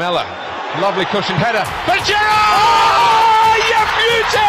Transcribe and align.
Lamella. 0.00 0.24
Lovely 0.80 1.04
cushioned 1.04 1.38
header 1.38 1.64
for 1.84 1.98
Gerrard! 2.08 2.56
Oh, 2.56 3.52
you 3.68 3.84
beauty! 4.00 4.48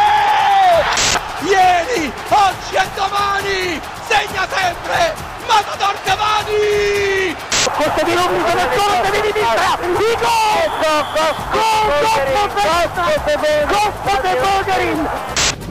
Ieri, 1.52 2.08
oggi 2.30 2.76
e 2.76 2.88
domani 2.96 3.82
segna 4.08 4.48
sempre 4.48 5.14
Matador 5.46 5.96
Cavani! 6.06 7.36
Questo 7.76 8.06
di 8.06 8.14
Rubio 8.16 8.54
da 8.54 8.68
solo 8.78 9.02
di 9.12 9.32
Gol, 9.32 9.58
Gol, 10.80 11.06
gol! 11.12 11.36
Gol! 11.52 11.76
Gol! 11.82 12.24
Gol! 12.24 12.50
Gol! 12.54 12.88
Gol! 12.88 13.26
Gol! 13.26 13.68
Gol! 13.68 14.36
Gol! 14.40 14.64
Gol! 14.64 15.41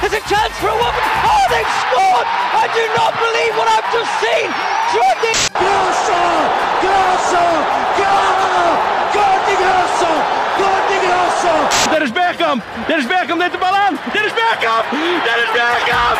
There's 0.00 0.12
a 0.12 0.24
chance 0.28 0.54
for 0.60 0.68
a 0.68 0.76
woman. 0.76 1.02
Oh, 1.24 1.44
they've 1.48 1.74
scored! 1.88 2.28
I 2.52 2.68
do 2.70 2.84
not 2.94 3.12
believe 3.16 3.52
what 3.56 3.68
I've 3.68 3.88
just 3.90 4.12
seen. 4.20 4.48
Jordi 4.92 5.32
Grosso! 5.56 6.20
Grosso! 6.84 7.44
Gol! 7.96 8.76
Gol 9.16 9.38
di 9.48 9.54
Grosso! 9.56 10.10
Gol 10.60 10.80
di 10.90 10.96
Grosso! 11.00 11.52
Dennis 11.90 12.12
Bergkamp! 12.12 12.60
Dennis 12.86 13.06
Bergkamp 13.06 13.38
neemt 13.40 13.52
de 13.52 13.58
bal 13.58 13.74
aan! 13.74 13.98
Dennis 14.12 14.34
Bergkamp! 14.36 14.84
Dennis 15.26 15.50
Bergkamp! 15.56 16.16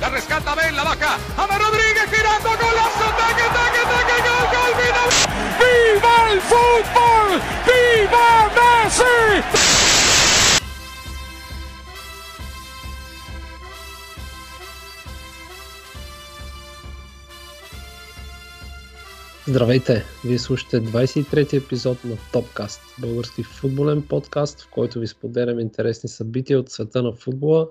La 0.00 0.08
rescata 0.08 0.54
Ben, 0.54 0.74
la 0.74 0.84
baja. 0.84 1.12
Ama 1.36 1.56
Rodríguez 1.58 2.08
girando, 2.14 2.50
golazo, 2.62 3.06
taque, 3.20 3.46
taque, 3.56 3.82
taque, 3.92 4.16
gol, 4.26 4.44
gol, 4.54 4.72
final. 4.80 5.08
Viva 5.60 6.16
el 6.30 6.40
fútbol! 6.40 7.28
Viva 7.66 8.28
Messi! 8.56 9.59
Здравейте! 19.50 20.04
Вие 20.24 20.38
слушате 20.38 20.80
23-ти 20.80 21.56
епизод 21.56 22.04
на 22.04 22.16
Топкаст, 22.32 22.80
български 23.00 23.42
футболен 23.42 24.02
подкаст, 24.02 24.60
в 24.60 24.70
който 24.70 25.00
ви 25.00 25.06
споделям 25.06 25.60
интересни 25.60 26.08
събития 26.08 26.60
от 26.60 26.70
света 26.70 27.02
на 27.02 27.12
футбола, 27.12 27.68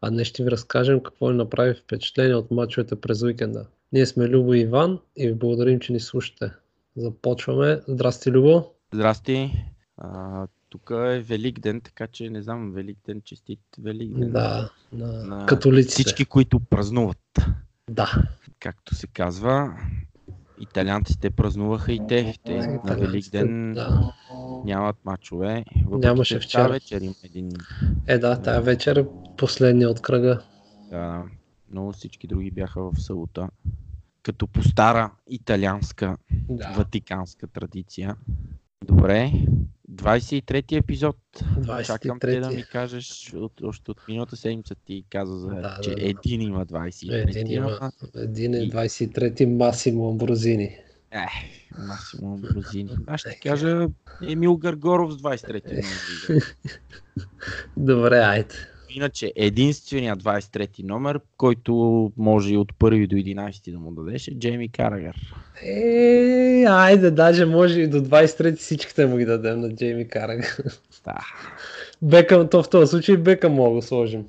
а 0.00 0.10
днес 0.10 0.28
ще 0.28 0.44
ви 0.44 0.50
разкажем 0.50 1.02
какво 1.02 1.30
ни 1.30 1.36
направи 1.36 1.74
впечатление 1.74 2.34
от 2.34 2.50
мачовете 2.50 3.00
през 3.00 3.22
уикенда. 3.22 3.66
Ние 3.92 4.06
сме 4.06 4.28
Любо 4.28 4.54
и 4.54 4.60
Иван 4.60 4.98
и 5.16 5.26
ви 5.26 5.34
благодарим, 5.34 5.80
че 5.80 5.92
ни 5.92 6.00
слушате. 6.00 6.50
Започваме. 6.96 7.80
Здрасти, 7.88 8.30
Любо! 8.30 8.64
Здрасти. 8.94 9.52
А, 9.96 10.46
тук 10.68 10.90
е 10.90 11.20
Велик 11.20 11.60
ден, 11.60 11.80
така 11.80 12.06
че 12.06 12.30
не 12.30 12.42
знам, 12.42 12.72
Велик 12.72 12.98
ден, 13.06 13.22
честит 13.24 13.60
Велик 13.78 14.18
ден. 14.18 14.32
Да, 14.32 14.70
на, 14.92 15.12
на 15.12 15.46
католиците. 15.46 15.92
Всички, 15.92 16.24
които 16.24 16.60
празнуват, 16.60 17.38
Да. 17.90 18.12
както 18.60 18.94
се 18.94 19.06
казва. 19.06 19.78
Италианците 20.60 21.30
празнуваха 21.30 21.92
и 21.92 22.00
те. 22.08 22.34
Те 22.44 22.66
на 22.84 22.96
Велик 22.96 23.30
ден 23.30 23.72
Да. 23.72 24.12
нямат 24.64 24.96
мачове. 25.04 25.64
Нямаше 25.90 26.34
че 26.40 26.46
вчера. 26.46 26.62
тази 26.62 26.72
вечер 26.72 27.00
има 27.00 27.14
един. 27.24 27.50
Е, 28.06 28.18
да, 28.18 28.42
тая 28.42 28.60
вечер 28.60 28.96
е 28.96 29.06
последния 29.36 29.90
от 29.90 30.00
кръга. 30.02 30.42
Да, 30.90 31.24
но 31.70 31.92
всички 31.92 32.26
други 32.26 32.50
бяха 32.50 32.82
в 32.82 32.92
събота. 33.00 33.48
Като 34.22 34.46
по 34.46 34.62
стара 34.62 35.10
италианска, 35.30 36.16
Да. 36.48 36.72
ватиканска 36.76 37.46
традиция. 37.46 38.16
Добре, 38.84 39.32
23-ти 39.88 40.76
епизод. 40.76 41.16
Чакам 41.84 42.20
те 42.20 42.40
да 42.40 42.48
ми 42.48 42.54
23-ти. 42.54 42.70
кажеш, 42.70 43.32
от, 43.34 43.52
още 43.62 43.90
от 43.90 44.00
миналата 44.08 44.36
седмица 44.36 44.74
ти 44.76 45.04
каза, 45.10 45.34
за, 45.34 45.48
Да, 45.48 45.78
че 45.82 45.90
да, 45.90 45.96
да. 45.96 46.02
един 46.02 46.40
има 46.40 46.66
23 46.66 47.28
Един 47.30 47.52
има. 47.52 47.92
Един 48.16 48.54
е 48.54 48.58
И- 48.58 48.70
23-ти 48.70 49.46
Масимо 49.46 50.10
Амброзини. 50.10 50.76
Е, 51.10 51.26
Масимо 51.78 52.34
Амброзини. 52.34 52.90
Аз 53.06 53.20
ще 53.20 53.30
ти 53.30 53.40
кажа 53.40 53.86
Емил 54.22 54.56
Гаргоров 54.56 55.12
с 55.12 55.16
23-ти 55.16 55.74
номер. 55.74 55.84
игра. 56.24 56.44
Добре, 57.76 58.18
айде. 58.18 58.54
Иначе 58.90 59.32
единствения 59.36 60.16
23-ти 60.16 60.82
номер, 60.82 61.20
който 61.36 61.72
може 62.16 62.54
и 62.54 62.56
от 62.56 62.72
първи 62.78 63.06
до 63.06 63.16
11 63.16 63.72
да 63.72 63.78
му 63.78 63.90
дадеш 63.90 64.28
е 64.28 64.38
Джейми 64.38 64.68
Карагар. 64.68 65.16
Е, 65.62 66.64
айде, 66.68 67.10
даже 67.10 67.46
може 67.46 67.80
и 67.80 67.88
до 67.88 68.00
23 68.00 68.56
всичките 68.56 69.06
му 69.06 69.16
ги 69.16 69.24
дадем 69.24 69.60
на 69.60 69.74
Джейми 69.74 70.08
Караг. 70.08 70.60
Да, 71.04 71.18
Бекъм, 72.02 72.48
то 72.48 72.62
в 72.62 72.70
този 72.70 72.90
случай 72.90 73.16
Бекъм 73.16 73.52
мога 73.52 73.76
да 73.76 73.82
сложим. 73.82 74.24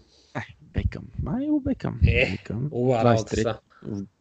Бекъм. 0.74 1.04
Май 1.24 1.48
го 1.48 1.60
Бекъм. 1.60 2.00
Е, 2.08 2.32
Бекъм. 2.32 2.68
Уа. 2.72 3.18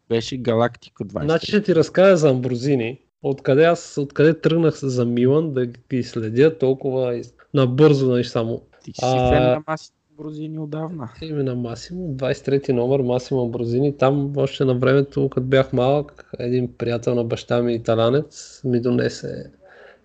Беше 0.09 0.37
Галактика 0.37 1.03
23. 1.03 1.23
Значи 1.23 1.47
ще 1.47 1.63
ти 1.63 1.75
разкажа 1.75 2.17
за 2.17 2.29
Амброзини. 2.29 2.99
Откъде 3.23 3.63
аз, 3.63 3.97
откъде 3.97 4.41
тръгнах 4.41 4.75
за 4.75 5.05
Милан 5.05 5.53
да 5.53 5.65
ги 5.65 6.03
следя 6.03 6.57
толкова 6.57 7.21
набързо, 7.53 8.09
нали 8.09 8.23
само. 8.23 8.61
Ти 8.83 8.91
си 8.91 8.99
А- 9.03 9.29
фен 9.29 9.43
на 9.43 9.63
Маси 9.67 9.91
Брозини 10.19 10.59
отдавна. 10.59 11.09
Име 11.21 11.43
на 11.43 11.55
Масимо, 11.55 12.15
23 12.15 12.71
номер, 12.71 12.99
Масимо 12.99 13.41
Амброзини. 13.41 13.97
Там 13.97 14.33
още 14.37 14.65
на 14.65 14.73
времето, 14.73 15.29
като 15.29 15.47
бях 15.47 15.73
малък, 15.73 16.31
един 16.39 16.73
приятел 16.77 17.15
на 17.15 17.23
баща 17.23 17.61
ми, 17.61 17.73
италянец, 17.73 18.61
ми 18.63 18.81
донесе 18.81 19.51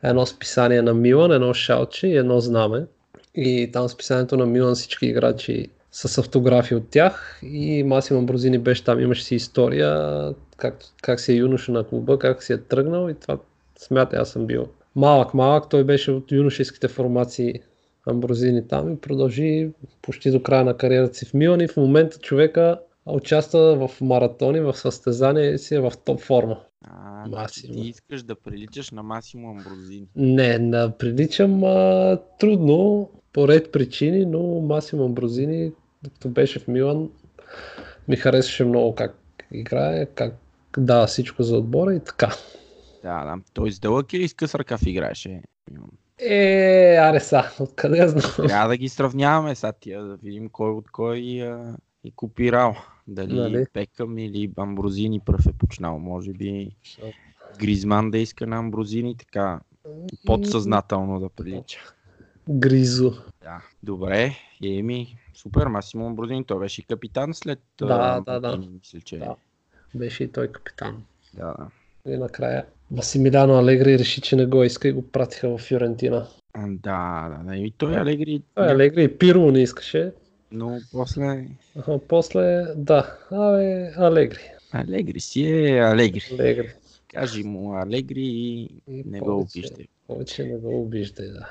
едно 0.02 0.26
списание 0.26 0.82
на 0.82 0.94
Милан, 0.94 1.32
едно 1.32 1.54
шалче 1.54 2.06
и 2.06 2.16
едно 2.16 2.40
знаме. 2.40 2.86
И 3.34 3.70
там 3.72 3.88
списанието 3.88 4.36
на 4.36 4.46
Милан 4.46 4.74
всички 4.74 5.06
играчи 5.06 5.68
с 5.92 6.18
автографи 6.18 6.74
от 6.74 6.88
тях 6.90 7.40
и 7.42 7.82
Масимо 7.82 8.18
Амброзини 8.18 8.58
беше 8.58 8.84
там, 8.84 9.00
имаше 9.00 9.24
си 9.24 9.34
история, 9.34 10.34
как, 10.56 10.78
как 11.02 11.20
си 11.20 11.32
е 11.32 11.36
юноша 11.36 11.72
на 11.72 11.84
клуба, 11.84 12.18
как 12.18 12.42
си 12.42 12.52
е 12.52 12.58
тръгнал 12.58 13.08
и 13.08 13.14
това 13.14 13.38
смятай, 13.78 14.20
аз 14.20 14.28
съм 14.28 14.46
бил 14.46 14.66
малък, 14.96 15.34
малък, 15.34 15.68
той 15.68 15.84
беше 15.84 16.10
от 16.10 16.32
юношеските 16.32 16.88
формации 16.88 17.60
Амброзини 18.06 18.68
там 18.68 18.92
и 18.92 19.00
продължи 19.00 19.70
почти 20.02 20.30
до 20.30 20.42
края 20.42 20.64
на 20.64 20.76
кариерата 20.76 21.14
си 21.14 21.26
в 21.26 21.34
Милан 21.34 21.60
и 21.60 21.68
в 21.68 21.76
момента 21.76 22.18
човека 22.18 22.80
участва 23.06 23.88
в 23.88 24.00
маратони, 24.00 24.60
в 24.60 24.74
състезания 24.74 25.54
и 25.54 25.58
си 25.58 25.74
е 25.74 25.80
в 25.80 25.92
топ 26.04 26.20
форма. 26.20 26.60
А, 26.82 27.28
Масимо. 27.28 27.74
Ти 27.74 27.80
искаш 27.80 28.22
да 28.22 28.34
приличаш 28.34 28.90
на 28.90 29.02
Масимо 29.02 29.50
Амброзини. 29.50 30.06
Не, 30.16 30.58
не 30.58 30.92
приличам 30.98 31.64
а, 31.64 32.18
трудно, 32.38 33.10
по 33.32 33.48
ред 33.48 33.72
причини, 33.72 34.26
но 34.26 34.60
Масимо 34.60 35.04
Амброзини, 35.04 35.72
докато 36.02 36.28
беше 36.28 36.58
в 36.58 36.68
Милан, 36.68 37.10
ми 38.08 38.16
харесваше 38.16 38.64
много 38.64 38.94
как 38.94 39.16
играе, 39.52 40.06
как 40.06 40.34
дава 40.78 41.06
всичко 41.06 41.42
за 41.42 41.56
отбора 41.56 41.94
и 41.94 42.00
така. 42.00 42.34
Да, 43.02 43.24
да. 43.24 43.36
Той 43.54 43.72
с 43.72 43.78
дълъг 43.78 44.12
или 44.12 44.28
с 44.28 44.34
къс 44.34 44.54
ръкав 44.54 44.80
играеше? 44.86 45.42
Е, 46.18 46.96
аре 47.00 47.20
са, 47.20 47.42
откъде 47.60 47.98
я 47.98 48.08
знам? 48.08 48.48
Трябва 48.48 48.68
да 48.68 48.76
ги 48.76 48.88
сравняваме 48.88 49.54
сега 49.54 49.72
тия, 49.72 50.04
да 50.04 50.16
видим 50.16 50.48
кой 50.48 50.70
от 50.70 50.90
кой 50.90 51.42
а, 51.42 51.76
е 52.04 52.10
копирал. 52.16 52.76
Дали 53.08 53.34
Нали? 53.34 53.66
Пекъм 53.72 54.18
или 54.18 54.52
Амброзини 54.56 55.20
пръв 55.20 55.46
е 55.46 55.52
почнал. 55.52 55.98
Може 55.98 56.32
би 56.32 56.70
Гризман 57.58 58.10
да 58.10 58.18
иска 58.18 58.46
на 58.46 58.56
Амброзини 58.56 59.16
така 59.16 59.60
подсъзнателно 60.26 61.20
да 61.20 61.28
прилича. 61.28 61.80
Гризо. 62.48 63.10
Да. 63.42 63.62
Добре, 63.82 64.36
Еми, 64.64 65.16
супер, 65.34 65.66
Масимо 65.66 66.06
Амброзини, 66.06 66.44
той 66.44 66.58
беше 66.58 66.80
и 66.80 66.84
капитан 66.84 67.34
след 67.34 67.60
Да, 67.78 67.86
а, 68.00 68.20
да, 68.20 68.40
да. 68.40 68.56
Мисля, 68.56 69.00
че 69.00 69.18
Да. 69.18 69.36
Беше 69.94 70.24
и 70.24 70.32
той 70.32 70.52
капитан. 70.52 71.04
да, 71.34 71.54
да. 71.58 71.70
И 72.12 72.16
накрая 72.16 72.66
Масимиляно 72.90 73.54
Алегри 73.54 73.98
реши, 73.98 74.20
че 74.20 74.36
не 74.36 74.46
го 74.46 74.64
иска 74.64 74.88
и 74.88 74.92
го 74.92 75.02
пратиха 75.02 75.48
в 75.48 75.58
Фиорентина. 75.58 76.26
Да, 76.58 77.28
да, 77.30 77.44
да. 77.44 77.56
И 77.56 77.70
той 77.70 77.96
Алегри, 77.96 78.42
Той 78.54 78.66
Алегри 78.66 79.04
и 79.04 79.18
Пирло 79.18 79.50
не 79.50 79.62
искаше. 79.62 80.12
но 80.52 80.78
после 80.92 81.46
А 81.78 81.98
после, 81.98 82.40
да, 82.76 83.16
абе, 83.30 83.92
Алегри. 83.96 84.38
Алегри 84.72 85.20
си 85.20 85.42
е 85.44 85.78
Алегри. 85.80 86.22
Алегри. 86.32 86.68
Кажи 87.08 87.42
му 87.42 87.74
Алегри 87.74 88.20
и 88.20 88.68
И 88.88 89.02
не 89.06 89.20
го 89.20 89.26
повече- 89.26 89.58
обиждай. 89.58 89.86
Повече 90.06 90.44
не 90.44 90.56
го 90.56 90.80
обиждай, 90.80 91.28
да. 91.28 91.48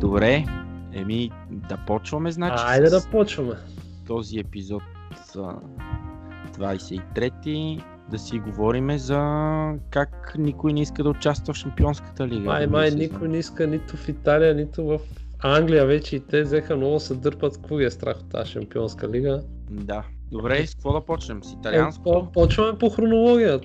Добре, 0.00 0.44
еми 0.92 1.30
да 1.50 1.78
почваме, 1.86 2.30
значи. 2.30 2.64
Айде 2.66 2.90
да 2.90 3.00
почваме. 3.02 3.54
този 4.06 4.38
епизод 4.38 4.82
за 5.26 5.54
23-ти 6.52 7.80
да 8.10 8.18
си 8.18 8.38
говориме 8.38 8.98
за 8.98 9.20
как 9.90 10.34
никой 10.38 10.72
не 10.72 10.80
иска 10.80 11.02
да 11.02 11.10
участва 11.10 11.54
в 11.54 11.56
Шампионската 11.56 12.28
лига. 12.28 12.40
Май, 12.40 12.66
май, 12.66 12.90
никой 12.90 13.28
не 13.28 13.38
иска 13.38 13.66
нито 13.66 13.96
в 13.96 14.08
Италия, 14.08 14.54
нито 14.54 14.84
в 14.84 14.98
Англия 15.40 15.86
вече 15.86 16.16
и 16.16 16.20
те 16.20 16.42
взеха 16.42 16.76
много 16.76 17.00
се 17.00 17.14
дърпат. 17.14 17.54
Какво 17.54 17.76
ги 17.76 17.84
е 17.84 17.90
страх 17.90 18.16
от 18.16 18.28
тази 18.28 18.50
шампионска 18.50 19.08
лига? 19.08 19.42
Да. 19.70 20.02
Добре, 20.30 20.66
с 20.66 20.74
какво 20.74 20.92
да 20.92 21.00
почнем? 21.00 21.44
С 21.44 21.52
Е, 21.52 21.56
италианското? 21.60 22.10
по- 22.12 22.32
почваме 22.32 22.78
по 22.78 22.90
хронология. 22.90 23.60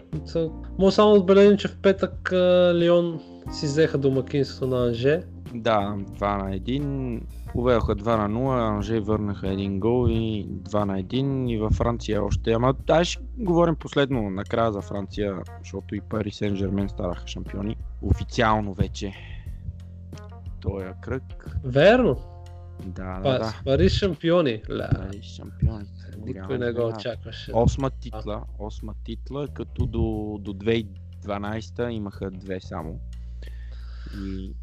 Може 0.79 0.95
само 0.95 1.11
отбележим, 1.11 1.57
че 1.57 1.67
в 1.67 1.77
петък 1.77 2.29
Лион 2.73 3.19
си 3.51 3.65
взеха 3.65 3.97
домакинство 3.97 4.67
на 4.67 4.87
Анже. 4.87 5.21
Да, 5.53 5.95
2 6.11 6.37
на 6.39 6.51
1. 6.51 7.21
Поведоха 7.53 7.95
2 7.95 8.27
на 8.27 8.39
0, 8.39 8.75
Анже 8.75 8.99
върнаха 8.99 9.47
един 9.47 9.79
гол 9.79 10.07
и 10.09 10.47
2 10.47 10.83
на 10.85 11.03
1 11.03 11.51
и 11.51 11.57
във 11.57 11.73
Франция 11.73 12.23
още. 12.23 12.51
Ама 12.51 12.73
дай 12.73 13.05
ще 13.05 13.23
говорим 13.37 13.75
последно 13.75 14.29
накрая 14.29 14.71
за 14.71 14.81
Франция, 14.81 15.41
защото 15.59 15.95
и 15.95 16.01
Пари 16.01 16.31
Сен 16.31 16.55
Жермен 16.55 16.89
станаха 16.89 17.27
шампиони. 17.27 17.77
Официално 18.01 18.73
вече. 18.73 19.13
Тоя 20.61 20.93
кръг. 21.01 21.23
Верно. 21.63 22.17
Да, 22.85 23.19
да, 23.19 23.39
да. 23.39 23.53
Пари 23.65 23.89
шампиони. 23.89 24.61
Ля, 24.69 24.89
Пари 24.95 25.21
шампиони. 25.23 25.85
никой 26.25 26.57
не 26.57 26.71
го 26.71 26.87
очакваше. 26.87 27.51
Осма 27.53 27.89
титла, 27.89 28.43
осма 28.59 28.93
титла, 29.03 29.47
като 29.47 29.85
до, 29.85 30.37
до 30.41 30.53
2012 30.53 31.89
имаха 31.89 32.31
две 32.31 32.61
само. 32.61 32.99
И 34.25 34.53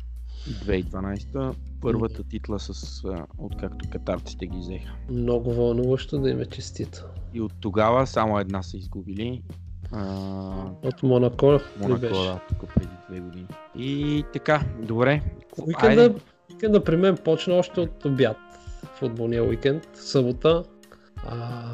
2012 0.48 1.54
първата 1.80 2.24
титла 2.24 2.60
с, 2.60 3.02
откакто 3.38 3.88
катарците 3.90 4.46
ги 4.46 4.58
взеха. 4.58 4.92
Много 5.10 5.54
вълнуващо 5.54 6.18
да 6.18 6.30
им 6.30 6.40
е 6.40 6.46
честито. 6.46 7.04
И 7.34 7.40
от 7.40 7.52
тогава 7.60 8.06
само 8.06 8.38
една 8.38 8.62
са 8.62 8.76
изгубили. 8.76 9.42
А, 9.92 10.04
От 10.82 11.02
Монако 11.02 11.60
Монако, 11.80 12.00
да, 12.00 12.40
тук 12.48 12.74
преди 12.74 12.92
две 13.08 13.20
години. 13.20 13.46
И 13.76 14.24
така, 14.32 14.62
добре. 14.82 15.22
Уикенда, 15.66 16.14
уикенда 16.52 16.84
при 16.84 16.96
мен 16.96 17.16
почна 17.24 17.54
още 17.54 17.80
от 17.80 18.04
обяд. 18.04 18.36
Футболния 18.94 19.44
уикенд, 19.44 19.88
събота. 19.94 20.64
А, 21.16 21.64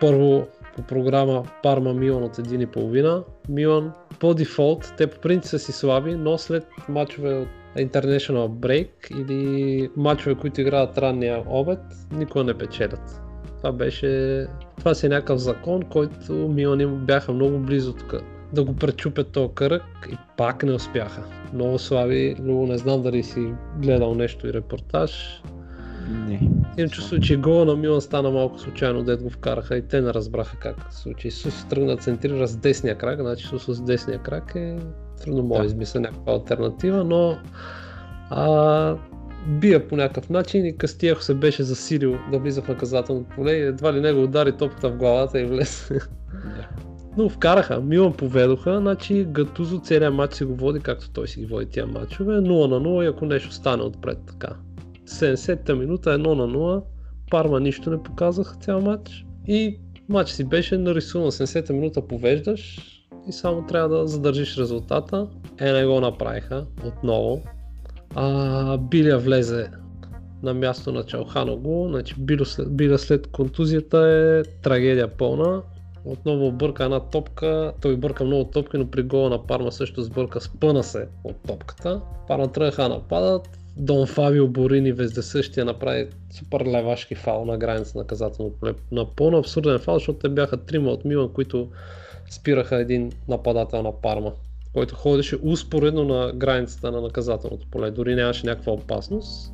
първо 0.00 0.46
по 0.78 0.84
програма 0.84 1.42
Парма 1.62 1.94
Милан 1.94 2.24
от 2.24 2.36
1,5. 2.36 3.24
Милан 3.48 3.92
по 4.20 4.34
дефолт, 4.34 4.94
те 4.96 5.06
по 5.06 5.20
принцип 5.20 5.50
са 5.50 5.58
си 5.58 5.72
слаби, 5.72 6.14
но 6.14 6.38
след 6.38 6.66
мачове 6.88 7.34
от 7.34 7.48
International 7.76 8.48
Break 8.48 9.20
или 9.22 9.90
мачове, 9.96 10.34
които 10.34 10.60
играят 10.60 10.98
ранния 10.98 11.42
обед, 11.46 11.80
никога 12.12 12.44
не 12.44 12.54
печелят. 12.54 13.22
Това 13.56 13.72
беше... 13.72 14.46
Това 14.78 14.94
си 14.94 15.06
е 15.06 15.08
някакъв 15.08 15.38
закон, 15.38 15.82
който 15.82 16.32
Милан 16.32 17.04
бяха 17.06 17.32
много 17.32 17.58
близо 17.58 17.92
тук 17.92 18.14
да 18.52 18.64
го 18.64 18.76
пречупят 18.76 19.32
този 19.32 19.54
кръг 19.54 20.08
и 20.12 20.16
пак 20.36 20.62
не 20.62 20.72
успяха. 20.72 21.24
Много 21.54 21.78
слаби, 21.78 22.36
но 22.40 22.66
не 22.66 22.78
знам 22.78 23.02
дали 23.02 23.22
си 23.22 23.52
гледал 23.82 24.14
нещо 24.14 24.46
и 24.46 24.52
репортаж. 24.52 25.42
Не. 26.08 26.40
Чувство, 26.88 27.20
че 27.20 27.36
гола 27.36 27.64
на 27.64 27.76
Милан 27.76 28.00
стана 28.00 28.30
малко 28.30 28.58
случайно, 28.58 29.02
дед 29.02 29.22
го 29.22 29.30
вкараха 29.30 29.76
и 29.76 29.82
те 29.82 30.00
не 30.00 30.14
разбраха 30.14 30.56
как 30.56 30.76
се 30.90 30.98
случи. 30.98 31.30
Сус 31.30 31.64
тръгна 31.68 31.86
да 31.86 31.96
центрира 31.96 32.46
с 32.46 32.56
десния 32.56 32.98
крак, 32.98 33.20
значи 33.20 33.46
Сус 33.46 33.66
с 33.66 33.80
десния 33.80 34.18
крак 34.18 34.52
е 34.54 34.76
трудно 35.24 35.42
мога 35.42 35.60
да 35.60 35.66
измисля 35.66 36.00
някаква 36.00 36.32
альтернатива, 36.32 37.04
но 37.04 37.36
а, 38.30 38.96
бия 39.46 39.88
по 39.88 39.96
някакъв 39.96 40.30
начин 40.30 40.66
и 40.66 40.76
Кастиехо 40.76 41.22
се 41.22 41.34
беше 41.34 41.62
засилил 41.62 42.18
да 42.32 42.38
влиза 42.38 42.62
в 42.62 42.68
наказателното 42.68 43.30
поле 43.36 43.52
и 43.52 43.62
едва 43.62 43.92
ли 43.92 44.00
него 44.00 44.22
удари 44.22 44.52
топката 44.52 44.90
в 44.90 44.96
главата 44.96 45.40
и 45.40 45.44
влезе. 45.44 45.94
Да. 46.32 46.68
Но 47.16 47.28
вкараха, 47.28 47.80
Милан 47.80 48.12
поведоха, 48.12 48.78
значи 48.78 49.24
Гатузо 49.24 49.80
целият 49.80 50.14
матч 50.14 50.34
си 50.34 50.44
го 50.44 50.54
води, 50.54 50.80
както 50.80 51.10
той 51.10 51.28
си 51.28 51.40
ги 51.40 51.46
води 51.46 51.66
тия 51.66 51.86
матчове, 51.86 52.32
0 52.32 52.68
на 52.68 52.80
0 52.80 53.04
и 53.04 53.06
ако 53.06 53.26
нещо 53.26 53.52
стане 53.52 53.82
отпред 53.82 54.18
така. 54.26 54.48
70-та 55.08 55.74
минута 55.74 56.10
1 56.10 56.34
на 56.34 56.48
0, 56.48 56.82
Парма 57.30 57.60
нищо 57.60 57.90
не 57.90 58.02
показаха 58.02 58.56
цял 58.56 58.80
матч 58.80 59.26
и 59.46 59.78
матч 60.08 60.30
си 60.30 60.44
беше 60.44 60.78
нарисуван 60.78 61.30
70-та 61.30 61.72
минута 61.72 62.06
повеждаш 62.06 62.78
и 63.28 63.32
само 63.32 63.66
трябва 63.66 63.98
да 63.98 64.06
задържиш 64.06 64.58
резултата. 64.58 65.28
Е, 65.58 65.72
не 65.72 65.86
го 65.86 66.00
направиха 66.00 66.66
отново. 66.86 67.42
А, 68.14 68.78
Биля 68.78 69.18
влезе 69.18 69.70
на 70.42 70.54
място 70.54 70.92
на 70.92 71.02
Чалханого, 71.02 71.88
значи 71.88 72.14
Биля 72.18 72.44
след, 72.44 72.76
Биля 72.76 72.98
след 72.98 73.26
контузията 73.26 73.98
е 73.98 74.42
трагедия 74.62 75.16
пълна. 75.16 75.62
Отново 76.04 76.46
обърка 76.46 76.84
една 76.84 77.00
топка, 77.00 77.72
той 77.82 77.96
бърка 77.96 78.24
много 78.24 78.44
топки, 78.44 78.78
но 78.78 78.90
при 78.90 79.02
гола 79.02 79.30
на 79.30 79.46
Парма 79.46 79.72
също 79.72 80.02
сбърка, 80.02 80.40
спъна 80.40 80.82
се 80.82 81.08
от 81.24 81.36
топката. 81.46 82.00
Парма 82.28 82.52
тръгнаха 82.52 82.82
да 82.82 82.88
нападат, 82.88 83.58
Дон 83.78 84.06
Фабио 84.06 84.48
Борини 84.48 84.92
вездесъщия 84.92 85.64
направи 85.64 86.06
супер 86.30 86.60
левашки 86.66 87.14
фал 87.14 87.44
на 87.44 87.58
граница 87.58 87.92
на 87.98 88.02
наказателно 88.02 88.52
поле. 88.52 88.74
Напълно 88.92 89.38
абсурден 89.38 89.78
фал, 89.78 89.94
защото 89.94 90.18
те 90.18 90.28
бяха 90.28 90.56
трима 90.56 90.90
от 90.90 91.04
Милан, 91.04 91.32
които 91.32 91.68
спираха 92.30 92.76
един 92.76 93.12
нападател 93.28 93.82
на 93.82 93.92
Парма, 93.92 94.32
който 94.72 94.94
ходеше 94.94 95.38
успоредно 95.42 96.04
на 96.04 96.32
границата 96.32 96.90
на 96.90 97.00
наказателното 97.00 97.66
поле. 97.70 97.90
Дори 97.90 98.14
нямаше 98.14 98.46
някаква 98.46 98.72
опасност. 98.72 99.52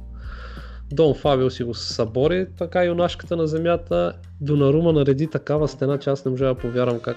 Дон 0.93 1.15
Фабио 1.15 1.50
си 1.50 1.65
го 1.65 1.75
събори, 1.75 2.47
така 2.59 2.85
юнашката 2.85 3.37
на 3.37 3.47
земята. 3.47 4.12
Донарума 4.41 4.93
нареди 4.93 5.27
такава 5.27 5.69
стена, 5.69 5.99
че 5.99 6.11
аз 6.11 6.25
не 6.25 6.31
можа 6.31 6.47
да 6.47 6.55
повярвам 6.55 7.00
как 7.00 7.17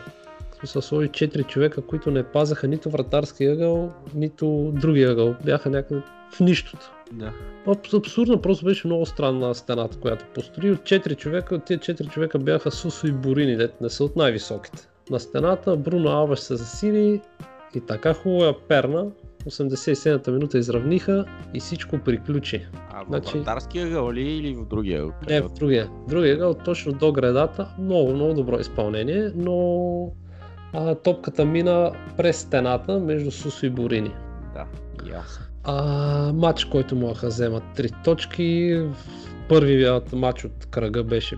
са 0.66 0.82
сложи 0.82 1.10
4 1.10 1.48
човека, 1.48 1.82
които 1.82 2.12
не 2.12 2.24
пазаха 2.24 2.68
нито 2.68 2.90
вратарски 2.90 3.46
ъгъл, 3.46 3.92
нито 4.16 4.72
други 4.76 5.04
ъгъл. 5.04 5.36
Бяха 5.46 5.70
някъде 5.70 6.02
в 6.32 6.40
нищото. 6.40 6.92
Да. 7.12 7.32
Абс- 7.68 7.94
Абсурдно, 7.94 8.42
просто 8.42 8.66
беше 8.66 8.88
много 8.88 9.06
странна 9.06 9.56
стената, 9.56 9.98
която 9.98 10.26
построи. 10.26 10.72
От 10.72 10.80
4 10.80 11.16
човека, 11.16 11.56
от 11.56 11.66
тези 11.66 11.80
4 11.80 12.10
човека 12.10 12.40
бяха 12.40 12.72
Сусо 12.72 13.08
и 13.08 13.12
Борини, 13.12 13.56
дето 13.56 13.74
не 13.82 13.90
са 13.90 14.04
от 14.04 14.16
най-високите. 14.16 14.88
На 15.10 15.20
стената 15.20 15.76
Бруно 15.76 16.10
Алваш 16.10 16.40
се 16.40 16.56
засили 16.56 17.22
и 17.76 17.82
така 17.82 18.14
хубаво 18.14 18.44
я 18.44 18.54
перна. 18.60 19.06
87-та 19.46 20.32
минута 20.32 20.58
изравниха 20.58 21.26
и 21.54 21.60
всичко 21.60 21.98
приключи. 21.98 22.66
А 22.92 23.04
в 23.04 23.08
Значи- 23.08 23.38
вратарския 23.38 23.86
ъгъл 23.88 24.12
ли 24.12 24.22
или 24.22 24.56
в 24.56 24.66
другия? 24.66 25.06
Не, 25.30 25.42
в 25.42 25.50
другия. 25.50 25.90
В 26.06 26.10
другия 26.10 26.36
ъгъл, 26.36 26.54
точно 26.56 26.92
до 26.92 27.12
гредата. 27.12 27.68
Много, 27.80 28.14
много 28.14 28.34
добро 28.34 28.60
изпълнение, 28.60 29.32
но 29.36 30.12
а, 30.78 30.96
топката 30.96 31.46
мина 31.46 31.92
през 32.18 32.38
стената 32.38 33.00
между 33.00 33.32
Сусо 33.32 33.66
и 33.66 33.70
Борини. 33.70 34.12
Да, 34.54 34.66
ясно. 35.12 35.46
А, 35.64 36.34
матч, 36.34 36.66
който 36.66 36.96
могаха 36.96 37.26
да 37.26 37.30
вземат 37.30 37.64
3 37.76 38.04
точки. 38.04 38.82
Първият 39.50 40.14
матч 40.14 40.46
от 40.46 40.66
кръга 40.72 41.04
беше 41.04 41.38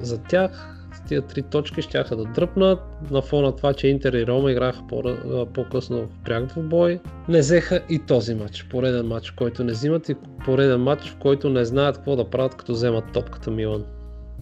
за 0.00 0.18
тях. 0.18 0.78
С 0.94 1.08
тия 1.08 1.22
3 1.22 1.50
точки 1.50 1.82
щяха 1.82 2.16
да 2.16 2.24
дръпнат. 2.24 2.80
На 3.10 3.22
фона 3.22 3.56
това, 3.56 3.74
че 3.74 3.88
Интер 3.88 4.12
и 4.12 4.26
Рома 4.26 4.52
играха 4.52 4.82
по- 4.88 5.46
по-късно 5.54 6.06
в 6.06 6.24
пряк 6.24 6.46
двубой. 6.46 7.00
Не 7.28 7.38
взеха 7.38 7.80
и 7.90 7.98
този 7.98 8.34
матч. 8.34 8.66
Пореден 8.70 9.06
матч, 9.06 9.30
който 9.30 9.64
не 9.64 9.72
взимат 9.72 10.08
и 10.08 10.14
пореден 10.44 10.80
матч, 10.80 11.10
в 11.10 11.16
който 11.16 11.48
не 11.50 11.64
знаят 11.64 11.96
какво 11.96 12.16
да 12.16 12.30
правят, 12.30 12.54
като 12.54 12.72
вземат 12.72 13.04
топката 13.12 13.50
Милан. 13.50 13.84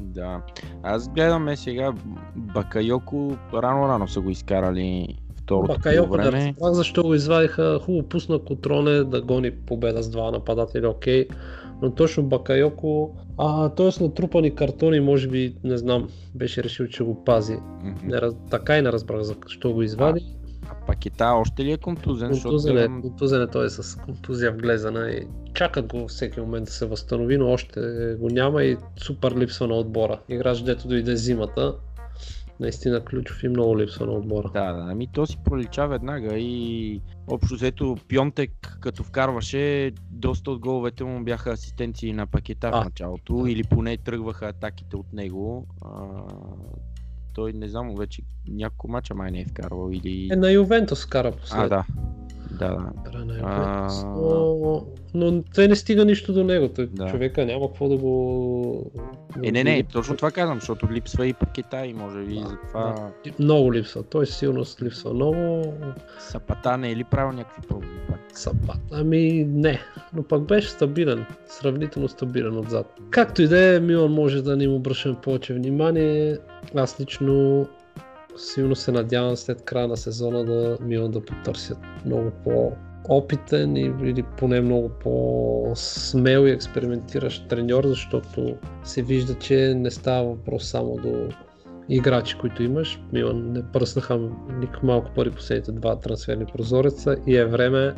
Да. 0.00 0.42
Аз 0.82 1.08
гледаме 1.08 1.56
сега 1.56 1.92
Бакайоко, 2.36 3.36
рано-рано 3.54 4.08
са 4.08 4.20
го 4.20 4.30
изкарали 4.30 5.16
второто 5.36 5.74
Бакайоко 5.74 6.16
да 6.16 6.22
време. 6.22 6.46
разбрах 6.48 6.72
защо 6.72 7.02
го 7.02 7.14
извадиха. 7.14 7.78
Хубаво 7.82 8.08
пусна 8.08 8.38
Котроне 8.38 9.04
да 9.04 9.22
гони 9.22 9.50
победа 9.50 10.02
с 10.02 10.10
два 10.10 10.30
нападатели, 10.30 10.86
окей. 10.86 11.26
Но 11.82 11.90
точно 11.90 12.22
Бакайоко, 12.22 13.16
а, 13.38 13.68
т.е. 13.68 14.02
натрупани 14.02 14.54
картони, 14.54 15.00
може 15.00 15.28
би, 15.28 15.54
не 15.64 15.76
знам, 15.76 16.08
беше 16.34 16.64
решил, 16.64 16.86
че 16.86 17.04
го 17.04 17.24
пази. 17.24 17.56
Мгм. 17.84 18.06
Не, 18.06 18.20
така 18.50 18.78
и 18.78 18.82
не 18.82 18.92
разбрах 18.92 19.22
защо 19.22 19.72
го 19.72 19.82
извади. 19.82 20.20
А 20.36 20.39
Пакета 20.90 21.26
още 21.26 21.64
ли 21.64 21.72
е 21.72 21.76
контузен? 21.76 22.28
Защото 22.28 22.48
Контузен 22.48 22.70
е, 22.70 22.74
гледам- 22.74 23.02
контузен 23.02 23.42
е 23.42 23.46
той 23.46 23.66
е 23.66 23.68
с 23.68 23.98
контузия 23.98 24.52
в 24.52 24.56
глезана 24.56 25.10
и 25.10 25.26
чакат 25.54 25.86
го 25.86 26.08
всеки 26.08 26.40
момент 26.40 26.64
да 26.64 26.70
се 26.72 26.86
възстанови, 26.86 27.38
но 27.38 27.48
още 27.48 27.80
го 28.20 28.28
няма 28.28 28.62
и 28.62 28.76
супер 28.96 29.36
липсва 29.36 29.66
на 29.66 29.74
отбора. 29.74 30.20
Играч, 30.28 30.60
дето 30.60 30.88
дойде 30.88 31.16
зимата, 31.16 31.74
наистина 32.60 33.00
ключов 33.00 33.42
и 33.42 33.48
много 33.48 33.78
липсва 33.78 34.06
на 34.06 34.12
отбора. 34.12 34.50
Да, 34.54 34.72
да, 34.72 34.86
ами 34.90 35.06
то 35.06 35.26
си 35.26 35.38
пролича 35.44 35.86
веднага 35.86 36.34
и 36.34 37.00
общо 37.28 37.54
взето 37.54 37.96
Пионтек 38.08 38.78
като 38.80 39.02
вкарваше, 39.04 39.92
доста 40.10 40.50
от 40.50 40.58
головете 40.58 41.04
му 41.04 41.24
бяха 41.24 41.50
асистенции 41.50 42.12
на 42.12 42.26
пакета 42.26 42.70
А, 42.72 42.82
в 42.82 42.84
началото 42.84 43.44
или 43.48 43.64
поне 43.64 43.96
тръгваха 43.96 44.46
атаките 44.46 44.96
от 44.96 45.12
него. 45.12 45.66
А, 45.82 45.88
той 47.34 47.52
не 47.52 47.68
знам, 47.68 47.94
вече 47.94 48.22
няколко 48.48 48.88
мача 48.88 49.14
май 49.14 49.30
не 49.30 49.40
е 49.40 49.44
вкарвал 49.44 49.90
или... 49.92 50.28
Е, 50.32 50.36
на 50.36 50.50
Ювентус 50.50 51.06
кара 51.06 51.28
а, 51.28 51.32
последно. 51.32 51.68
да. 51.68 51.84
Да, 51.88 52.29
да. 52.50 52.78
Кара 53.04 53.24
на 53.24 53.34
А. 53.42 53.88
Но, 54.04 54.86
но 55.14 55.42
те 55.42 55.68
не 55.68 55.76
стига 55.76 56.04
нищо 56.04 56.32
до 56.32 56.44
него. 56.44 56.68
Той, 56.68 56.86
Да. 56.86 57.10
Човека 57.10 57.46
няма 57.46 57.68
какво 57.68 57.88
да 57.88 57.96
го... 57.96 58.90
Е, 59.44 59.52
не, 59.52 59.64
не, 59.64 59.82
точно 59.82 60.16
това 60.16 60.30
казвам, 60.30 60.58
защото 60.60 60.88
липсва 60.92 61.26
и 61.26 61.32
пакета 61.32 61.86
и 61.86 61.94
може 61.94 62.18
би 62.18 62.34
затова 62.34 63.10
Много 63.38 63.72
липсва. 63.72 64.02
Той 64.02 64.26
силно 64.26 64.64
липсва 64.82 65.14
много. 65.14 65.62
Сапата 66.18 66.76
не 66.76 66.90
е 66.90 66.96
ли 66.96 67.04
правил 67.04 67.32
някакви 67.32 67.62
пробви 67.68 67.88
пак? 68.08 68.20
Сапат. 68.32 68.80
Ами 68.92 69.44
не, 69.44 69.80
но 70.14 70.22
пък 70.22 70.42
беше 70.42 70.68
стабилен, 70.68 71.26
сравнително 71.46 72.08
стабилен 72.08 72.58
отзад. 72.58 73.00
Както 73.10 73.42
и 73.42 73.48
да 73.48 73.74
е, 73.74 73.80
Милан 73.80 74.12
може 74.12 74.42
да 74.42 74.56
не 74.56 74.64
им 74.64 74.74
обръщаме 74.74 75.16
повече 75.22 75.54
внимание. 75.54 76.38
Аз 76.74 77.00
лично 77.00 77.66
силно 78.36 78.76
се 78.76 78.92
надявам 78.92 79.36
след 79.36 79.62
края 79.62 79.88
на 79.88 79.96
сезона 79.96 80.44
да 80.44 80.78
Милан 80.80 81.10
да 81.10 81.24
потърсят 81.24 81.78
много 82.06 82.30
по 82.44 82.72
опитен 83.08 83.76
или 83.76 84.24
поне 84.38 84.60
много 84.60 84.88
по-смел 84.88 86.46
и 86.46 86.50
експериментиращ 86.50 87.48
треньор, 87.48 87.86
защото 87.86 88.54
се 88.84 89.02
вижда, 89.02 89.34
че 89.34 89.74
не 89.76 89.90
става 89.90 90.28
въпрос 90.28 90.64
само 90.64 90.96
до 90.96 91.28
играчи, 91.88 92.36
които 92.40 92.62
имаш. 92.62 93.00
Милан 93.12 93.52
не 93.52 93.62
пръснаха 93.72 94.20
никак 94.60 94.82
малко 94.82 95.10
пари 95.14 95.30
последните 95.30 95.72
два 95.72 96.00
трансферни 96.00 96.46
прозореца 96.46 97.16
и 97.26 97.36
е 97.36 97.44
време 97.44 97.94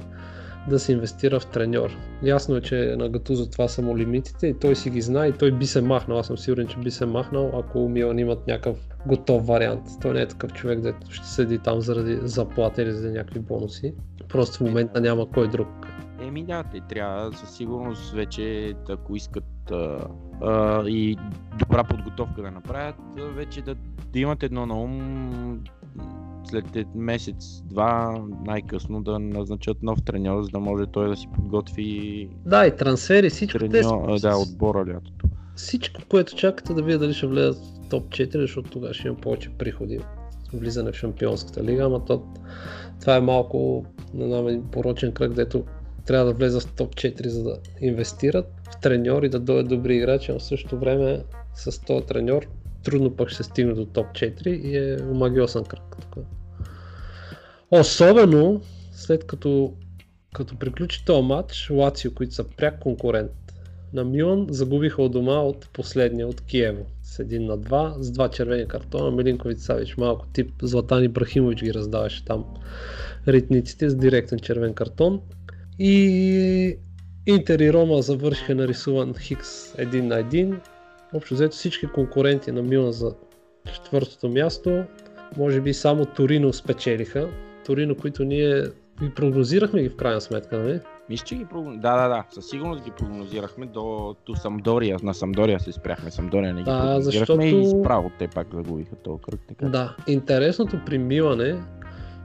да 0.68 0.78
се 0.78 0.92
инвестира 0.92 1.40
в 1.40 1.46
треньор. 1.46 1.90
Ясно 2.22 2.56
е, 2.56 2.60
че 2.60 2.94
на 2.98 3.08
Гатузо 3.08 3.50
това 3.50 3.68
са 3.68 3.82
му 3.82 3.98
лимитите 3.98 4.46
и 4.46 4.58
той 4.58 4.76
си 4.76 4.90
ги 4.90 5.00
знае 5.00 5.28
и 5.28 5.32
той 5.32 5.52
би 5.52 5.66
се 5.66 5.80
махнал. 5.80 6.18
Аз 6.18 6.26
съм 6.26 6.38
сигурен, 6.38 6.66
че 6.66 6.76
би 6.76 6.90
се 6.90 7.06
махнал, 7.06 7.50
ако 7.54 7.88
Милан 7.88 8.18
имат 8.18 8.46
някакъв 8.46 8.76
готов 9.06 9.46
вариант. 9.46 9.82
Той 10.02 10.12
не 10.12 10.20
е 10.20 10.28
такъв 10.28 10.52
човек, 10.52 10.80
дето 10.80 11.10
ще 11.10 11.26
седи 11.26 11.58
там 11.58 11.80
заради 11.80 12.18
заплата 12.22 12.82
или 12.82 12.92
за 12.92 13.10
някакви 13.10 13.40
бонуси. 13.40 13.94
Просто 14.28 14.58
в 14.58 14.60
момента 14.60 15.00
няма 15.00 15.30
кой 15.30 15.48
друг. 15.48 15.68
Еми 16.22 16.44
да, 16.44 16.64
те 16.72 16.80
трябва 16.88 17.32
със 17.32 17.56
сигурност 17.56 18.12
вече, 18.12 18.74
ако 18.88 19.16
искат 19.16 19.70
а, 19.70 19.98
а, 20.42 20.82
и 20.88 21.16
добра 21.58 21.84
подготовка 21.84 22.42
да 22.42 22.50
направят, 22.50 22.96
вече 23.34 23.62
да, 23.62 23.74
да 24.12 24.18
имат 24.18 24.42
едно 24.42 24.66
на 24.66 24.82
ум 24.82 25.60
след 26.50 26.64
месец-два 26.94 28.22
най-късно 28.46 29.02
да 29.02 29.18
назначат 29.18 29.82
нов 29.82 30.02
треньор, 30.02 30.42
за 30.42 30.48
да 30.48 30.60
може 30.60 30.86
той 30.86 31.08
да 31.08 31.16
си 31.16 31.28
подготви 31.34 32.28
Да, 32.46 32.66
и 32.66 32.76
трансфери, 32.76 33.30
всичко 33.30 33.58
треньор, 33.58 34.14
те 34.14 34.20
да, 34.20 34.36
отбора 34.36 34.78
лятото. 34.78 35.26
Всичко, 35.56 36.00
което 36.08 36.36
чакате 36.36 36.74
да 36.74 36.82
вие 36.82 36.98
дали 36.98 37.14
ще 37.14 37.26
влезат 37.26 37.81
топ 37.92 38.08
4, 38.08 38.40
защото 38.40 38.70
тогава 38.70 38.94
ще 38.94 39.08
има 39.08 39.16
повече 39.16 39.50
приходи 39.58 40.00
влизане 40.52 40.92
в 40.92 40.96
Шампионската 40.96 41.64
лига, 41.64 41.84
ама 41.84 42.04
то, 42.04 42.22
това 43.00 43.16
е 43.16 43.20
малко 43.20 43.86
един 44.14 44.70
порочен 44.70 45.12
кръг, 45.12 45.32
дето 45.32 45.64
трябва 46.06 46.26
да 46.26 46.32
влезат 46.32 46.62
в 46.62 46.72
топ 46.72 46.94
4, 46.94 47.26
за 47.26 47.42
да 47.42 47.58
инвестират 47.80 48.46
в 48.70 48.80
треньор 48.80 49.22
и 49.22 49.28
да 49.28 49.40
дойдат 49.40 49.68
добри 49.68 49.96
играчи, 49.96 50.32
но 50.32 50.38
в 50.38 50.44
същото 50.44 50.78
време 50.78 51.22
с 51.54 51.84
този 51.84 52.06
треньор 52.06 52.46
трудно 52.84 53.16
пък 53.16 53.28
ще 53.28 53.42
стигне 53.42 53.74
до 53.74 53.84
топ 53.86 54.06
4 54.06 54.46
и 54.46 54.76
е 54.76 54.96
омагиосен 55.10 55.64
кръг. 55.64 55.96
Особено 57.70 58.60
след 58.92 59.26
като, 59.26 59.72
като 60.34 60.58
приключи 60.58 61.04
този 61.04 61.22
матч, 61.22 61.70
Лацио, 61.70 62.14
които 62.14 62.34
са 62.34 62.44
пряк 62.44 62.80
конкурент 62.80 63.30
на 63.92 64.04
Милан, 64.04 64.46
загубиха 64.50 65.02
от 65.02 65.12
дома 65.12 65.38
от 65.40 65.68
последния, 65.72 66.28
от 66.28 66.40
Киево. 66.40 66.86
С 67.12 67.18
един 67.18 67.46
на 67.46 67.56
два, 67.56 67.94
с 67.98 68.10
два 68.10 68.28
червени 68.28 68.68
картона. 68.68 69.10
Милинкович 69.10 69.58
Савич 69.58 69.96
малко 69.96 70.26
тип 70.32 70.52
Златан 70.62 71.04
Ибрахимович 71.04 71.62
ги 71.62 71.74
раздаваше 71.74 72.24
там 72.24 72.44
ритниците 73.28 73.90
с 73.90 73.96
директен 73.96 74.38
червен 74.38 74.74
картон. 74.74 75.20
И 75.78 76.78
Интер 77.26 77.60
и 77.60 77.72
Рома 77.72 78.02
завършиха 78.02 78.54
нарисуван 78.54 79.14
Хикс 79.14 79.78
един 79.78 80.06
на 80.06 80.18
един. 80.18 80.60
Общо 81.14 81.34
взето 81.34 81.56
всички 81.56 81.86
конкуренти 81.86 82.52
на 82.52 82.62
Милан 82.62 82.92
за 82.92 83.14
четвъртото 83.74 84.28
място, 84.28 84.84
може 85.36 85.60
би 85.60 85.74
само 85.74 86.06
Торино 86.06 86.52
спечелиха. 86.52 87.28
Торино, 87.66 87.94
които 87.94 88.24
ние 88.24 88.62
ви 89.00 89.14
прогнозирахме 89.16 89.82
ги 89.82 89.88
в 89.88 89.96
крайна 89.96 90.20
сметка, 90.20 90.58
нали? 90.58 90.80
Мисля, 91.12 91.26
че 91.26 91.36
ги 91.36 91.44
прогноз... 91.44 91.78
Да, 91.78 92.02
да, 92.02 92.08
да. 92.08 92.24
Със 92.30 92.48
сигурност 92.48 92.84
ги 92.84 92.90
прогнозирахме 92.90 93.66
до, 93.66 94.16
до 94.26 94.34
Самдория. 94.34 94.96
На 95.02 95.14
Самдория 95.14 95.60
се 95.60 95.72
спряхме. 95.72 96.10
Самдория 96.10 96.54
не 96.54 96.60
ги 96.60 96.64
прогнозирахме 96.64 97.46
защото- 97.46 97.76
и 97.76 97.80
справо 97.80 98.10
те 98.18 98.28
пак 98.28 98.46
загубиха 98.54 98.96
този 98.96 99.22
кръг. 99.22 99.40
Така. 99.48 99.68
Да, 99.68 99.96
интересното 100.06 100.80
при 100.86 100.98
Милан 100.98 101.40
е, 101.40 101.56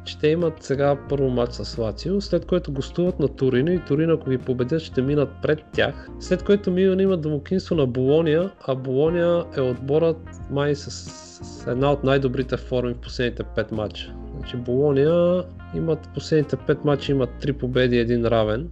че 0.06 0.20
те 0.20 0.28
имат 0.28 0.64
сега 0.64 0.98
първо 1.10 1.30
матч 1.30 1.54
с 1.54 1.78
Лацио, 1.78 2.22
след 2.22 2.46
което 2.46 2.72
гостуват 2.72 3.20
на 3.20 3.28
Торино 3.28 3.72
и 3.72 3.80
Торино 3.88 4.14
ако 4.14 4.30
ги 4.30 4.38
победят 4.38 4.82
ще 4.82 5.02
минат 5.02 5.30
пред 5.42 5.64
тях, 5.74 6.08
след 6.20 6.44
което 6.44 6.72
Милан 6.72 7.00
има 7.00 7.18
домакинство 7.18 7.76
на 7.76 7.88
Болония, 7.88 8.52
а 8.68 8.76
Болония 8.76 9.44
е 9.58 9.62
отборът 9.62 10.18
май 10.52 10.76
с, 10.76 10.92
с 10.92 11.68
една 11.68 11.92
от 11.92 12.04
най-добрите 12.04 12.58
форми 12.58 12.94
в 12.94 12.98
последните 12.98 13.44
5 13.44 13.72
матча. 13.72 14.14
Значи 14.48 14.64
Болония 14.64 15.44
имат 15.76 16.10
последните 16.14 16.56
5 16.56 16.86
матча 16.86 17.12
имат 17.12 17.30
3 17.30 17.54
победи 17.54 17.96
и 17.96 18.00
един 18.00 18.26
равен. 18.26 18.70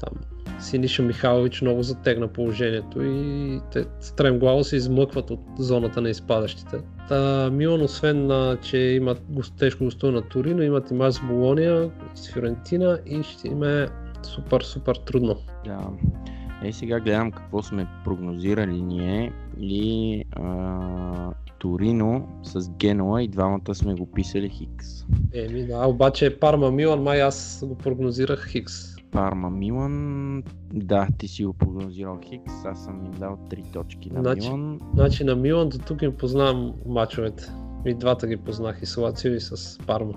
Там 0.00 0.14
Синиша 0.60 1.02
Михайлович 1.02 1.62
много 1.62 1.82
затегна 1.82 2.28
положението 2.28 3.02
и 3.02 3.60
те 3.72 3.84
стремглаво 4.00 4.64
се 4.64 4.76
измъкват 4.76 5.30
от 5.30 5.40
зоната 5.58 6.00
на 6.00 6.10
изпадащите. 6.10 6.76
Та, 7.08 7.50
Милан, 7.52 7.82
освен 7.82 8.26
на, 8.26 8.56
че 8.62 8.78
имат 8.78 9.22
тежко 9.58 9.84
гостуване 9.84 10.20
на 10.20 10.28
Торино, 10.28 10.62
имат 10.62 10.90
и 10.90 10.94
мач 10.94 11.14
с 11.14 11.20
Болония, 11.20 11.90
с 12.14 12.32
Фиорентина 12.32 12.98
и 13.06 13.22
ще 13.22 13.48
им 13.48 13.62
е 13.62 13.88
супер, 14.22 14.60
супер 14.60 14.94
трудно. 14.94 15.36
Да. 15.64 15.90
Е, 16.64 16.72
сега 16.72 17.00
гледам 17.00 17.32
какво 17.32 17.62
сме 17.62 17.86
прогнозирали 18.04 18.82
ние 18.82 19.32
и 19.60 20.24
а, 20.32 21.32
Торино 21.60 22.28
с 22.42 22.70
Генуа 22.70 23.22
и 23.22 23.28
двамата 23.28 23.74
сме 23.74 23.94
го 23.94 24.06
писали 24.06 24.48
Хикс. 24.48 24.86
Еми 25.34 25.66
да, 25.66 25.86
обаче 25.86 26.38
Парма 26.40 26.70
Милан, 26.70 27.02
май 27.02 27.22
аз 27.22 27.64
го 27.66 27.74
прогнозирах 27.74 28.48
Хикс. 28.48 28.74
Парма 29.10 29.50
Милан, 29.50 30.42
да, 30.72 31.08
ти 31.18 31.28
си 31.28 31.44
го 31.44 31.52
прогнозирал 31.52 32.18
Хикс, 32.24 32.64
аз 32.64 32.84
съм 32.84 33.04
им 33.06 33.12
дал 33.12 33.38
3 33.50 33.72
точки 33.72 34.10
на 34.10 34.20
Значи- 34.20 34.48
Милан. 34.48 34.80
Значи 34.94 35.24
на 35.24 35.36
Милан 35.36 35.68
до 35.68 35.78
тук 35.78 36.02
им 36.02 36.16
познавам 36.16 36.72
мачовете. 36.86 37.52
И 37.86 37.94
двата 37.94 38.26
ги 38.26 38.36
познах 38.36 38.82
и 38.82 38.86
с 38.86 38.96
Лацио 38.96 39.32
и 39.32 39.40
с 39.40 39.78
Парма. 39.86 40.14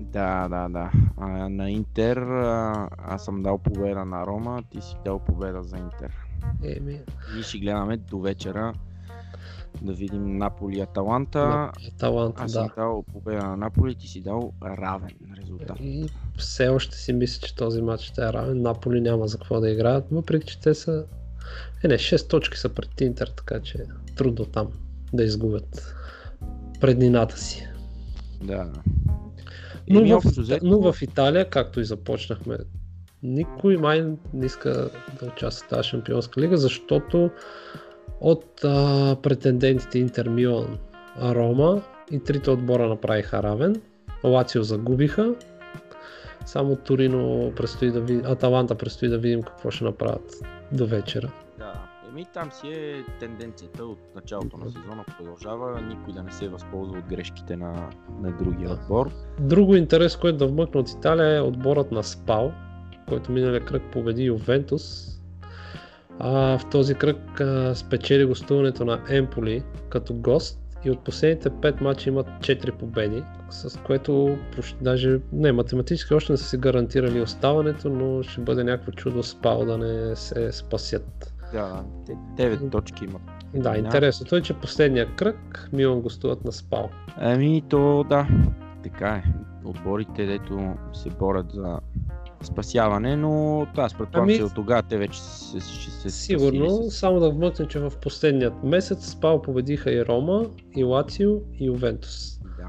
Да, 0.00 0.48
да, 0.48 0.68
да. 0.68 0.90
А, 1.16 1.48
на 1.48 1.70
Интер 1.70 2.16
а, 2.18 2.88
аз 2.98 3.24
съм 3.24 3.42
дал 3.42 3.58
победа 3.58 4.04
на 4.04 4.26
Рома, 4.26 4.62
ти 4.70 4.80
си 4.80 4.96
дал 5.04 5.18
победа 5.18 5.62
за 5.62 5.76
Интер. 5.76 6.14
Еми, 6.64 7.00
И 7.38 7.42
ще 7.42 7.58
гледаме 7.58 7.96
до 7.96 8.20
вечера 8.20 8.72
да 9.82 9.92
видим 9.92 10.36
Наполи 10.38 10.80
Аталанта. 10.80 11.70
талант, 11.98 12.34
Аз 12.38 12.52
да. 12.52 12.58
съм 12.58 12.68
дал 12.76 13.04
победа 13.12 13.46
на 13.46 13.56
Наполи, 13.56 13.94
ти 13.94 14.08
си 14.08 14.20
дал 14.20 14.52
равен 14.64 15.16
резултат. 15.42 15.78
Все 16.38 16.68
още 16.68 16.96
си 16.96 17.12
мисля, 17.12 17.46
че 17.46 17.56
този 17.56 17.82
матч 17.82 18.02
ще 18.02 18.20
е 18.20 18.32
равен. 18.32 18.62
Наполи 18.62 19.00
няма 19.00 19.28
за 19.28 19.38
какво 19.38 19.60
да 19.60 19.70
играят, 19.70 20.04
въпреки 20.10 20.46
че 20.46 20.60
те 20.60 20.74
са... 20.74 21.04
Е, 21.84 21.88
не, 21.88 21.94
6 21.94 22.30
точки 22.30 22.58
са 22.58 22.68
пред 22.68 23.00
Интер, 23.00 23.28
така 23.28 23.60
че 23.60 23.84
трудно 24.16 24.44
там 24.44 24.68
да 25.12 25.24
изгубят 25.24 25.94
преднината 26.80 27.36
си. 27.38 27.68
Да. 28.44 28.72
Но, 29.90 30.00
Еми, 30.00 30.12
в, 30.12 30.20
взето- 30.24 30.64
но 30.66 30.92
в 30.92 31.02
Италия, 31.02 31.50
както 31.50 31.80
и 31.80 31.84
започнахме, 31.84 32.56
никой 33.22 33.76
май 33.76 34.06
не 34.34 34.46
иска 34.46 34.70
да 35.20 35.26
участва 35.26 35.66
в 35.66 35.68
тази 35.68 35.88
шампионска 35.88 36.40
лига, 36.40 36.56
защото 36.56 37.30
от 38.20 38.64
а, 38.64 39.16
претендентите 39.22 39.98
Интер, 39.98 40.28
Милан, 40.28 40.78
Рома 41.22 41.82
и 42.10 42.18
трите 42.24 42.50
отбора 42.50 42.88
направиха 42.88 43.42
равен. 43.42 43.80
Лацио 44.24 44.62
загубиха. 44.62 45.34
Само 46.46 46.76
Торино 46.76 47.52
предстои 47.56 47.90
да 47.90 48.00
видим, 48.00 48.22
Аталанта 48.26 48.74
предстои 48.74 49.08
да 49.08 49.18
видим 49.18 49.42
какво 49.42 49.70
ще 49.70 49.84
направят 49.84 50.34
до 50.72 50.86
вечера. 50.86 51.30
Да. 51.58 51.72
Еми 52.08 52.26
там 52.34 52.52
си 52.52 52.68
е 52.68 53.04
тенденцията 53.20 53.84
от 53.84 53.98
началото 54.14 54.56
на 54.56 54.70
сезона 54.70 55.04
продължава 55.18 55.80
никой 55.80 56.12
да 56.12 56.22
не 56.22 56.32
се 56.32 56.48
възползва 56.48 56.98
от 56.98 57.04
грешките 57.04 57.56
на, 57.56 57.90
на 58.20 58.32
другия 58.32 58.68
Да. 58.68 58.74
отбор. 58.74 59.10
Друго 59.40 59.74
интерес, 59.76 60.16
което 60.16 60.38
да 60.38 60.46
вмъкна 60.46 60.80
от 60.80 60.90
Италия 60.90 61.36
е 61.36 61.40
отборът 61.40 61.92
на 61.92 62.02
Спал, 62.02 62.52
който 63.08 63.32
миналия 63.32 63.64
кръг 63.64 63.82
победи 63.92 64.24
Ювентус. 64.24 65.14
А, 66.20 66.58
в 66.58 66.70
този 66.70 66.94
кръг 66.94 67.40
а, 67.40 67.74
спечели 67.74 68.24
гостуването 68.24 68.84
на 68.84 69.00
Емполи 69.08 69.62
като 69.88 70.14
гост 70.14 70.60
и 70.84 70.90
от 70.90 71.04
последните 71.04 71.50
5 71.50 71.80
мача 71.80 72.10
имат 72.10 72.26
4 72.26 72.72
победи, 72.72 73.22
с 73.50 73.78
което 73.78 74.38
даже 74.80 75.20
не, 75.32 75.52
математически 75.52 76.14
още 76.14 76.32
не 76.32 76.36
са 76.36 76.44
си 76.44 76.56
гарантирали 76.56 77.20
оставането, 77.20 77.90
но 77.90 78.22
ще 78.22 78.40
бъде 78.40 78.64
някакво 78.64 78.92
чудо 78.92 79.22
Спал 79.22 79.64
да 79.64 79.78
не 79.78 80.16
се 80.16 80.52
спасят. 80.52 81.34
Да, 81.52 81.84
те 82.06 82.12
9 82.48 82.72
точки 82.72 83.04
имат. 83.04 83.22
Да, 83.54 83.70
Да. 83.70 83.78
интересното 83.78 84.36
е, 84.36 84.40
че 84.42 84.54
последния 84.54 85.06
кръг 85.16 85.68
Милан 85.72 86.00
гостуват 86.00 86.44
на 86.44 86.52
Спал. 86.52 86.90
Ами 87.16 87.62
то 87.68 88.04
да, 88.08 88.28
така 88.82 89.08
е. 89.08 89.24
Отборите, 89.64 90.26
дето 90.26 90.74
се 90.92 91.10
борят 91.10 91.46
за 91.52 91.78
спасяване, 92.42 93.16
но 93.16 93.66
аз 93.76 93.94
предполагам, 93.94 94.24
Ами- 94.24 94.36
че 94.36 94.44
от 94.44 94.54
тогава 94.54 94.82
те 94.82 94.98
вече 94.98 95.22
се, 95.22 95.60
ще 95.60 95.90
се 95.90 96.10
Сигурно, 96.10 96.70
спасили 96.70 96.90
само 96.90 97.20
да 97.20 97.30
вмъкна, 97.30 97.68
че 97.68 97.78
в 97.80 97.92
последният 98.02 98.64
месец 98.64 99.06
Спал 99.06 99.42
победиха 99.42 99.92
и 99.92 100.06
Рома, 100.06 100.46
и 100.76 100.84
Лацио, 100.84 101.30
и 101.54 101.66
Ювентус. 101.66 102.38
Да. 102.58 102.64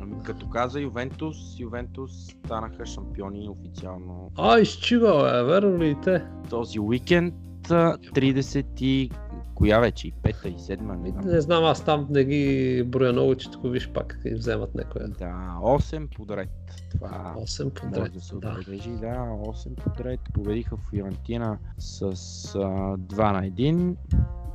Ами, 0.00 0.14
като 0.24 0.48
каза 0.48 0.80
Ювентус, 0.80 1.36
Ювентус 1.58 2.10
станаха 2.44 2.86
шампиони 2.86 3.48
официално 3.48 4.30
А, 4.36 4.58
изчива, 4.58 5.38
е, 5.38 5.44
верно 5.44 5.78
ли 5.78 5.96
те? 6.04 6.24
този 6.50 6.80
уикенд. 6.80 7.34
а, 7.70 7.96
30 8.14 8.82
и 8.82 9.10
коя 9.58 9.80
вече? 9.80 10.08
И 10.08 10.12
пета, 10.12 10.48
и 10.48 10.58
седма, 10.58 10.96
не 10.96 11.10
знам. 11.10 11.24
Не 11.26 11.40
знам, 11.40 11.64
аз 11.64 11.84
там 11.84 12.06
не 12.10 12.24
ги 12.24 12.82
броя 12.86 13.12
много, 13.12 13.34
че 13.34 13.50
тук 13.50 13.72
виж 13.72 13.90
пак 13.94 14.18
и 14.24 14.34
вземат 14.34 14.74
някоя. 14.74 15.08
Да, 15.08 15.58
8 15.62 16.16
подред. 16.16 16.50
Това 16.90 17.34
8 17.38 17.62
може 17.64 17.74
подред. 17.74 18.12
да 18.12 18.20
се 18.20 18.34
Да. 18.36 18.48
отбележи. 18.48 18.90
Да, 18.90 19.16
8 19.16 19.74
подред. 19.74 20.20
Победиха 20.34 20.76
Фиорентина 20.90 21.58
с 21.78 22.02
а, 22.02 22.08
2 22.08 23.32
на 23.32 23.50
1 23.50 23.96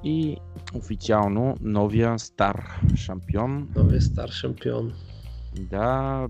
и 0.03 0.37
официално 0.75 1.55
новия 1.61 2.19
стар 2.19 2.81
шампион. 2.95 3.69
Новия 3.75 4.01
стар 4.01 4.29
шампион. 4.29 4.93
Да, 5.59 6.27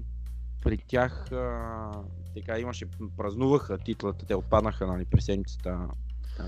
при 0.64 0.78
тях 0.78 1.32
а, 1.32 1.92
така 2.36 2.60
имаше, 2.60 2.86
празнуваха 3.18 3.78
титлата, 3.78 4.26
те 4.26 4.36
отпаднаха 4.36 4.88
нали, 4.88 5.06
през 5.06 5.26
седмицата 5.26 5.80
а, 6.40 6.44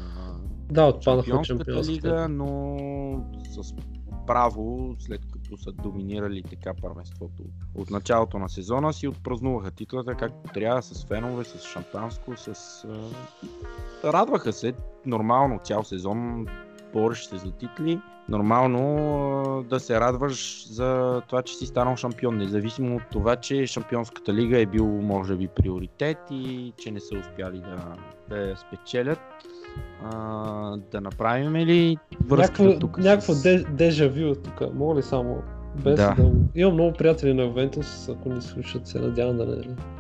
Да, 0.72 0.86
отпадаха 0.86 1.36
от 1.36 1.46
Шампионската 1.46 1.92
лига, 1.92 2.28
но 2.30 2.78
с 3.50 3.74
право, 4.28 4.96
след 5.00 5.22
като 5.34 5.58
са 5.58 5.72
доминирали 5.72 6.44
така 6.44 6.74
първенството 6.82 7.44
от 7.76 7.90
началото 7.90 8.40
на 8.40 8.50
сезона 8.50 8.94
си, 8.94 9.08
отпразнуваха 9.08 9.72
титлата 9.72 10.16
както 10.16 10.54
трябва, 10.54 10.82
с 10.82 11.06
фенове, 11.06 11.44
с 11.44 11.68
шампанско, 11.68 12.38
с... 12.38 12.54
Радваха 14.04 14.54
се 14.54 14.74
нормално 15.06 15.60
цял 15.64 15.84
сезон, 15.84 16.46
бориш 16.94 17.26
се 17.26 17.38
за 17.38 17.52
титли. 17.52 18.02
Нормално 18.30 19.66
да 19.70 19.80
се 19.80 20.00
радваш 20.00 20.68
за 20.68 21.22
това, 21.28 21.42
че 21.42 21.56
си 21.56 21.66
станал 21.66 21.96
шампион, 21.96 22.38
независимо 22.38 22.96
от 22.96 23.04
това, 23.12 23.36
че 23.36 23.68
Шампионската 23.68 24.34
лига 24.34 24.60
е 24.60 24.66
бил 24.66 24.86
може 24.86 25.36
би 25.36 25.48
приоритет 25.48 26.18
и 26.32 26.74
че 26.78 26.92
не 26.92 27.00
са 27.00 27.18
успяли 27.18 27.60
да, 27.60 27.96
да 28.30 28.38
я 28.38 28.58
спечелят. 28.58 29.20
А, 30.04 30.78
да 30.92 31.02
направим 31.02 31.56
ли 31.56 31.98
връзката 32.28 32.64
Някакво, 32.64 32.80
тук 32.80 32.98
някакво 32.98 33.34
с... 33.34 33.44
де, 33.44 33.64
дежавю 33.64 34.36
тук. 34.36 34.74
Мога 34.74 34.96
ли 34.96 35.04
само 35.04 35.38
без 35.84 35.96
Да. 35.96 36.16
да... 36.18 36.32
Имам 36.56 36.74
много 36.74 36.94
приятели 36.94 37.34
на 37.34 37.44
Ювентус, 37.44 38.10
ако 38.10 38.30
ни 38.30 38.42
слушат, 38.42 38.88
се 38.88 39.00
надявам 39.00 39.38
да 39.38 39.46
не 39.46 39.56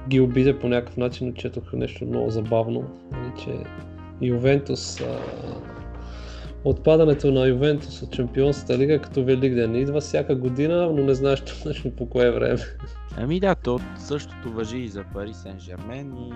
ги 0.09 0.19
обидя 0.19 0.59
по 0.59 0.67
някакъв 0.67 0.97
начин, 0.97 1.33
четох 1.33 1.73
нещо 1.73 2.05
много 2.05 2.29
забавно, 2.29 2.83
нали, 3.11 3.31
че 3.43 3.57
Ювентус 4.21 5.01
а... 5.01 5.17
Отпадането 6.63 7.31
на 7.31 7.47
Ювентус 7.47 8.01
от 8.01 8.11
Чемпионската 8.11 8.77
лига 8.77 8.99
като 8.99 9.23
Великден. 9.23 9.75
Идва 9.75 10.01
всяка 10.01 10.35
година, 10.35 10.91
но 10.93 11.03
не 11.03 11.13
знаеш 11.13 11.43
точно 11.63 11.91
по 11.91 12.09
кое 12.09 12.31
време. 12.31 12.59
Ами 13.17 13.39
да, 13.39 13.55
то 13.55 13.79
същото 13.97 14.51
въжи 14.51 14.77
и 14.77 14.87
за 14.87 15.03
Пари 15.13 15.33
Сен 15.33 15.59
Жермен 15.59 16.17
и... 16.17 16.33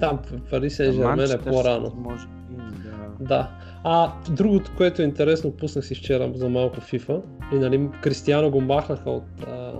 Там 0.00 0.18
Пари 0.50 0.70
Сен 0.70 0.92
Жермен 0.92 1.30
е 1.30 1.38
по-рано. 1.38 1.92
Може 1.96 2.26
би, 2.26 2.56
да. 2.56 3.24
Да. 3.24 3.50
А 3.84 4.12
другото, 4.30 4.70
което 4.76 5.02
е 5.02 5.04
интересно, 5.04 5.50
пуснах 5.50 5.86
си 5.86 5.94
вчера 5.94 6.32
за 6.34 6.48
малко 6.48 6.76
FIFA 6.76 7.20
и 7.52 7.58
нали 7.58 7.88
Кристияно 8.02 8.50
го 8.50 8.60
махнаха 8.60 9.10
от 9.10 9.24
а, 9.46 9.72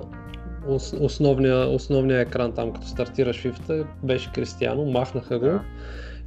ос, 0.68 0.94
основния, 1.00 1.68
основния 1.68 2.20
екран 2.20 2.52
там, 2.52 2.72
като 2.72 2.86
стартираш 2.86 3.42
FIFA, 3.42 3.86
беше 4.02 4.32
Кристияно, 4.32 4.84
махнаха 4.84 5.38
го 5.38 5.44
Да. 5.44 5.62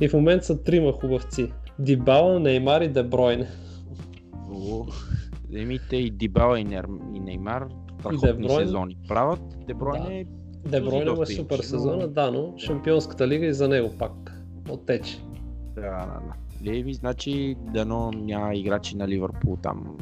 и 0.01 0.07
в 0.07 0.13
момента 0.13 0.45
са 0.45 0.63
трима 0.63 0.91
хубавци. 0.91 1.51
Дибала, 1.79 2.39
Неймар 2.39 2.81
и 2.81 2.87
Дебройне. 2.87 3.47
О, 4.51 4.85
Еми 5.55 5.79
те 5.89 5.95
и 5.95 6.09
Дибала 6.09 6.59
и, 6.59 6.63
Нер... 6.63 6.87
и 7.15 7.19
Неймар 7.19 7.65
страхотни 7.99 8.49
сезони 8.49 8.97
правят. 9.07 9.39
Дебройне 9.67 9.99
Дебройне 9.99 10.25
му 10.65 11.01
е 11.01 11.05
доста 11.05 11.35
супер 11.35 11.59
сезона, 11.59 11.97
но- 12.01 12.07
да, 12.07 12.31
но 12.31 12.53
Шампионската 12.57 13.27
лига 13.27 13.45
и 13.45 13.53
за 13.53 13.67
него 13.67 13.93
пак 13.99 14.11
оттече. 14.69 15.17
Да, 15.75 15.81
да, 15.81 16.05
да. 16.05 16.33
Леви, 16.65 16.93
значи 16.93 17.55
дано 17.73 18.11
няма 18.11 18.55
играчи 18.55 18.97
на 18.97 19.07
Ливърпул 19.07 19.57
там. 19.61 19.97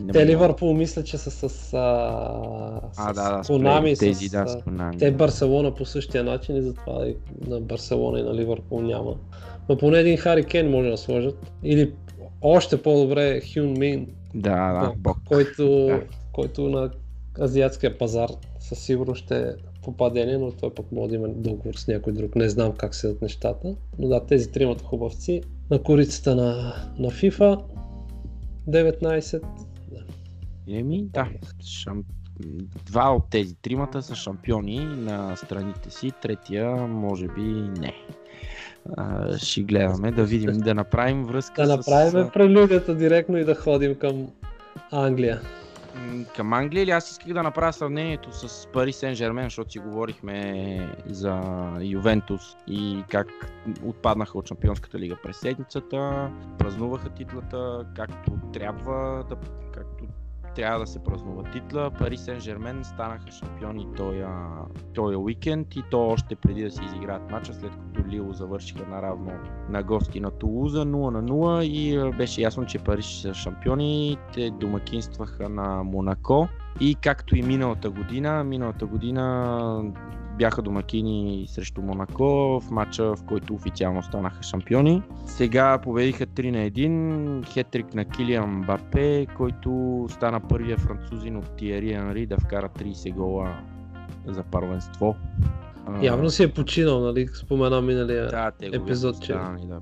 Не 0.00 0.12
Те 0.12 0.18
мога. 0.18 0.32
Ливърпул 0.32 0.74
мисля, 0.74 1.04
че 1.04 1.18
са 1.18 1.30
с, 1.30 1.42
а, 1.42 1.48
с 2.92 2.98
А, 2.98 3.12
да, 3.12 3.36
да, 3.36 3.44
с 3.44 3.46
Конами, 3.46 3.96
Play, 3.96 3.98
тези, 3.98 4.28
с, 4.28 4.30
да, 4.30 4.48
с 4.48 4.56
Konami. 4.56 4.98
Те 4.98 5.10
Барселона 5.10 5.74
по 5.74 5.84
същия 5.84 6.24
начин 6.24 6.56
и 6.56 6.62
затова 6.62 7.06
и 7.06 7.16
на 7.46 7.60
Барселона 7.60 8.20
и 8.20 8.22
на 8.22 8.34
Ливърпул 8.34 8.82
няма. 8.82 9.14
Но 9.68 9.76
поне 9.76 9.98
един 9.98 10.16
Хари 10.16 10.44
Кен 10.44 10.70
може 10.70 10.90
да 10.90 10.96
сложат. 10.96 11.52
Или 11.62 11.92
още 12.42 12.82
по-добре 12.82 13.40
Хюн 13.54 13.72
Мин, 13.72 14.06
Да, 14.34 14.72
да, 14.72 14.92
бог. 14.96 15.16
който, 15.24 15.86
Да. 15.86 16.02
който 16.32 16.68
на 16.68 16.90
азиатския 17.40 17.98
пазар 17.98 18.28
със 18.60 18.78
сигурност 18.78 19.24
ще 19.24 19.38
е 19.38 19.50
попадение, 19.86 20.38
но 20.38 20.52
той 20.52 20.74
пък 20.74 20.92
може 20.92 21.08
да 21.08 21.14
има 21.14 21.28
договор 21.28 21.74
с 21.74 21.88
някой 21.88 22.12
друг. 22.12 22.36
Не 22.36 22.48
знам 22.48 22.72
как 22.72 22.94
седат 22.94 23.22
нещата. 23.22 23.76
Но 23.98 24.08
да, 24.08 24.26
тези 24.26 24.52
тримата 24.52 24.84
хубавци 24.84 25.42
на 25.70 25.82
корицата 25.82 26.34
на, 26.34 26.74
на 26.98 27.10
FIFA 27.10 27.62
19. 28.68 29.42
Еми, 30.68 31.04
да. 31.12 31.28
Шам... 31.64 32.04
Два 32.86 33.14
от 33.14 33.30
тези 33.30 33.54
тримата 33.54 34.02
са 34.02 34.14
шампиони 34.14 34.78
на 34.78 35.36
страните 35.36 35.90
си, 35.90 36.12
третия 36.22 36.76
може 36.76 37.28
би 37.28 37.42
не. 37.80 37.92
А, 38.96 39.38
ще 39.38 39.62
гледаме 39.62 40.12
да 40.12 40.24
видим, 40.24 40.58
да 40.58 40.74
направим 40.74 41.24
връзка 41.24 41.66
Да 41.66 41.76
направим 41.76 42.28
с... 42.28 42.32
прелюдията 42.32 42.94
директно 42.94 43.38
и 43.38 43.44
да 43.44 43.54
ходим 43.54 43.94
към 43.94 44.28
Англия. 44.90 45.40
Към 46.36 46.52
Англия 46.52 46.82
или 46.82 46.90
аз 46.90 47.10
исках 47.10 47.32
да 47.32 47.42
направя 47.42 47.72
сравнението 47.72 48.32
с 48.32 48.68
Пари 48.72 48.92
Сен 48.92 49.14
Жермен, 49.14 49.44
защото 49.44 49.72
си 49.72 49.78
говорихме 49.78 50.96
за 51.06 51.42
Ювентус 51.80 52.42
и 52.66 53.04
как 53.10 53.28
отпаднаха 53.84 54.38
от 54.38 54.48
Шампионската 54.48 54.98
лига 54.98 55.16
през 55.22 55.36
седмицата, 55.36 56.30
празнуваха 56.58 57.08
титлата 57.08 57.86
както 57.96 58.32
трябва 58.52 59.24
да, 59.28 59.36
както 59.74 59.95
трябва 60.56 60.80
да 60.80 60.86
се 60.86 60.98
празнува 60.98 61.50
титла. 61.50 61.90
Пари 61.98 62.16
Сен 62.16 62.40
Жермен 62.40 62.84
станаха 62.84 63.30
шампиони 63.30 63.86
този, 63.96 64.22
този 64.94 65.16
уикенд 65.16 65.76
и 65.76 65.82
то 65.90 66.08
още 66.08 66.36
преди 66.36 66.62
да 66.62 66.70
си 66.70 66.80
изиграят 66.84 67.30
матча, 67.30 67.54
след 67.54 67.70
като 67.70 68.08
Лил 68.08 68.32
завършиха 68.32 68.86
наравно 68.86 69.32
на 69.68 69.82
гости 69.82 70.20
на 70.20 70.30
Тулуза 70.30 70.84
0 70.84 71.10
на 71.10 71.22
0 71.22 71.62
и 71.62 72.16
беше 72.16 72.40
ясно, 72.40 72.66
че 72.66 72.78
Париж 72.78 73.06
са 73.06 73.34
шампиони. 73.34 74.18
Те 74.34 74.50
домакинстваха 74.50 75.48
на 75.48 75.84
Монако 75.84 76.48
и 76.80 76.94
както 76.94 77.36
и 77.36 77.42
миналата 77.42 77.90
година, 77.90 78.44
миналата 78.44 78.86
година 78.86 79.92
бяха 80.38 80.62
домакини 80.62 81.44
срещу 81.48 81.82
Монако 81.82 82.60
в 82.60 82.70
матча, 82.70 83.16
в 83.16 83.24
който 83.28 83.54
официално 83.54 84.02
станаха 84.02 84.42
шампиони. 84.42 85.02
Сега 85.26 85.78
победиха 85.78 86.26
3 86.26 86.50
на 86.50 86.58
1, 86.58 87.46
хетрик 87.52 87.94
на 87.94 88.04
Килиан 88.04 88.62
Бапе, 88.66 89.26
който 89.26 90.06
стана 90.10 90.40
първия 90.40 90.78
французин 90.78 91.36
от 91.36 91.56
Тиери 91.56 91.92
Анри 91.92 92.26
да 92.26 92.36
вкара 92.36 92.68
30 92.68 93.14
гола 93.14 93.56
за 94.26 94.42
първенство. 94.42 95.16
Явно 96.02 96.30
си 96.30 96.42
е 96.42 96.52
починал, 96.52 97.00
нали? 97.00 97.28
Спомена 97.28 97.82
миналия 97.82 98.26
да, 98.26 98.50
те 98.50 98.68
го 98.68 98.76
епизод, 98.76 99.22
че- 99.22 99.32
да 99.32 99.80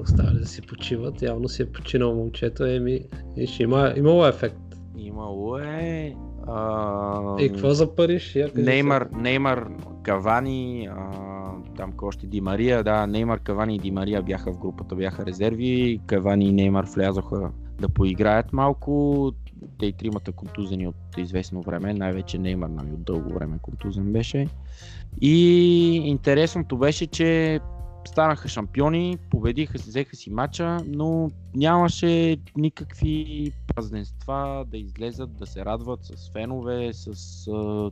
оставали 0.00 0.38
да 0.38 0.46
си 0.46 0.62
почиват. 0.62 1.22
Явно 1.22 1.48
си 1.48 1.62
е 1.62 1.72
починал 1.72 2.14
момчето. 2.14 2.64
Еми, 2.64 3.00
и 3.36 3.46
ще 3.46 3.62
има, 3.62 3.92
имало 3.96 4.26
ефект. 4.26 4.56
Имало 4.96 5.58
е... 5.58 6.14
А... 6.46 7.36
И 7.38 7.48
какво 7.48 7.70
за 7.70 7.94
Париж? 7.94 8.36
Я 8.36 8.50
Неймар, 8.54 9.08
Неймар, 9.12 9.68
Кавани, 10.02 10.88
а, 10.90 11.10
там 11.76 11.92
още 12.02 12.26
Ди 12.26 12.40
Мария, 12.40 12.84
да, 12.84 13.06
Неймар, 13.06 13.40
Кавани 13.40 13.74
и 13.74 13.78
Ди 13.78 13.90
Мария 13.90 14.22
бяха 14.22 14.52
в 14.52 14.58
групата, 14.58 14.94
бяха 14.94 15.26
резерви, 15.26 16.00
Кавани 16.06 16.48
и 16.48 16.52
Неймар 16.52 16.84
влязоха 16.94 17.50
да 17.80 17.88
поиграят 17.88 18.52
малко, 18.52 19.32
те 19.78 19.86
и 19.86 19.92
тримата 19.92 20.32
контузени 20.32 20.88
от 20.88 20.96
известно 21.18 21.62
време, 21.62 21.94
най-вече 21.94 22.38
Неймар 22.38 22.68
нали, 22.68 22.92
от 22.92 23.04
дълго 23.04 23.34
време 23.34 23.58
контузен 23.62 24.12
беше. 24.12 24.48
И 25.20 25.92
интересното 26.04 26.78
беше, 26.78 27.06
че 27.06 27.60
станаха 28.06 28.48
шампиони, 28.48 29.18
победиха, 29.30 29.78
взеха 29.78 30.16
си 30.16 30.30
матча, 30.30 30.78
но 30.86 31.30
нямаше 31.54 32.36
никакви 32.56 33.52
празненства 33.66 34.64
да 34.68 34.78
излезат, 34.78 35.36
да 35.36 35.46
се 35.46 35.64
радват 35.64 36.04
с 36.04 36.30
фенове, 36.32 36.92
с 36.92 37.08
а, 37.48 37.90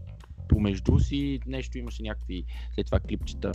помежду 0.48 0.98
си. 0.98 1.40
Нещо 1.46 1.78
имаше 1.78 2.02
някакви, 2.02 2.44
след 2.74 2.86
това 2.86 3.00
клипчета, 3.00 3.52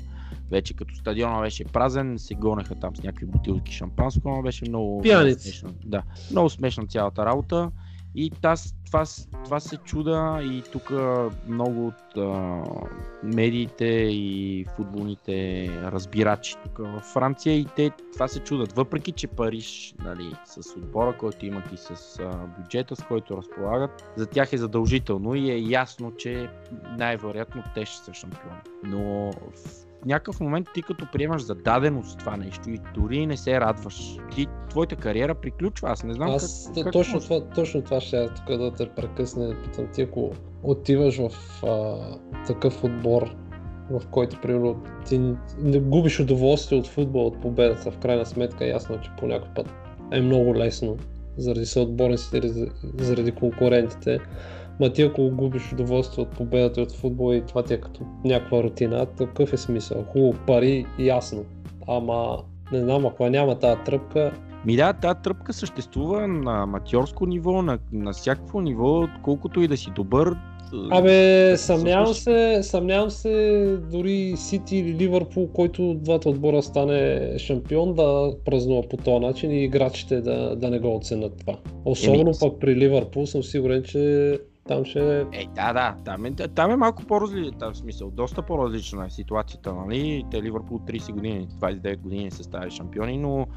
вече 0.51 0.73
като 0.73 0.95
стадиона 0.95 1.41
беше 1.41 1.65
празен, 1.65 2.19
се 2.19 2.35
гонеха 2.35 2.75
там 2.75 2.95
с 2.95 3.03
някакви 3.03 3.25
бутилки 3.25 3.73
шампанско, 3.73 4.29
но 4.29 4.41
беше 4.41 4.65
много 4.67 5.01
Пияници. 5.01 5.49
смешно. 5.49 5.73
Да, 5.85 6.03
много 6.31 6.49
смешна 6.49 6.87
цялата 6.87 7.25
работа. 7.25 7.71
И 8.21 8.29
таз, 8.29 8.75
това, 8.85 9.03
това 9.43 9.59
се 9.59 9.77
чуда 9.77 10.39
и 10.43 10.63
тук 10.71 10.91
много 11.47 11.87
от 11.87 12.17
а, 12.17 12.63
медиите 13.23 13.85
и 14.11 14.65
футболните 14.75 15.67
разбирачи 15.83 16.55
тук 16.63 16.77
във 16.77 17.03
Франция 17.03 17.57
и 17.57 17.65
те 17.75 17.91
това 18.13 18.27
се 18.27 18.39
чудат. 18.39 18.73
Въпреки, 18.73 19.11
че 19.11 19.27
Париж 19.27 19.95
нали, 20.03 20.31
с 20.45 20.77
отбора, 20.77 21.17
който 21.17 21.45
имат 21.45 21.71
и 21.73 21.77
с 21.77 22.19
а, 22.19 22.47
бюджета, 22.57 22.95
с 22.95 23.03
който 23.03 23.37
разполагат, 23.37 24.11
за 24.15 24.25
тях 24.25 24.53
е 24.53 24.57
задължително 24.57 25.35
и 25.35 25.51
е 25.51 25.57
ясно, 25.57 26.11
че 26.17 26.49
най-вероятно 26.97 27.63
те 27.75 27.85
ще 27.85 28.05
са 28.05 28.13
шампиони. 28.13 28.61
Но 28.83 29.31
в 29.31 29.88
някакъв 30.05 30.39
момент 30.39 30.67
ти 30.73 30.81
като 30.81 31.07
приемаш 31.13 31.41
за 31.41 31.55
даденост 31.55 32.19
това 32.19 32.37
нещо 32.37 32.69
и 32.69 32.79
дори 32.95 33.25
не 33.25 33.37
се 33.37 33.61
радваш, 33.61 34.17
ти, 34.35 34.47
твоята 34.69 34.95
кариера 34.95 35.35
приключва. 35.35 35.89
Аз 35.89 36.03
не 36.03 36.13
знам 36.13 36.29
Аз 36.29 36.71
как, 36.75 36.83
как 36.83 36.93
точно, 36.93 37.13
може. 37.13 37.27
това, 37.27 37.49
точно 37.55 37.81
това 37.81 38.01
ще 38.01 38.17
я 38.17 38.33
тук 38.33 38.57
да 38.57 38.73
те 38.73 38.89
прекъсне. 38.89 39.55
Питам 39.63 39.87
ти, 39.93 40.01
ако 40.01 40.31
отиваш 40.63 41.17
в 41.17 41.63
а, 41.63 41.97
такъв 42.47 42.83
отбор, 42.83 43.35
в 43.91 44.07
който, 44.07 44.41
примерно, 44.41 44.83
ти 45.05 45.17
не 45.59 45.79
губиш 45.79 46.19
удоволствие 46.19 46.79
от 46.79 46.87
футбол, 46.87 47.25
от 47.25 47.41
победата, 47.41 47.91
в 47.91 47.97
крайна 47.97 48.25
сметка 48.25 48.65
е 48.65 48.69
ясно, 48.69 49.01
че 49.01 49.11
по 49.19 49.27
някой 49.27 49.49
път 49.55 49.73
е 50.11 50.21
много 50.21 50.55
лесно 50.55 50.97
заради 51.37 51.65
съотборниците 51.65 52.41
заради 52.97 53.31
конкурентите. 53.31 54.19
Ма 54.79 54.93
ти 54.93 55.01
ако 55.01 55.29
губиш 55.29 55.73
удоволствие 55.73 56.23
от 56.23 56.29
победата 56.29 56.79
и 56.79 56.83
от 56.83 56.91
футбола 56.91 57.35
и 57.35 57.45
това 57.45 57.63
ти 57.63 57.73
е 57.73 57.81
като 57.81 58.01
някаква 58.25 58.63
рутина, 58.63 59.05
такъв 59.05 59.53
е 59.53 59.57
смисъл. 59.57 60.03
Хубаво 60.03 60.33
пари, 60.47 60.85
ясно. 60.99 61.45
Ама 61.87 62.37
не 62.71 62.79
знам, 62.79 63.05
ако 63.05 63.29
няма 63.29 63.59
тази 63.59 63.81
тръпка, 63.85 64.31
Ми 64.65 64.75
да, 64.75 64.93
тази 64.93 65.19
тръпка 65.23 65.53
съществува 65.53 66.27
на 66.27 66.63
аматьорско 66.63 67.25
ниво, 67.25 67.61
на, 67.61 67.79
на 67.93 68.13
всякакво 68.13 68.61
ниво, 68.61 69.07
колкото 69.23 69.61
и 69.61 69.67
да 69.67 69.77
си 69.77 69.89
добър. 69.95 70.35
Абе, 70.91 71.49
да 71.49 71.57
съмнявам 71.57 72.13
се, 72.13 72.59
съмнявам 72.63 73.09
се 73.09 73.77
дори 73.91 74.33
Сити 74.37 74.77
или 74.77 74.93
Ливърпул, 74.93 75.47
който 75.47 75.89
от 75.89 76.03
двата 76.03 76.29
отбора 76.29 76.61
стане 76.61 77.33
шампион, 77.37 77.93
да 77.93 78.33
празнува 78.45 78.89
по 78.89 78.97
този 78.97 79.19
начин 79.19 79.51
и 79.51 79.63
играчите 79.63 80.21
да, 80.21 80.55
да 80.55 80.69
не 80.69 80.79
го 80.79 80.95
оценят 80.95 81.37
това. 81.37 81.57
Особено 81.85 82.21
Еми, 82.21 82.31
пък 82.39 82.59
при 82.59 82.75
Ливърпул 82.75 83.25
съм 83.25 83.43
сигурен, 83.43 83.83
че 83.83 84.39
там 84.69 84.85
ще... 84.85 85.25
Е, 85.31 85.47
да, 85.55 85.73
да, 85.73 85.95
там 86.05 86.25
е, 86.25 86.31
там 86.31 86.71
е 86.71 86.75
малко 86.75 87.03
по-различна, 87.03 87.57
там 87.57 87.73
в 87.73 87.77
смисъл, 87.77 88.11
доста 88.11 88.41
по-различна 88.41 89.05
е 89.05 89.09
ситуацията, 89.09 89.73
нали? 89.73 90.25
Те 90.31 90.43
Ливърпул 90.43 90.79
30 90.79 91.11
години, 91.11 91.47
29 91.59 91.97
години 91.97 92.31
се 92.31 92.43
ставали 92.43 92.71
шампиони, 92.71 93.17
но 93.17 93.47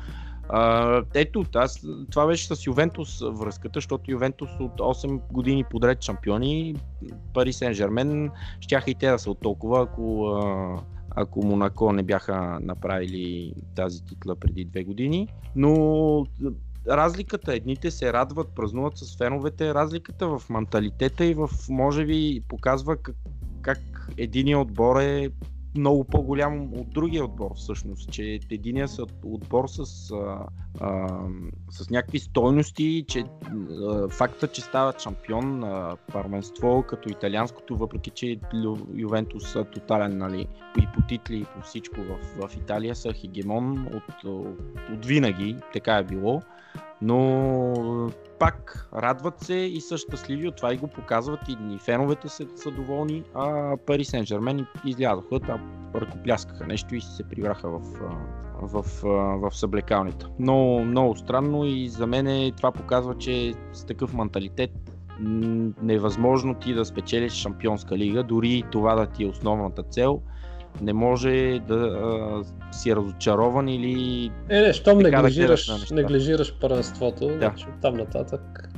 а, 0.48 1.02
ето, 1.14 1.44
аз, 1.54 1.86
това 2.10 2.26
беше 2.26 2.54
с 2.54 2.66
Ювентус 2.66 3.20
връзката, 3.20 3.76
защото 3.76 4.10
Ювентус 4.10 4.50
от 4.60 4.72
8 4.72 5.20
години 5.32 5.64
подред 5.64 6.02
шампиони, 6.02 6.74
Пари 7.34 7.52
Сен 7.52 7.74
Жермен, 7.74 8.30
щяха 8.60 8.90
и 8.90 8.94
те 8.94 9.10
да 9.10 9.18
са 9.18 9.30
от 9.30 9.40
толкова, 9.40 9.82
ако, 9.82 10.26
а, 10.26 10.76
ако 11.10 11.46
Монако 11.46 11.92
не 11.92 12.02
бяха 12.02 12.58
направили 12.62 13.54
тази 13.74 14.04
титла 14.04 14.36
преди 14.36 14.64
две 14.64 14.84
години, 14.84 15.28
но 15.56 16.26
разликата, 16.88 17.54
едните 17.54 17.90
се 17.90 18.12
радват, 18.12 18.48
празнуват 18.54 18.98
с 18.98 19.16
феновете, 19.16 19.74
разликата 19.74 20.38
в 20.38 20.42
менталитета 20.50 21.24
и 21.24 21.34
в, 21.34 21.50
може 21.68 22.06
би, 22.06 22.42
показва 22.48 22.96
как, 22.96 23.16
как 23.62 23.78
единия 24.16 24.58
отбор 24.58 25.00
е 25.00 25.30
много 25.76 26.04
по-голям 26.04 26.74
от 26.74 26.90
другия 26.90 27.24
отбор 27.24 27.50
всъщност, 27.56 28.10
че 28.10 28.40
единия 28.50 28.88
са 28.88 29.06
отбор 29.24 29.68
с, 29.68 30.10
а, 30.10 30.46
а, 30.80 31.18
с 31.70 31.90
някакви 31.90 32.18
стойности, 32.18 33.04
че 33.08 33.24
а, 33.82 34.08
факта, 34.08 34.48
че 34.48 34.60
стават 34.60 35.00
шампион 35.00 35.58
на 35.58 35.96
първенство 36.12 36.84
като 36.88 37.08
италианското, 37.08 37.76
въпреки 37.76 38.10
че 38.10 38.40
Лю- 38.54 38.86
Ювентус 38.94 39.52
са 39.52 39.64
тотален, 39.64 40.18
нали, 40.18 40.46
и 40.78 40.86
по 40.94 41.02
титли, 41.08 41.36
и 41.36 41.44
по 41.44 41.60
всичко 41.62 41.96
в, 42.00 42.48
в 42.48 42.56
Италия 42.56 42.94
са 42.94 43.12
хегемон 43.12 43.86
от, 43.86 44.24
от, 44.24 44.58
от 44.92 45.06
винаги, 45.06 45.56
така 45.72 45.96
е 45.96 46.04
било 46.04 46.42
но 47.02 48.10
пак 48.38 48.88
радват 48.94 49.40
се 49.40 49.54
и 49.54 49.80
са 49.80 49.98
щастливи 49.98 50.48
от 50.48 50.56
това 50.56 50.74
и 50.74 50.76
го 50.76 50.88
показват 50.88 51.40
и, 51.48 51.56
и 51.74 51.78
феновете 51.78 52.28
са, 52.28 52.46
са 52.56 52.70
доволни, 52.70 53.22
а 53.34 53.76
Пари 53.86 54.04
Сен 54.04 54.26
Жермен 54.26 54.66
излязоха, 54.84 55.40
там 55.40 55.90
ръкопляскаха 55.94 56.66
нещо 56.66 56.94
и 56.94 57.00
се 57.00 57.22
прибраха 57.22 57.68
в, 57.68 57.80
в, 58.62 58.84
а, 59.04 59.08
в 59.08 59.50
съблекалнята. 59.56 60.28
Много, 60.38 60.84
много 60.84 61.16
странно 61.16 61.64
и 61.64 61.88
за 61.88 62.06
мен 62.06 62.52
това 62.56 62.72
показва, 62.72 63.18
че 63.18 63.54
с 63.72 63.84
такъв 63.84 64.14
менталитет 64.14 64.70
невъзможно 65.82 66.54
ти 66.54 66.74
да 66.74 66.84
спечелиш 66.84 67.32
шампионска 67.32 67.98
лига, 67.98 68.22
дори 68.22 68.62
това 68.72 68.94
да 68.94 69.06
ти 69.06 69.24
е 69.24 69.28
основната 69.28 69.82
цел, 69.82 70.22
не 70.80 70.92
може 70.92 71.60
да 71.68 71.74
а, 71.74 72.42
си 72.74 72.96
разочарован 72.96 73.68
или 73.68 74.30
Е, 74.48 74.60
не, 74.60 74.72
щом 74.72 74.98
Така 74.98 75.16
да 75.16 75.22
неглижираш, 75.22 75.90
неглижираш 75.90 76.54
първенството, 76.60 77.28
да. 77.28 77.38
значи 77.38 77.66
там 77.82 77.94
нататък 77.94 78.72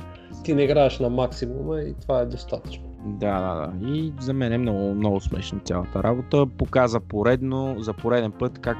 ти 0.45 0.53
не 0.53 0.63
играеш 0.63 0.99
на 0.99 1.09
максимума 1.09 1.81
и 1.81 1.93
това 2.01 2.19
е 2.19 2.25
достатъчно. 2.25 2.83
Да, 3.05 3.39
да, 3.39 3.55
да. 3.55 3.87
И 3.87 4.13
за 4.19 4.33
мен 4.33 4.53
е 4.53 4.57
много, 4.57 4.95
много 4.95 5.21
смешна 5.21 5.59
цялата 5.59 6.03
работа. 6.03 6.45
Показа 6.57 6.99
поредно, 6.99 7.75
за 7.79 7.93
пореден 7.93 8.31
път 8.31 8.59
как 8.59 8.77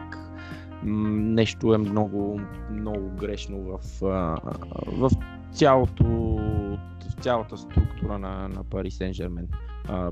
нещо 0.83 1.73
е 1.73 1.77
много, 1.77 2.41
много 2.71 3.09
грешно 3.19 3.61
в, 3.61 3.79
в 4.87 5.09
цялото, 5.51 6.03
в 7.09 7.21
цялата 7.21 7.57
структура 7.57 8.19
на, 8.19 8.47
на 8.47 8.63
Пари 8.63 8.91
Сен 8.91 9.13
Жермен. 9.13 9.47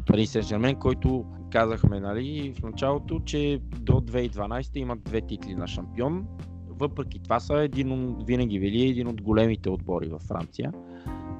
Пари 0.05 0.25
Сен 0.25 0.75
който 0.75 1.25
казахме 1.51 1.99
нали, 1.99 2.53
в 2.59 2.63
началото, 2.63 3.19
че 3.19 3.59
до 3.79 3.93
2012 3.93 4.77
имат 4.77 5.03
две 5.03 5.21
титли 5.21 5.55
на 5.55 5.67
шампион. 5.67 6.25
Въпреки 6.69 7.19
това 7.23 7.39
са 7.39 7.53
един, 7.53 8.15
винаги 8.25 8.59
били 8.59 8.89
един 8.89 9.07
от 9.07 9.21
големите 9.21 9.69
отбори 9.69 10.07
във 10.07 10.21
Франция 10.21 10.73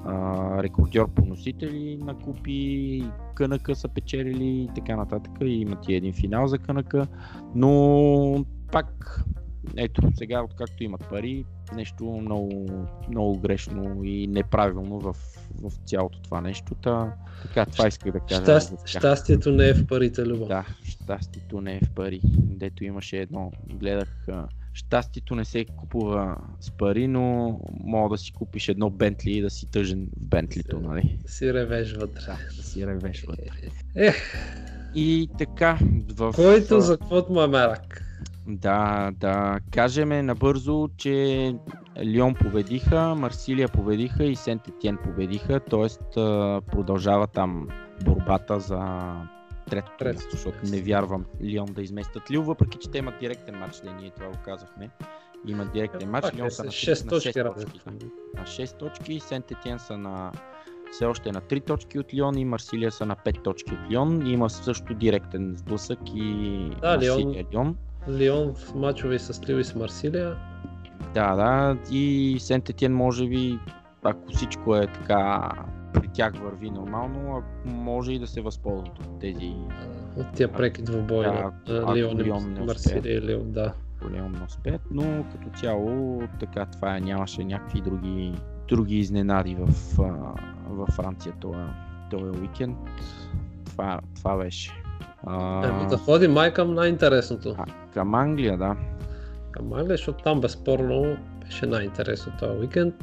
а, 0.04 0.62
рекордьор 0.62 1.08
по 1.14 1.24
носители 1.24 1.96
на 1.96 2.18
купи, 2.18 3.04
КНК 3.34 3.76
са 3.76 3.88
печелили 3.88 4.46
и 4.46 4.68
така 4.74 4.96
нататък. 4.96 5.32
И 5.40 5.60
имат 5.60 5.88
и 5.88 5.94
един 5.94 6.12
финал 6.12 6.46
за 6.46 6.58
КНК, 6.58 6.94
но 7.54 8.44
пак 8.72 9.20
ето, 9.76 10.02
сега 10.14 10.42
откакто 10.42 10.84
имат 10.84 11.08
пари, 11.10 11.44
нещо 11.72 12.04
много, 12.04 12.68
много 13.08 13.38
грешно 13.38 14.04
и 14.04 14.26
неправилно 14.26 15.00
в, 15.00 15.16
в 15.62 15.72
цялото 15.86 16.20
това 16.22 16.40
нещо. 16.40 16.74
Та, 16.74 17.14
така, 17.42 17.66
това 17.66 17.88
исках 17.88 18.12
да 18.12 18.20
кажа. 18.20 18.42
Щаст, 18.42 18.88
щастието 18.88 19.52
не 19.52 19.68
е 19.68 19.74
в 19.74 19.86
парите, 19.86 20.26
Любо. 20.26 20.46
Да, 20.46 20.64
щастието 20.84 21.60
не 21.60 21.76
е 21.76 21.80
в 21.86 21.90
пари. 21.90 22.20
Дето 22.38 22.84
имаше 22.84 23.18
едно, 23.18 23.52
гледах, 23.74 24.26
щастието 24.72 25.34
не 25.34 25.44
се 25.44 25.64
купува 25.64 26.36
с 26.60 26.70
пари, 26.70 27.06
но 27.06 27.58
мога 27.80 28.14
да 28.14 28.18
си 28.18 28.32
купиш 28.32 28.68
едно 28.68 28.90
Бентли 28.90 29.32
и 29.32 29.40
да 29.40 29.50
си 29.50 29.70
тъжен 29.70 30.08
в 30.16 30.26
Бентлито, 30.26 30.80
нали? 30.80 31.18
Си 31.26 31.54
ревеш 31.54 31.92
вътре. 31.92 32.20
Да, 32.26 32.38
да 32.56 32.62
си 32.62 32.86
ревеш 32.86 33.24
вътре. 33.24 33.44
Ех, 33.94 34.16
И 34.94 35.28
така, 35.38 35.78
в... 36.14 36.32
който 36.34 36.80
за 36.80 36.98
каквото 36.98 37.32
му 37.32 37.42
е 37.42 37.48
мерак. 37.48 38.04
Да, 38.46 39.10
да 39.14 39.58
кажем 39.70 40.26
набързо, 40.26 40.88
че 40.96 41.54
Лион 42.04 42.34
победиха, 42.34 43.14
Марсилия 43.14 43.68
победиха 43.68 44.24
и 44.24 44.36
Сент 44.36 44.68
Етиен 44.68 44.98
победиха, 45.04 45.60
т.е. 45.60 45.88
продължава 46.70 47.26
там 47.26 47.68
борбата 48.04 48.60
за 48.60 49.12
Трето 49.70 50.04
място, 50.04 50.28
защото 50.30 50.58
не 50.64 50.80
вярвам 50.80 51.24
Лион 51.42 51.66
да 51.72 51.82
изместят 51.82 52.30
Лил, 52.30 52.42
въпреки 52.42 52.78
че 52.78 52.90
те 52.90 52.98
имат 52.98 53.14
директен 53.20 53.58
матч, 53.58 53.80
да 53.80 53.92
ние 53.92 54.10
това 54.10 54.26
го 54.26 54.38
казахме. 54.44 54.90
Имат 55.46 55.72
директен 55.72 56.10
матч, 56.10 56.34
Лион 56.34 56.46
е, 56.46 56.50
са 56.50 56.64
на, 56.64 56.70
6 56.70 57.04
на 57.04 57.10
точки 57.10 57.28
6 57.28 57.44
разлика. 57.44 57.72
точки. 57.72 58.06
Да. 58.34 58.40
На 58.40 58.46
6 58.46 58.78
точки, 58.78 59.20
Сент 59.20 59.50
Етиен 59.50 59.78
са 59.78 59.98
на 59.98 60.32
все 60.92 61.04
още 61.04 61.32
на 61.32 61.40
3 61.40 61.66
точки 61.66 61.98
от 61.98 62.14
Лион 62.14 62.38
и 62.38 62.44
Марсилия 62.44 62.92
са 62.92 63.06
на 63.06 63.16
5 63.16 63.44
точки 63.44 63.74
от 63.74 63.90
Лион. 63.90 64.26
Има 64.26 64.50
също 64.50 64.94
директен 64.94 65.54
сблъсък 65.56 65.98
и 66.14 66.70
Да, 66.80 66.94
Марсилия 66.94 67.18
Лион. 67.18 67.46
Лион 67.52 67.76
в 68.08 68.74
мачове 68.74 69.18
с 69.18 69.48
Лил 69.48 69.56
и 69.56 69.64
с 69.64 69.74
Марсилия. 69.74 70.36
Да, 71.14 71.34
да, 71.34 71.76
и 71.90 72.36
Сент 72.40 72.68
Етиен 72.68 72.94
може 72.94 73.28
би, 73.28 73.58
ако 74.02 74.32
всичко 74.32 74.76
е 74.76 74.86
така 74.86 75.50
при 75.92 76.08
тях 76.08 76.32
върви 76.36 76.70
нормално, 76.70 77.42
може 77.64 78.12
и 78.12 78.18
да 78.18 78.26
се 78.26 78.40
възползват 78.40 78.98
от 78.98 79.20
тези 79.20 79.54
От 80.16 80.32
тия 80.34 80.52
преки 80.52 80.82
двубои 80.82 81.24
Да, 81.24 81.52
на 81.68 81.96
Лион 81.96 82.20
Лион 82.20 82.42
и 82.42 82.58
не 82.58 82.60
Марсилия 82.60 83.18
и 83.18 83.20
Лил, 83.20 83.44
да. 83.44 83.72
голям 84.02 84.42
успех, 84.46 84.80
но 84.90 85.24
като 85.32 85.58
цяло 85.60 86.22
така 86.40 86.66
това 86.66 86.96
е, 86.96 87.00
нямаше 87.00 87.44
някакви 87.44 87.80
други, 87.80 88.34
други 88.68 88.98
изненади 88.98 89.54
в, 89.54 89.68
във 90.68 90.88
Франция 90.88 91.34
този, 91.40 91.58
този 92.10 92.40
уикенд. 92.40 92.78
Това, 93.66 94.00
това 94.16 94.36
беше. 94.36 94.83
А, 95.26 95.66
Еми, 95.68 95.86
да 95.86 95.98
ходи 95.98 96.28
май 96.28 96.52
към 96.52 96.74
най-интересното. 96.74 97.54
а, 97.58 97.64
към 97.94 98.14
Англия, 98.14 98.58
да. 98.58 98.76
Към 99.50 99.72
Англия, 99.72 99.96
защото 99.96 100.24
там 100.24 100.40
безспорно 100.40 101.16
беше 101.44 101.66
най-интересно 101.66 102.32
този 102.38 102.58
уикенд. 102.58 102.94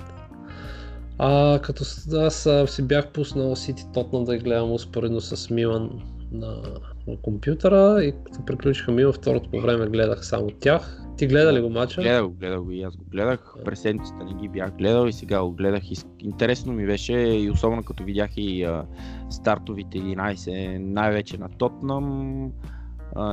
А 1.20 1.60
като 1.64 1.84
аз 2.18 2.50
си 2.66 2.88
бях 2.88 3.08
пуснал 3.08 3.56
Сити 3.56 3.84
Тотнам 3.94 4.24
да 4.24 4.38
гледам 4.38 4.72
успоредно 4.72 5.22
с 5.22 5.50
Милан 5.50 5.90
на, 6.32 6.62
на 7.08 7.18
компютъра 7.22 8.04
и 8.04 8.14
като 8.26 8.46
приключиха 8.46 8.92
Милан 8.92 9.14
второто 9.14 9.50
по 9.50 9.62
време 9.62 9.88
гледах 9.88 10.26
само 10.26 10.50
тях. 10.60 11.02
Ти 11.18 11.28
гледа 11.28 11.54
ли 11.54 11.62
го 11.62 11.70
мача? 11.70 12.02
Гледах 12.02 12.24
го, 12.24 12.32
гледах 12.32 12.62
го 12.62 12.72
и 12.72 12.82
аз 12.82 12.96
го 12.96 13.04
гледах. 13.12 13.56
През 13.66 13.82
седмицата 13.82 14.24
не 14.24 14.34
ги 14.34 14.50
бях 14.50 14.78
гледал 14.78 15.08
и 15.08 15.14
сега 15.14 15.44
го 15.44 15.52
гледах. 15.52 15.92
И 15.92 15.96
Интересно 16.20 16.74
ми 16.74 16.86
беше 16.86 17.14
и 17.14 17.50
особено 17.50 17.84
като 17.84 18.04
видях 18.04 18.30
и 18.38 18.64
а, 18.64 18.86
стартовите 19.30 19.98
11, 19.98 20.78
най-вече 20.78 21.38
на 21.38 21.50
Тотнам. 21.50 22.52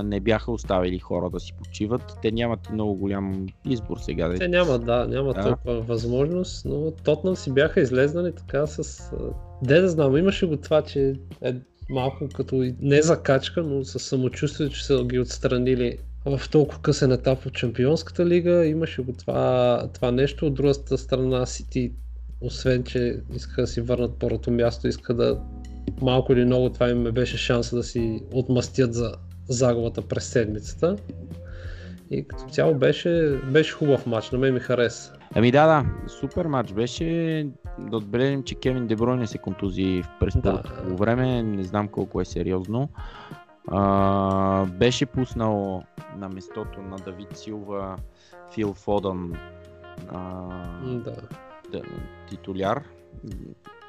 Не 0.04 0.20
бяха 0.20 0.52
оставили 0.52 0.98
хора 0.98 1.30
да 1.30 1.40
си 1.40 1.52
почиват. 1.58 2.18
Те 2.22 2.30
нямат 2.32 2.72
много 2.72 2.94
голям 2.94 3.46
избор 3.66 3.96
сега. 3.96 4.30
Те 4.30 4.38
Да... 4.38 4.48
няма, 4.48 4.78
да, 4.78 5.06
няма 5.08 5.32
Да. 5.32 5.42
толкова 5.42 5.80
възможност, 5.80 6.64
но 6.64 6.90
Тотнам 6.90 7.36
си 7.36 7.52
бяха 7.52 7.80
излезнали 7.80 8.32
така 8.32 8.66
с... 8.66 9.02
Де 9.62 9.80
да 9.80 9.88
знам, 9.88 10.16
имаше 10.16 10.46
го 10.46 10.56
това, 10.56 10.82
че 10.82 11.14
е 11.42 11.54
малко 11.90 12.28
като 12.34 12.72
не 12.80 13.02
закачка, 13.02 13.62
но 13.62 13.84
с 13.84 13.98
самочувствие, 13.98 14.68
че 14.68 14.84
са 14.84 15.04
ги 15.04 15.18
отстранили 15.18 15.98
в 16.24 16.40
толкова 16.50 16.82
късен 16.82 17.12
етап 17.12 17.46
от 17.46 17.54
Чемпионската 17.54 18.26
лига. 18.26 18.66
Имаше 18.66 19.02
го 19.02 19.12
това, 19.12 19.90
това 19.94 20.10
нещо. 20.10 20.46
От 20.46 20.54
другата 20.54 20.98
страна 20.98 21.46
Сити, 21.46 21.92
освен 22.40 22.84
че 22.84 23.20
иска 23.36 23.60
да 23.60 23.66
си 23.66 23.80
върнат 23.80 24.18
първото 24.18 24.50
място, 24.50 24.88
иска 24.88 25.14
да 25.14 25.40
малко 26.00 26.32
или 26.32 26.44
много 26.44 26.70
това 26.70 26.88
им 26.88 27.04
беше 27.04 27.38
шанса 27.38 27.76
да 27.76 27.82
си 27.82 28.22
отмъстят 28.32 28.94
за 28.94 29.14
загубата 29.48 30.02
през 30.02 30.24
седмицата. 30.24 30.96
И 32.10 32.28
като 32.28 32.44
цяло 32.44 32.74
беше, 32.74 33.40
беше 33.52 33.72
хубав 33.72 34.06
матч, 34.06 34.30
на 34.30 34.38
мен 34.38 34.54
ми 34.54 34.60
хареса. 34.60 35.17
Ами 35.34 35.50
да, 35.50 35.66
да, 35.66 36.08
супер 36.08 36.46
матч 36.46 36.72
беше. 36.72 37.46
Да 37.78 37.96
отбележим, 37.96 38.42
че 38.42 38.54
Кевин 38.54 38.86
Дебройне 38.86 39.26
се 39.26 39.38
контузи 39.38 40.02
през 40.20 40.36
Да. 40.36 40.62
време. 40.84 41.42
Не 41.42 41.62
знам 41.62 41.88
колко 41.88 42.20
е 42.20 42.24
сериозно. 42.24 42.88
А, 43.70 44.64
беше 44.64 45.06
пуснал 45.06 45.82
на 46.16 46.28
местото 46.28 46.82
на 46.82 46.96
Давид 46.96 47.36
Силва 47.36 47.96
Фил 48.54 48.74
Фодън 48.74 49.32
а, 50.12 50.48
да, 51.72 51.82
титуляр. 52.28 52.82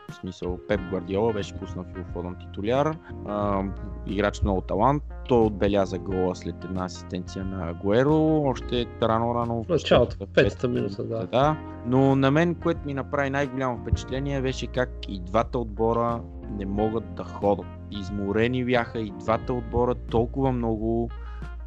В 0.10 0.16
смисъл 0.16 0.60
Пеп 0.68 0.82
Гвардиола 0.90 1.34
беше 1.34 1.54
пуснал 1.54 1.86
Фил 1.94 2.04
Фодън 2.14 2.36
титуляр. 2.40 2.98
А, 3.28 3.64
играч 4.08 4.42
много 4.42 4.62
талант. 4.62 5.04
Той 5.28 5.42
отбеляза 5.42 6.00
гола 6.00 6.36
след 6.36 6.64
една 6.64 6.86
асистенция 6.86 7.46
на 7.46 7.70
Агуеро. 7.70 8.42
Още 8.46 8.86
рано-рано. 9.02 9.64
в 9.64 9.70
началото, 9.70 10.18
петата 10.34 10.68
минута, 10.68 11.04
да. 11.04 11.26
да. 11.26 11.58
Но 11.86 12.16
на 12.16 12.32
мен, 12.32 12.56
което 12.56 12.80
ми 12.86 12.94
направи 12.94 13.30
най-голямо 13.30 13.78
впечатление, 13.78 14.42
беше 14.42 14.68
как 14.68 14.90
и 15.08 15.20
двата 15.20 15.60
отбора 15.60 16.22
не 16.58 16.66
могат 16.66 17.16
да 17.16 17.24
ходят. 17.24 17.66
Изморени 17.92 18.66
бяха 18.66 19.00
и 19.00 19.12
двата 19.20 19.54
отбора 19.54 19.96
толкова 19.96 20.52
много, 20.52 21.10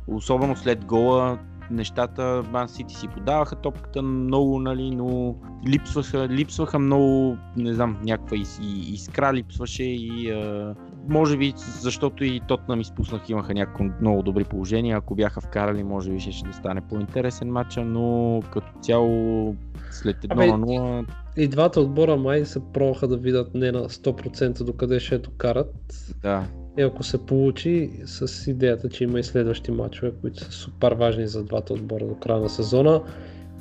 особено 0.06 0.56
след 0.56 0.84
гола, 0.84 1.38
нещата, 1.72 2.42
Ман 2.52 2.68
Сити 2.68 2.94
си 2.94 3.08
подаваха 3.08 3.56
топката 3.56 4.02
много, 4.02 4.58
нали, 4.58 4.90
но 4.90 5.36
липсваха, 5.68 6.28
липсваха 6.28 6.78
много, 6.78 7.36
не 7.56 7.74
знам, 7.74 7.98
някаква 8.04 8.36
из, 8.36 8.60
искра 8.92 9.32
липсваше 9.34 9.82
и 9.84 10.30
а, 10.30 10.74
може 11.08 11.36
би 11.36 11.52
защото 11.56 12.24
и 12.24 12.40
Тотнам 12.48 12.80
изпуснах, 12.80 13.28
имаха 13.28 13.54
някакво 13.54 13.84
много 14.00 14.22
добри 14.22 14.44
положения, 14.44 14.96
ако 14.96 15.14
бяха 15.14 15.40
вкарали, 15.40 15.84
може 15.84 16.10
би 16.10 16.20
ще, 16.20 16.32
ще 16.32 16.48
да 16.48 16.54
стане 16.54 16.80
по-интересен 16.80 17.52
матча, 17.52 17.84
но 17.84 18.40
като 18.52 18.72
цяло 18.80 19.54
след 19.90 20.16
1 20.16 20.32
Абе, 20.32 20.46
на 20.46 20.58
0 20.58 21.06
И 21.36 21.48
двата 21.48 21.80
отбора 21.80 22.16
май 22.16 22.44
се 22.44 22.60
пробваха 22.72 23.08
да 23.08 23.16
видят 23.16 23.54
не 23.54 23.72
на 23.72 23.88
100% 23.88 24.64
докъде 24.64 25.00
ще 25.00 25.18
докарат. 25.18 25.74
да, 26.22 26.44
И 26.78 26.82
ако 26.82 27.02
се 27.02 27.26
получи 27.26 27.90
с 28.04 28.50
идеята, 28.50 28.88
че 28.88 29.04
има 29.04 29.20
и 29.20 29.24
следващи 29.24 29.70
матчове, 29.70 30.12
които 30.20 30.44
са 30.44 30.52
супер 30.52 30.92
важни 30.92 31.26
за 31.26 31.44
двата 31.44 31.72
отбора 31.72 32.06
до 32.06 32.14
края 32.14 32.40
на 32.40 32.48
сезона. 32.48 33.02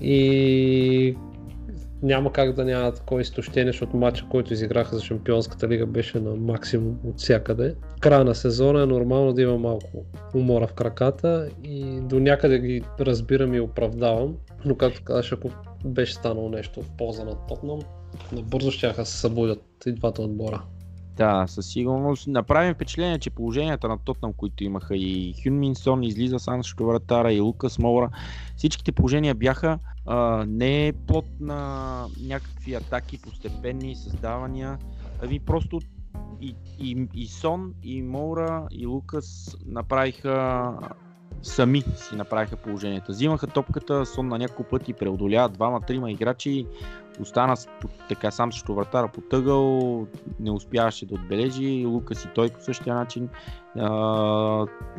И 0.01 1.17
няма 2.03 2.33
как 2.33 2.53
да 2.53 2.65
няма 2.65 2.91
такова 2.91 3.21
изтощение, 3.21 3.71
защото 3.71 3.97
матча, 3.97 4.25
който 4.29 4.53
изиграха 4.53 4.95
за 4.95 5.03
Шампионската 5.03 5.67
лига 5.67 5.85
беше 5.85 6.19
на 6.19 6.35
максимум 6.35 6.97
от 7.03 7.19
всякъде. 7.19 7.75
Края 7.99 8.23
на 8.23 8.35
сезона 8.35 8.83
е 8.83 8.85
нормално 8.85 9.33
да 9.33 9.41
има 9.41 9.57
малко 9.57 10.05
умора 10.35 10.67
в 10.67 10.73
краката 10.73 11.49
и 11.63 11.99
до 12.01 12.19
някъде 12.19 12.59
ги 12.59 12.81
разбирам 12.99 13.53
и 13.53 13.59
оправдавам. 13.59 14.35
Но 14.65 14.75
както 14.75 15.03
казаш, 15.03 15.31
ако 15.31 15.49
беше 15.85 16.13
станало 16.13 16.49
нещо 16.49 16.81
в 16.81 16.89
полза 16.97 17.23
на 17.23 17.47
Тотнам, 17.47 17.79
набързо 18.31 18.71
ще 18.71 18.93
се 19.05 19.17
събудят 19.17 19.63
и 19.85 19.91
двата 19.91 20.21
отбора. 20.21 20.61
Да, 21.21 21.47
със 21.47 21.67
сигурност. 21.67 22.27
Направим 22.27 22.73
впечатление, 22.73 23.19
че 23.19 23.29
положенията 23.29 23.87
на 23.87 23.97
Тотнам, 23.97 24.33
които 24.33 24.63
имаха 24.63 24.95
и 24.95 25.33
Хюн 25.43 25.59
Минсон, 25.59 26.03
излиза 26.03 26.39
срещу 26.39 26.85
вратара, 26.85 27.33
и 27.33 27.39
Лукас 27.39 27.79
Моура, 27.79 28.09
всичките 28.55 28.91
положения 28.91 29.35
бяха 29.35 29.79
а, 30.05 30.45
не 30.47 30.93
плод 31.07 31.25
на 31.39 32.05
някакви 32.21 32.73
атаки, 32.73 33.21
постепенни 33.21 33.95
създавания, 33.95 34.77
ами 35.23 35.39
просто 35.39 35.79
и, 36.41 36.55
и, 36.79 37.07
и 37.13 37.27
Сон, 37.27 37.73
и 37.83 38.01
Моура, 38.01 38.67
и 38.71 38.85
Лукас 38.85 39.57
направиха 39.65 40.73
сами 41.41 41.81
си 41.81 42.15
направиха 42.15 42.55
положенията. 42.55 43.11
Взимаха 43.11 43.47
топката, 43.47 44.05
Сон 44.05 44.27
на 44.27 44.37
няколко 44.37 44.63
пъти 44.63 44.93
преодоля 44.93 45.49
двама-трима 45.49 46.11
играчи, 46.11 46.65
остана 47.19 47.55
така 48.09 48.31
сам 48.31 48.51
срещу 48.51 48.73
вратара 48.73 49.07
по 49.07 49.21
тъгъл, 49.21 50.07
не 50.39 50.51
успяваше 50.51 51.05
да 51.05 51.15
отбележи, 51.15 51.85
Лукас 51.85 52.25
и 52.25 52.27
той 52.35 52.49
по 52.49 52.61
същия 52.61 52.95
начин. 52.95 53.29
А, 53.79 53.89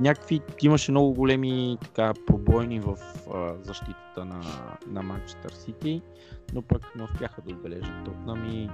някакви, 0.00 0.40
имаше 0.62 0.90
много 0.90 1.14
големи 1.14 1.78
така, 1.82 2.12
пробойни 2.26 2.80
в 2.80 2.96
а, 3.34 3.52
защитата 3.62 4.24
на, 4.24 4.40
на 4.86 5.02
Манчестър 5.02 5.50
Сити, 5.50 6.02
но 6.54 6.62
пък 6.62 6.92
не 6.96 7.02
успяха 7.02 7.42
да 7.42 7.54
отбележат 7.54 8.04
Тотнам 8.04 8.50
и 8.50 8.68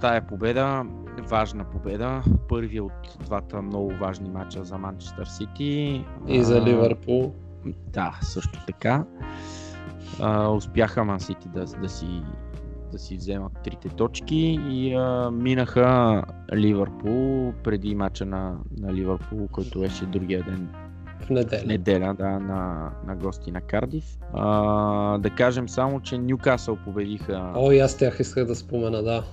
тая 0.00 0.26
победа, 0.26 0.84
важна 1.18 1.64
победа, 1.64 2.22
първи 2.48 2.80
от 2.80 3.16
двата 3.20 3.62
много 3.62 3.90
важни 3.90 4.30
мача 4.30 4.64
за 4.64 4.78
Манчестър 4.78 5.26
Сити. 5.26 6.04
И 6.26 6.42
за 6.42 6.60
Ливърпул. 6.60 7.34
да, 7.92 8.18
също 8.22 8.66
така. 8.66 9.04
А, 10.20 10.48
успяха 10.48 11.04
Ман 11.04 11.20
Сити 11.20 11.48
да, 11.48 11.64
да, 11.64 11.88
си, 11.88 12.22
да 12.94 12.98
си 12.98 13.16
вземат 13.16 13.52
трите 13.64 13.88
точки 13.88 14.60
и 14.70 14.94
а, 14.94 15.30
минаха 15.30 16.22
Ливърпул 16.54 17.52
преди 17.64 17.94
мача 17.94 18.26
на, 18.26 18.56
на 18.78 18.92
Ливърпул, 18.94 19.48
който 19.52 19.80
беше 19.80 20.06
другия 20.06 20.42
ден 20.42 20.68
В 21.26 21.30
неделя. 21.30 21.60
в 21.60 21.66
неделя 21.66 22.14
да, 22.18 22.28
на, 22.28 22.90
на 23.06 23.16
гости 23.16 23.50
на 23.50 23.60
Кардив. 23.60 24.04
А, 24.32 25.18
да 25.18 25.30
кажем 25.30 25.68
само, 25.68 26.00
че 26.00 26.18
Ньюкасъл 26.18 26.76
победиха. 26.84 27.52
О, 27.54 27.72
и 27.72 27.78
аз 27.78 27.96
тях 27.96 28.20
исках 28.20 28.44
да 28.44 28.54
спомена, 28.54 29.02
да. 29.02 29.24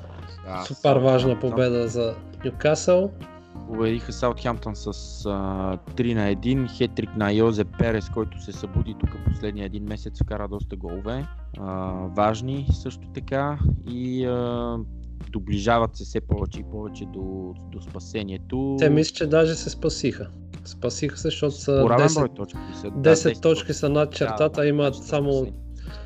да, 0.45 0.63
Супер 0.65 0.97
важна 0.97 1.39
победа 1.39 1.87
за 1.87 2.15
Нюкасъл. 2.45 3.11
Победиха 3.67 4.13
Саутхемптън 4.13 4.75
с 4.75 4.87
а, 4.87 4.89
3 5.95 6.13
на 6.13 6.35
1. 6.35 6.77
Хетрик 6.77 7.15
на 7.15 7.31
Йозе 7.31 7.63
Перес, 7.63 8.09
който 8.09 8.43
се 8.43 8.51
събуди 8.51 8.95
тук 8.99 9.09
последния 9.25 9.65
един 9.65 9.83
месец, 9.83 10.23
вкара 10.23 10.47
доста 10.47 10.75
голове. 10.75 11.25
А, 11.59 11.91
важни 12.15 12.67
също 12.71 13.07
така 13.13 13.59
и 13.89 14.25
а, 14.25 14.77
доближават 15.31 15.95
се 15.95 16.03
все 16.03 16.21
повече 16.21 16.59
и 16.59 16.63
повече 16.71 17.05
до, 17.05 17.53
до 17.71 17.81
спасението. 17.81 18.75
Те 18.79 18.89
мисля, 18.89 19.13
че 19.15 19.27
даже 19.27 19.55
се 19.55 19.69
спасиха. 19.69 20.27
Спасиха 20.65 21.17
се, 21.17 21.27
защото 21.27 21.55
са 21.55 21.79
По 21.81 21.89
равен 21.89 22.07
10, 22.07 22.19
брой 22.19 22.29
точки 22.35 22.59
са. 22.81 22.87
10 22.87 23.41
точки 23.41 23.73
са 23.73 23.89
над 23.89 24.11
чертата, 24.11 24.61
да, 24.61 24.67
имат 24.67 24.95
само 24.95 25.33
спасени. 25.33 25.53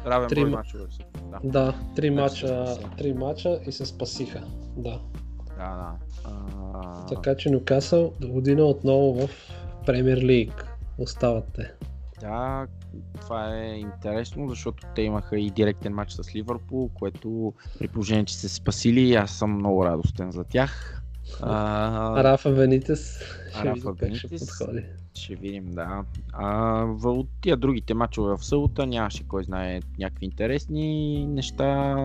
Равен 0.06 0.30
три 0.30 0.42
брой 0.42 0.50
ма- 0.50 0.56
мачове 0.56 0.84
са. 0.92 1.00
Да, 1.32 1.40
да, 1.44 1.74
3 1.96 1.96
Значи 1.96 2.10
мача, 2.10 2.68
се 2.68 2.74
спасиха. 2.74 3.04
3 3.04 3.14
мача 3.14 3.60
и 3.68 3.72
се 3.72 3.86
спасиха. 3.86 4.42
Да. 4.78 5.00
Да. 5.58 5.76
да. 5.76 5.96
А, 6.26 7.06
Така 7.06 7.36
че 7.36 7.50
Нюкасъл 7.50 8.14
до 8.20 8.28
година 8.28 8.64
отново 8.64 9.28
в 9.28 9.30
Премьер 9.86 10.18
Лиг. 10.18 10.68
Остават 10.98 11.46
те. 11.54 11.72
Да, 12.22 12.68
това 13.22 13.56
е 13.56 13.76
интересно, 13.76 14.50
защото 14.50 14.84
те 14.96 15.02
имаха 15.02 15.40
и 15.40 15.52
директен 15.52 15.94
матч 15.94 16.12
с 16.12 16.36
Ливърпул, 16.36 16.90
което 16.94 17.54
при 17.80 17.88
положение, 17.88 18.26
че 18.26 18.36
се 18.38 18.50
спасили, 18.50 19.16
аз 19.16 19.32
съм 19.32 19.56
много 19.56 19.86
радостен 19.86 20.32
за 20.32 20.44
тях. 20.44 21.02
А, 21.42 22.24
Рафа 22.24 22.52
Венитес 22.52 23.20
ще 23.58 23.68
Рафа 23.68 23.96
как 24.00 24.16
ще 24.16 24.28
подходи. 24.28 24.84
ще 25.16 25.36
видим, 25.36 25.72
да. 25.72 26.04
А, 26.34 26.84
от 27.04 27.28
тия 27.42 27.58
другите 27.58 27.94
мачове 27.94 28.38
в 28.38 28.46
събота 28.46 28.86
нямаше 28.86 29.28
кой 29.28 29.44
знае 29.44 29.80
някакви 30.00 30.26
интересни 30.26 31.26
неща. 31.28 31.96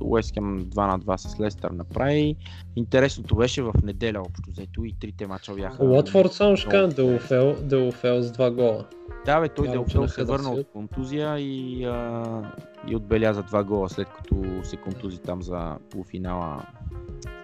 Уест 0.00 0.34
Хем 0.34 0.64
2 0.64 0.86
на 0.86 1.00
2 1.00 1.16
с 1.16 1.40
Лестър 1.40 1.70
направи. 1.70 2.36
Интересното 2.76 3.36
беше 3.36 3.62
в 3.62 3.72
неделя 3.84 4.20
общо 4.20 4.50
взето 4.50 4.84
и 4.84 4.94
трите 5.00 5.26
мача 5.26 5.54
бяха. 5.54 5.84
Уотфорд 5.84 6.32
само 6.32 6.56
ще 6.56 6.68
кажа 6.68 6.88
Делофел, 6.88 7.56
Делофел 7.62 8.22
с 8.22 8.32
2 8.32 8.54
гола. 8.54 8.84
Да, 9.24 9.40
бе, 9.40 9.48
той 9.48 9.68
Делфел 9.68 10.00
на 10.00 10.08
се 10.08 10.24
върна 10.24 10.50
от 10.50 10.66
контузия 10.72 11.38
и, 11.38 11.84
а, 11.84 12.52
и 12.88 12.96
отбеляза 12.96 13.42
два 13.42 13.64
гола 13.64 13.88
след 13.88 14.08
като 14.08 14.44
се 14.62 14.76
контузи 14.76 15.18
там 15.18 15.42
за 15.42 15.76
полуфинала, 15.90 16.62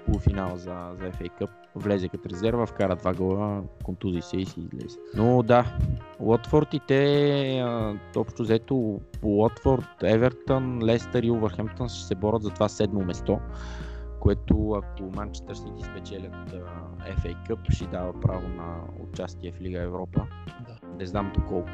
полуфинала 0.07 0.57
за, 0.57 0.91
за 0.99 1.13
FA 1.13 1.31
Cup. 1.41 1.51
Влезе 1.77 2.09
като 2.09 2.29
резерва, 2.29 2.67
вкара 2.67 2.97
два 2.97 3.15
гола, 3.15 3.63
контузи 3.85 4.21
се 4.23 4.37
и 4.37 4.47
си 4.47 4.61
излезе. 4.61 4.99
Но 5.17 5.43
да, 5.43 5.77
Уотфорд 6.19 6.75
и 6.75 6.81
те, 6.89 7.59
а, 7.59 7.99
общо 8.17 8.43
взето, 8.43 9.01
Уотфорд, 9.23 10.03
Евертън, 10.03 10.83
Лестър 10.83 11.23
и 11.23 11.31
Увърхемптън 11.31 11.89
ще 11.89 12.07
се 12.07 12.15
борят 12.15 12.43
за 12.43 12.51
това 12.51 12.69
седмо 12.69 13.05
место, 13.05 13.39
което 14.21 14.73
ако 14.73 15.17
Манчестър 15.17 15.55
Сити 15.55 15.83
спечелят 15.83 16.53
а, 16.53 17.13
FA 17.17 17.49
Cup, 17.49 17.73
ще 17.73 17.87
дава 17.87 18.21
право 18.21 18.49
на 18.49 18.81
участие 19.11 19.53
в 19.53 19.61
Лига 19.61 19.83
Европа. 19.83 20.27
Да. 20.67 20.97
Не 20.99 21.07
знам 21.07 21.33
доколко 21.35 21.71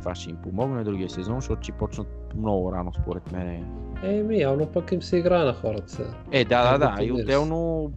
това 0.00 0.14
ще 0.14 0.30
им 0.30 0.36
помогне 0.36 0.84
другия 0.84 1.10
сезон, 1.10 1.34
защото 1.34 1.62
ще 1.62 1.72
почнат 1.72 2.34
много 2.36 2.72
рано 2.72 2.92
според 3.02 3.32
мен. 3.32 3.66
Еми, 4.02 4.38
явно 4.38 4.66
пък 4.66 4.92
им 4.92 5.02
се 5.02 5.16
играе 5.16 5.44
на 5.44 5.52
хората 5.52 5.92
сега. 5.92 6.10
Е, 6.32 6.44
да, 6.44 6.78
да, 6.78 6.78
да. 6.78 7.04
И 7.04 7.12
отделно 7.12 7.92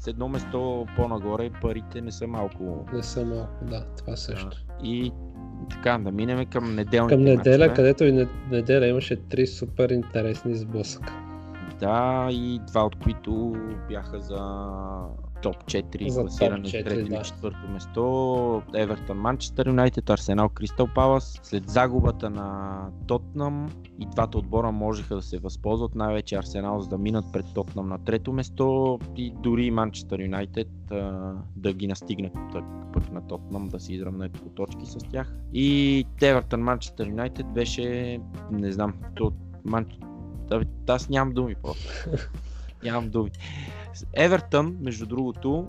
с 0.00 0.06
едно 0.06 0.28
место 0.28 0.86
по-нагоре 0.96 1.50
парите 1.62 2.00
не 2.00 2.12
са 2.12 2.26
малко. 2.26 2.86
Не 2.92 3.02
са 3.02 3.24
малко, 3.24 3.64
да, 3.64 3.84
това 3.96 4.16
също. 4.16 4.56
И 4.82 5.12
така, 5.70 5.98
да 5.98 6.12
минем 6.12 6.46
към 6.46 6.74
неделните 6.74 7.14
Към 7.14 7.24
неделя, 7.24 7.58
мачове. 7.58 7.74
където 7.74 8.04
и 8.04 8.12
не- 8.12 8.28
неделя 8.50 8.86
имаше 8.86 9.16
три 9.16 9.46
супер 9.46 9.90
интересни 9.90 10.54
сблъсъка. 10.54 11.12
Да, 11.80 12.28
и 12.30 12.60
два 12.66 12.84
от 12.84 12.96
които 12.96 13.56
бяха 13.88 14.20
за 14.20 14.38
топ 15.42 15.64
4, 15.64 16.08
За 16.08 16.20
класирани 16.20 16.62
топ 16.62 16.72
в 16.72 16.74
4, 16.74 16.84
трето 16.84 17.08
да. 17.08 17.22
четвърто 17.22 17.68
место. 17.68 18.62
Евертън, 18.74 19.18
Манчестър 19.18 19.66
Юнайтед, 19.66 20.10
Арсенал, 20.10 20.48
Кристал 20.48 20.88
Палас. 20.94 21.40
След 21.42 21.68
загубата 21.68 22.30
на 22.30 22.78
Тотнам 23.06 23.68
и 23.98 24.06
двата 24.06 24.38
отбора 24.38 24.72
можеха 24.72 25.14
да 25.14 25.22
се 25.22 25.38
възползват, 25.38 25.94
най-вече 25.94 26.36
Арсенал, 26.36 26.80
за 26.80 26.88
да 26.88 26.98
минат 26.98 27.24
пред 27.32 27.46
Тотнам 27.54 27.88
на 27.88 28.04
трето 28.04 28.32
место 28.32 28.98
и 29.16 29.32
дори 29.42 29.70
Манчестър 29.70 30.20
Юнайтед 30.20 30.68
да 31.56 31.72
ги 31.72 31.86
настигнат 31.86 32.32
пък, 32.92 33.12
на 33.12 33.26
Тотнам, 33.26 33.68
да 33.68 33.80
се 33.80 33.94
изравнят 33.94 34.32
по 34.32 34.48
точки 34.48 34.86
с 34.86 34.98
тях. 34.98 35.34
И 35.52 36.04
Евертън, 36.22 36.60
Манчестър 36.60 37.06
Юнайтед 37.06 37.46
беше, 37.46 38.18
не 38.52 38.72
знам, 38.72 38.94
то, 39.16 39.32
Ман... 39.64 39.86
Аз 40.88 41.08
нямам 41.08 41.34
думи 41.34 41.54
просто. 41.62 42.10
нямам 42.84 43.08
думи. 43.08 43.30
Евертън, 44.16 44.76
между 44.80 45.06
другото, 45.06 45.66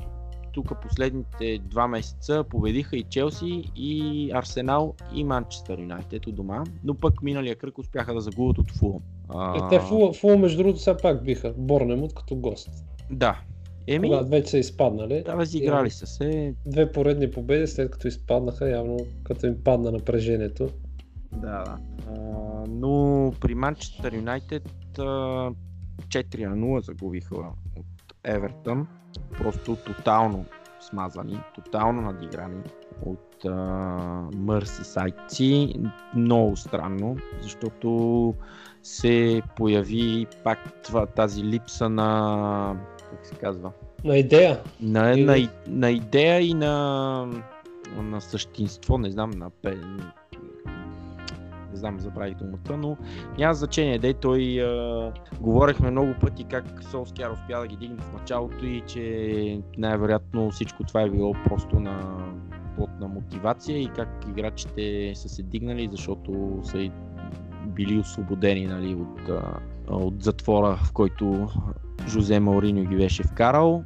тук 0.53 0.81
последните 0.81 1.59
два 1.63 1.87
месеца 1.87 2.43
победиха 2.49 2.97
и 2.97 3.03
Челси, 3.03 3.63
и 3.75 4.31
Арсенал, 4.33 4.95
и 5.13 5.23
Манчестър 5.23 5.79
Юнайтед 5.79 6.27
у 6.27 6.31
дома, 6.31 6.63
но 6.83 6.95
пък 6.95 7.21
миналия 7.23 7.55
кръг 7.55 7.77
успяха 7.77 8.13
да 8.13 8.21
загубят 8.21 8.57
от 8.57 8.71
Фулъм. 8.71 9.01
А, 9.29 9.65
Е, 9.65 9.69
те 9.69 9.79
фул, 9.79 10.13
фул, 10.13 10.37
между 10.37 10.57
другото, 10.57 10.79
все 10.79 10.97
пак 10.97 11.23
биха 11.23 11.53
Борнемут 11.57 12.13
като 12.13 12.35
гост. 12.35 12.69
Да. 13.11 13.39
Еми, 13.87 14.07
Когато 14.07 14.29
вече 14.29 14.49
са 14.49 14.57
изпаднали. 14.57 15.23
да, 15.25 15.37
разиграли 15.37 15.89
са 15.89 16.07
се. 16.07 16.55
Две 16.65 16.91
поредни 16.91 17.31
победи, 17.31 17.67
след 17.67 17.91
като 17.91 18.07
изпаднаха, 18.07 18.69
явно 18.69 18.97
като 19.23 19.45
им 19.47 19.55
падна 19.63 19.91
напрежението. 19.91 20.69
Да, 21.31 21.63
да. 21.63 21.77
А, 22.07 22.13
но 22.69 23.33
при 23.41 23.55
Манчестър 23.55 24.13
Юнайтед 24.13 24.69
4 24.97 26.45
на 26.45 26.55
0 26.55 26.79
загубиха 26.79 27.35
от 27.77 27.85
Евертън. 28.23 28.87
Просто 29.37 29.75
тотално 29.75 30.45
смазани, 30.79 31.39
тотално 31.55 32.01
надиграни 32.01 32.63
от 33.05 33.45
мърсисайдци. 34.35 35.73
Много 36.15 36.57
странно, 36.57 37.17
защото 37.41 38.33
се 38.83 39.41
появи 39.55 40.27
пак 40.43 40.59
това, 40.83 41.05
тази 41.05 41.43
липса 41.43 41.89
на 41.89 42.75
как 43.11 43.25
се 43.25 43.35
казва, 43.35 43.71
На 44.03 44.17
идея. 44.17 44.59
на, 44.81 45.13
И- 45.13 45.23
на, 45.25 45.37
на 45.67 45.91
идея 45.91 46.41
и 46.41 46.53
на, 46.53 47.25
на 47.97 48.21
същинство, 48.21 48.97
не 48.97 49.11
знам, 49.11 49.29
на 49.29 49.49
знам, 51.79 51.99
забравих 51.99 52.35
думата, 52.35 52.77
но 52.77 52.97
няма 53.37 53.53
значение. 53.53 53.99
Дей 53.99 54.13
той 54.13 54.61
а, 54.61 55.13
говорехме 55.41 55.91
много 55.91 56.13
пъти 56.21 56.43
как 56.43 56.83
Солскияр 56.83 57.31
успя 57.31 57.59
да 57.59 57.67
ги 57.67 57.75
дигне 57.75 57.97
в 57.97 58.13
началото 58.13 58.65
и 58.65 58.81
че 58.87 59.61
най-вероятно 59.77 60.51
всичко 60.51 60.83
това 60.83 61.01
е 61.01 61.09
било 61.09 61.33
просто 61.45 61.79
на 61.79 62.17
плод 62.75 62.89
на 62.99 63.07
мотивация 63.07 63.81
и 63.81 63.87
как 63.95 64.25
играчите 64.29 65.11
са 65.15 65.29
се 65.29 65.43
дигнали, 65.43 65.89
защото 65.91 66.59
са 66.63 66.77
и 66.77 66.91
били 67.67 67.99
освободени 67.99 68.65
нали, 68.65 68.95
от, 68.95 69.29
от 69.89 70.23
затвора, 70.23 70.79
в 70.83 70.91
който 70.93 71.47
Жозе 72.07 72.39
Мауриньо 72.39 72.83
ги 72.83 72.95
беше 72.95 73.23
вкарал. 73.23 73.83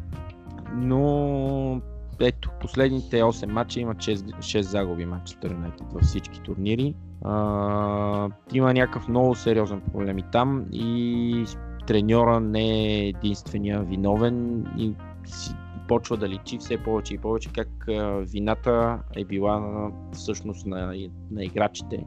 Но 0.75 1.81
ето, 2.19 2.51
последните 2.61 3.21
8 3.21 3.45
мача 3.45 3.79
имат 3.79 3.97
6, 3.97 4.15
6 4.15 4.61
загуби 4.61 5.05
Манчестър 5.05 5.51
Юнайтед 5.51 5.87
всички 6.01 6.39
турнири. 6.39 6.95
А, 7.23 8.29
има 8.53 8.73
някакъв 8.73 9.07
много 9.07 9.35
сериозен 9.35 9.81
проблем 9.81 10.17
и 10.17 10.23
там 10.31 10.65
и 10.71 11.45
треньора 11.87 12.39
не 12.39 12.83
е 12.83 13.07
единствения 13.07 13.83
виновен 13.83 14.65
и 14.77 14.93
си 15.25 15.55
почва 15.87 16.17
да 16.17 16.29
личи 16.29 16.57
все 16.57 16.77
повече 16.77 17.13
и 17.13 17.17
повече 17.17 17.49
как 17.53 17.87
а, 17.87 18.17
вината 18.17 18.99
е 19.15 19.25
била 19.25 19.59
на, 19.59 19.91
всъщност 20.11 20.65
на, 20.65 20.93
на 21.31 21.43
играчите. 21.43 22.05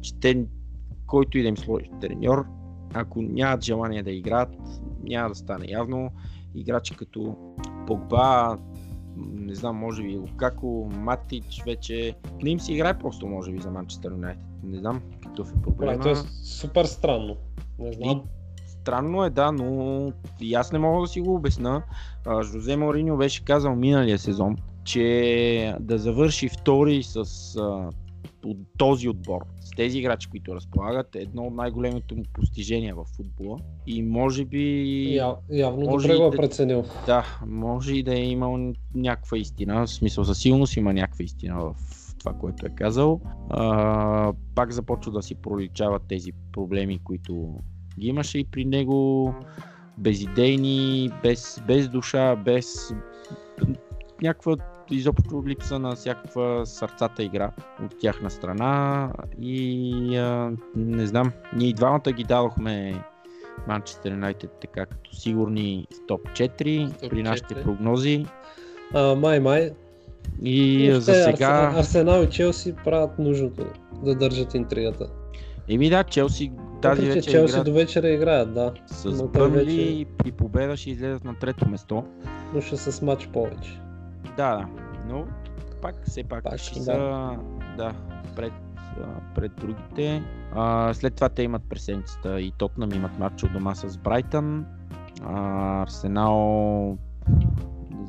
Че 0.00 0.14
те, 0.14 0.46
който 1.06 1.38
и 1.38 1.42
да 1.42 1.48
им 1.48 1.56
сложи 1.56 1.90
треньор, 2.00 2.46
ако 2.94 3.22
нямат 3.22 3.64
желание 3.64 4.02
да 4.02 4.10
играят, 4.10 4.56
няма 5.02 5.28
да 5.28 5.34
стане 5.34 5.66
явно. 5.68 6.10
Играчи 6.54 6.96
като 6.96 7.36
Погба, 7.86 8.58
не 9.16 9.54
знам, 9.54 9.76
може 9.76 10.02
би 10.02 10.16
Лукако, 10.16 10.90
Матич 10.94 11.62
вече 11.66 12.14
не 12.42 12.50
им 12.50 12.60
се 12.60 12.72
играе 12.72 12.98
просто, 12.98 13.26
може 13.26 13.52
би, 13.52 13.58
за 13.58 13.70
Манчестър 13.70 14.10
Юнайтед. 14.10 14.44
Не 14.68 14.78
знам 14.78 15.02
какъв 15.22 15.50
е 15.50 15.62
проблема. 15.62 15.98
Това 15.98 16.10
е 16.10 16.14
супер 16.44 16.84
странно. 16.84 17.36
Не 17.78 17.92
знам. 17.92 18.22
Странно 18.66 19.24
е, 19.24 19.30
да, 19.30 19.52
но 19.52 20.12
и 20.40 20.54
аз 20.54 20.72
не 20.72 20.78
мога 20.78 21.00
да 21.00 21.08
си 21.08 21.20
го 21.20 21.34
обясна. 21.34 21.82
А, 22.26 22.42
Жозе 22.42 22.76
Мориньо 22.76 23.16
беше 23.16 23.44
казал 23.44 23.74
миналия 23.74 24.18
сезон, 24.18 24.56
че 24.84 25.76
да 25.80 25.98
завърши 25.98 26.48
втори 26.48 27.02
с 27.02 27.16
а, 27.56 27.90
от 28.44 28.56
този 28.78 29.08
отбор, 29.08 29.40
с 29.60 29.70
тези 29.70 29.98
играчи, 29.98 30.30
които 30.30 30.54
разполагат, 30.54 31.16
е 31.16 31.18
едно 31.18 31.42
от 31.42 31.54
най-големите 31.54 32.14
му 32.14 32.22
постижения 32.32 32.94
в 32.94 33.04
футбола. 33.16 33.58
И 33.86 34.02
може 34.02 34.44
би... 34.44 35.04
Я, 35.14 35.34
явно 35.50 35.90
може 35.90 36.08
добре 36.08 36.16
и 36.16 36.20
го 36.20 36.26
е 36.26 36.30
да- 36.30 36.36
преценил. 36.36 36.84
Да, 37.06 37.40
може 37.46 37.94
и 37.94 38.02
да 38.02 38.14
е 38.14 38.24
имал 38.24 38.72
някаква 38.94 39.38
истина, 39.38 39.86
в 39.86 39.90
смисъл 39.90 40.24
със 40.24 40.38
сигурност 40.38 40.76
има 40.76 40.92
някаква 40.92 41.24
истина 41.24 41.60
в 41.60 41.74
това, 42.18 42.32
което 42.32 42.66
е 42.66 42.70
казал. 42.70 43.20
А, 43.50 44.32
пак 44.54 44.72
започва 44.72 45.12
да 45.12 45.22
си 45.22 45.34
проличават 45.34 46.02
тези 46.08 46.32
проблеми, 46.52 47.00
които 47.04 47.54
ги 47.98 48.08
имаше 48.08 48.38
и 48.38 48.44
при 48.44 48.64
него. 48.64 49.34
Безидейни, 49.98 51.10
без, 51.22 51.62
без 51.66 51.88
душа, 51.88 52.36
без 52.36 52.94
някаква 54.22 54.56
изобщо 54.90 55.42
липса 55.46 55.78
на 55.78 55.96
всякаква 55.96 56.66
сърцата 56.66 57.22
игра 57.22 57.50
от 57.84 57.98
тяхна 58.00 58.30
страна 58.30 59.12
и 59.40 60.16
а, 60.16 60.52
не 60.76 61.06
знам, 61.06 61.32
ние 61.56 61.68
и 61.68 61.74
двамата 61.74 62.12
ги 62.12 62.24
дадохме 62.24 63.04
Манчестър 63.68 64.10
Юнайтед 64.10 64.50
така 64.60 64.86
като 64.86 65.14
сигурни 65.14 65.86
в 65.90 66.06
топ 66.06 66.20
4 66.28 67.00
Топ 67.00 67.10
при 67.10 67.22
нашите 67.22 67.54
4. 67.54 67.62
прогнози 67.62 68.26
А, 68.94 69.14
май, 69.14 69.40
май. 69.40 69.70
И 70.42 70.88
Въобще, 70.90 71.00
за 71.00 71.14
сега... 71.14 71.72
Арс- 71.72 71.78
Арсенал 71.78 72.22
и 72.22 72.30
Челси 72.30 72.74
правят 72.84 73.18
нужното 73.18 73.64
да 74.04 74.14
държат 74.14 74.54
интригата. 74.54 75.06
Еми 75.68 75.90
да, 75.90 76.04
Челси 76.04 76.52
тази 76.82 77.00
Въпреки, 77.00 77.12
че 77.12 77.30
вечер 77.30 77.30
Челси 77.30 77.50
играят 77.52 77.66
до 77.66 77.72
вечера 77.72 78.08
играят, 78.08 78.54
да. 78.54 78.72
с 78.86 79.22
Бърнли 79.22 79.56
вече- 79.58 80.06
и 80.26 80.32
победа 80.32 80.76
ще 80.76 80.90
излезат 80.90 81.24
на 81.24 81.34
трето 81.34 81.68
место. 81.68 82.04
Но 82.54 82.60
ще 82.60 82.76
с 82.76 83.02
матч 83.02 83.26
повече. 83.26 83.80
Да, 84.36 84.56
да, 84.56 84.66
но 85.08 85.24
пак 85.82 85.94
все 86.06 86.24
пак, 86.24 86.44
Пак, 86.44 86.58
ще 86.58 86.78
да. 86.78 86.84
са 86.84 87.30
да, 87.76 87.92
пред, 88.36 88.52
пред 89.34 89.52
другите. 89.60 90.22
А, 90.54 90.94
след 90.94 91.14
това 91.14 91.28
те 91.28 91.42
имат 91.42 91.62
през 91.68 91.82
седмицата 91.82 92.40
и 92.40 92.52
Тотнам 92.58 92.92
имат 92.92 93.18
матч 93.18 93.42
от 93.42 93.52
дома 93.52 93.74
с 93.74 93.96
Брайтън. 93.98 94.66
А, 95.24 95.82
Арсенал 95.82 96.98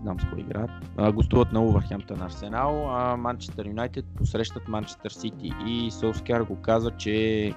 знам 0.02 0.20
с 0.20 0.26
кой 0.30 0.40
играят. 0.40 0.72
Гостуват 1.14 1.52
на 1.52 1.64
Увърхемптън 1.64 2.22
Арсенал, 2.22 2.86
а 2.90 3.18
Манчестър 3.18 3.66
Юнайтед 3.66 4.06
посрещат 4.16 4.68
Манчестър 4.68 5.12
Сити. 5.12 5.52
И 5.68 5.92
Солскияр 5.92 6.42
го 6.42 6.56
каза, 6.56 6.92
че 6.92 7.54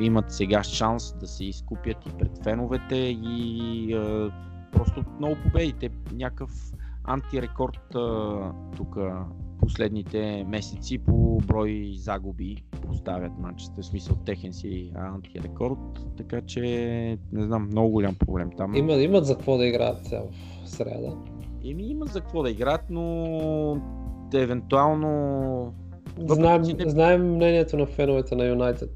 имат 0.00 0.32
сега 0.32 0.62
шанс 0.62 1.14
да 1.20 1.26
се 1.26 1.44
изкупят 1.44 2.06
и 2.06 2.18
пред 2.18 2.44
феновете 2.44 2.96
и 2.96 3.94
а, 3.94 4.32
просто 4.72 5.04
много 5.18 5.36
победи. 5.44 5.72
Те 5.72 5.90
някакъв 6.12 6.50
антирекорд 7.04 7.96
тук 8.76 8.96
последните 9.60 10.44
месеци 10.48 10.98
по 10.98 11.38
брой 11.46 11.92
загуби 11.96 12.56
по 12.70 12.80
поставят 12.80 13.32
Манчестър, 13.38 13.82
в 13.82 13.86
смисъл 13.86 14.16
техен 14.16 14.52
си 14.52 14.92
антирекорд, 14.96 15.78
така 16.16 16.40
че 16.40 16.60
не 17.32 17.44
знам, 17.44 17.66
много 17.66 17.90
голям 17.90 18.14
проблем 18.14 18.50
там. 18.56 18.74
Има, 18.74 18.92
имат 18.92 19.26
за 19.26 19.34
какво 19.34 19.56
да 19.56 19.66
играят 19.66 20.06
в 20.06 20.68
среда. 20.68 21.12
Еми 21.64 21.82
има 21.82 22.06
за 22.06 22.20
какво 22.20 22.42
да 22.42 22.50
играят, 22.50 22.84
но 22.90 23.76
евентуално... 24.34 25.74
Знаем, 26.28 26.62
не- 26.62 26.90
знаем 26.90 27.34
мнението 27.34 27.76
на 27.76 27.86
феновете 27.86 28.36
на 28.36 28.46
Юнайтед 28.46 28.90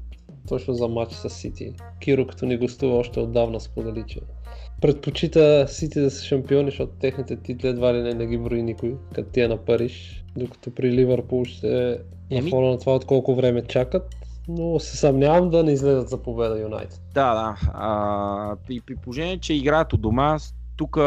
точно 0.47 0.73
за 0.73 0.87
матч 0.87 1.13
с 1.13 1.29
Сити. 1.29 1.73
Киро 2.01 2.27
като 2.27 2.45
ни 2.45 2.57
гостува 2.57 2.97
още 2.97 3.19
отдавна 3.19 3.59
сподели, 3.59 4.03
че 4.07 4.19
предпочита 4.81 5.65
Сити 5.67 5.99
да 5.99 6.11
са 6.11 6.23
шампиони, 6.23 6.65
защото 6.65 6.91
техните 6.99 7.35
титли 7.35 7.67
едва 7.67 7.93
ли 7.93 8.01
не, 8.01 8.13
не 8.13 8.27
ги 8.27 8.37
брои 8.37 8.63
никой, 8.63 8.95
като 9.13 9.29
тия 9.29 9.49
на 9.49 9.57
Париж, 9.57 10.25
докато 10.37 10.71
при 10.71 10.91
Ливърпул 10.91 11.45
ще 11.45 11.91
е 11.91 11.97
на 12.31 12.49
фона 12.49 12.69
на 12.69 12.79
това 12.79 12.95
от 12.95 13.05
колко 13.05 13.35
време 13.35 13.61
чакат, 13.61 14.15
но 14.47 14.79
се 14.79 14.97
съмнявам 14.97 15.49
да 15.49 15.63
не 15.63 15.71
излезат 15.71 16.09
за 16.09 16.21
победа 16.21 16.61
Юнайтед. 16.61 17.01
Да, 17.13 17.33
да. 17.33 17.69
А, 17.73 18.55
при, 18.67 18.81
при 18.85 18.95
положение, 18.95 19.37
че 19.37 19.53
играят 19.53 19.93
у 19.93 19.97
дома, 19.97 20.37
тук 20.75 20.97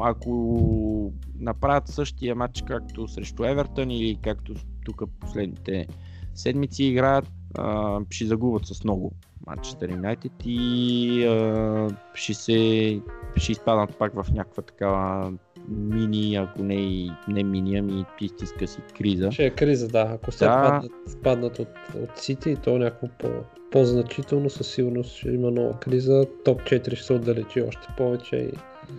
ако 0.00 1.12
направят 1.40 1.88
същия 1.88 2.34
матч 2.34 2.62
както 2.66 3.08
срещу 3.08 3.44
Евертън 3.44 3.90
или 3.90 4.18
както 4.22 4.54
тук 4.84 5.02
последните 5.20 5.86
седмици 6.34 6.84
играят, 6.84 7.32
а, 7.54 8.00
ще 8.10 8.26
загубят 8.26 8.66
с 8.66 8.84
много 8.84 9.12
Манчестър 9.46 9.90
Юнайтед 9.90 10.32
и 10.44 11.24
а, 11.24 11.88
ще 12.14 12.34
се 12.34 13.00
ще 13.36 13.52
изпаднат 13.52 13.98
пак 13.98 14.22
в 14.22 14.32
някаква 14.32 14.62
такава 14.62 15.32
мини, 15.68 16.36
ако 16.36 16.62
не, 16.62 16.74
и- 16.74 17.10
не 17.28 17.44
мини, 17.44 17.76
ами 17.76 18.04
истинска 18.20 18.66
си 18.66 18.78
криза. 18.98 19.32
Ще 19.32 19.44
е 19.46 19.50
криза, 19.50 19.88
да. 19.88 20.10
Ако 20.12 20.32
се 20.32 20.44
Да. 20.44 20.62
паднат, 20.62 20.92
паднат 21.22 21.58
от, 21.58 21.68
от 22.02 22.18
Сити 22.18 22.50
и 22.50 22.56
то 22.56 22.78
някакво 22.78 23.06
по, 23.18 23.28
по-значително, 23.70 24.50
със 24.50 24.66
сигурност 24.74 25.16
ще 25.16 25.30
има 25.30 25.50
нова 25.50 25.78
криза. 25.80 26.26
Топ 26.44 26.60
4 26.60 26.94
ще 26.94 27.06
се 27.06 27.12
отдалечи 27.12 27.62
още 27.62 27.88
повече 27.96 28.36
и 28.36 28.50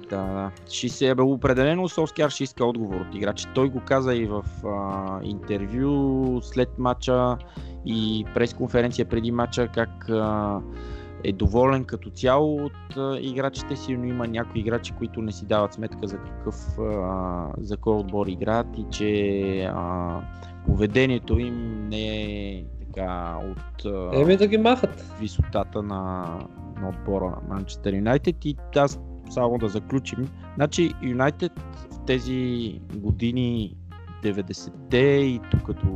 Да, 0.10 0.22
да. 0.22 0.52
Ще 0.70 0.90
се 0.90 1.16
бе 1.16 1.22
определено 1.22 1.90
Солскияр 1.90 2.30
ще 2.30 2.44
иска 2.44 2.66
отговор 2.66 3.02
от 3.02 3.16
играчи. 3.16 3.46
Той 3.56 3.70
го 3.70 3.82
каза 3.86 4.16
и 4.16 4.26
в 4.26 4.44
а, 4.66 5.20
интервю 5.24 6.42
след 6.42 6.70
матча 6.78 7.38
и 7.86 8.26
пресконференция 8.34 9.06
преди 9.06 9.32
матча 9.32 9.68
как 9.68 10.10
а, 10.10 10.60
е 11.24 11.32
доволен 11.32 11.86
като 11.86 12.10
цяло 12.10 12.66
от 12.66 12.98
а, 12.98 13.18
играчите 13.22 13.76
си, 13.76 13.98
но 13.98 14.06
има 14.06 14.28
някои 14.28 14.62
играчи, 14.62 14.94
които 14.98 15.22
не 15.22 15.32
си 15.32 15.46
дават 15.46 15.74
сметка 15.74 16.08
за 16.08 16.18
какъв 16.18 16.80
а, 16.80 17.48
за 17.58 17.78
кой 17.78 17.96
отбор 17.96 18.28
играят 18.28 18.68
и 18.78 18.86
че 18.92 19.72
а, 19.74 20.22
поведението 20.66 21.40
им 21.40 21.88
не 21.90 22.08
е 22.08 22.64
така 22.80 23.38
от 23.44 23.86
а, 23.86 24.22
еми 24.22 24.38
да 24.38 24.48
ги 24.48 24.58
махат. 24.58 25.06
висотата 25.20 25.84
на, 25.84 26.26
на 26.82 26.90
отбора 26.90 27.26
на 27.26 27.56
Манчестър 27.56 27.94
Юнайтед 27.94 28.46
и 28.46 28.56
аз 28.76 29.00
само 29.30 29.58
да 29.58 29.68
заключим. 29.68 30.30
Значи 30.56 30.94
Юнайтед 31.04 31.52
в 31.92 32.06
тези 32.06 32.74
години 32.96 33.78
90-те 34.24 34.98
и 34.98 35.40
тук 35.52 35.64
като, 35.64 35.88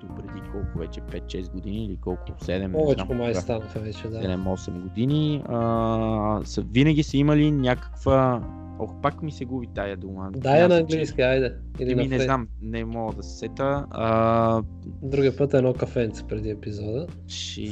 до 0.00 0.14
преди 0.16 0.40
колко 0.52 0.78
вече 0.78 1.00
5-6 1.00 1.52
години 1.52 1.84
или 1.84 1.96
колко 1.96 2.22
7 2.32 2.58
не 2.58 2.72
Повече 2.72 3.04
знам 3.04 3.18
май 3.18 3.34
станаха 3.34 3.78
вече, 3.78 4.08
да. 4.08 4.16
7-8 4.16 4.80
години, 4.80 5.42
а, 5.48 6.40
са, 6.44 6.62
винаги 6.62 7.02
са 7.02 7.16
имали 7.16 7.50
някаква... 7.50 8.42
Ох, 8.78 8.94
пак 9.02 9.22
ми 9.22 9.32
се 9.32 9.44
губи 9.44 9.68
тая 9.74 9.96
дума. 9.96 10.30
Дай 10.32 10.60
я 10.60 10.68
на 10.68 10.74
Мисля, 10.74 10.86
че- 10.88 10.94
английски, 10.94 11.20
айде. 11.20 11.54
Или 11.80 11.94
на 11.94 12.04
не 12.04 12.18
знам, 12.18 12.48
не 12.62 12.84
мога 12.84 13.14
да 13.16 13.22
се 13.22 13.38
сета. 13.38 13.86
А, 13.90 14.62
Другия 15.02 15.36
път 15.36 15.54
е 15.54 15.56
едно 15.56 15.74
кафенце 15.74 16.24
преди 16.24 16.50
епизода. 16.50 17.06
ще... 17.28 17.62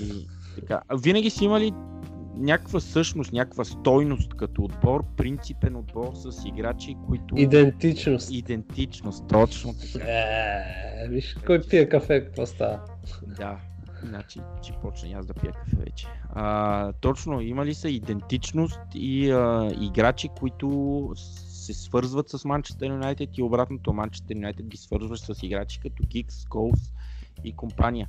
Така. 0.55 0.81
Винаги 1.03 1.31
си 1.31 1.45
имали 1.45 1.73
някаква 2.37 2.81
същност, 2.81 3.33
някаква 3.33 3.65
стойност 3.65 4.35
като 4.35 4.63
отбор, 4.65 5.05
принципен 5.17 5.77
отбор 5.77 6.13
с 6.15 6.45
играчи, 6.47 6.97
които... 7.07 7.37
Идентичност. 7.37 8.31
Идентичност, 8.31 9.29
точно 9.29 9.75
така. 9.93 10.05
Е, 10.09 11.09
виж 11.09 11.37
кой 11.47 11.61
пие 11.69 11.89
кафе, 11.89 12.25
какво 12.25 12.47
става. 12.47 12.81
Да, 13.27 13.59
значи 14.03 14.41
ще 14.63 14.73
почна 14.83 15.19
аз 15.19 15.27
да 15.27 15.35
пия 15.35 15.53
кафе 15.53 15.77
вече. 15.77 16.07
А, 16.33 16.93
точно, 16.93 17.41
имали 17.41 17.75
са 17.75 17.91
идентичност 17.91 18.81
и 18.95 19.31
а, 19.31 19.73
играчи, 19.81 20.29
които 20.39 21.13
се 21.17 21.75
свързват 21.75 22.29
с 22.29 22.45
Манчестър 22.45 22.87
Юнайтед 22.91 23.39
и 23.39 23.43
обратното 23.43 23.93
Манчестър 23.93 24.35
Юнайтед 24.35 24.67
ги 24.67 24.77
свързва 24.77 25.17
с 25.17 25.43
играчи 25.43 25.81
като 25.81 26.03
Гикс, 26.07 26.45
Колс 26.45 26.93
и 27.45 27.57
компания. 27.57 28.09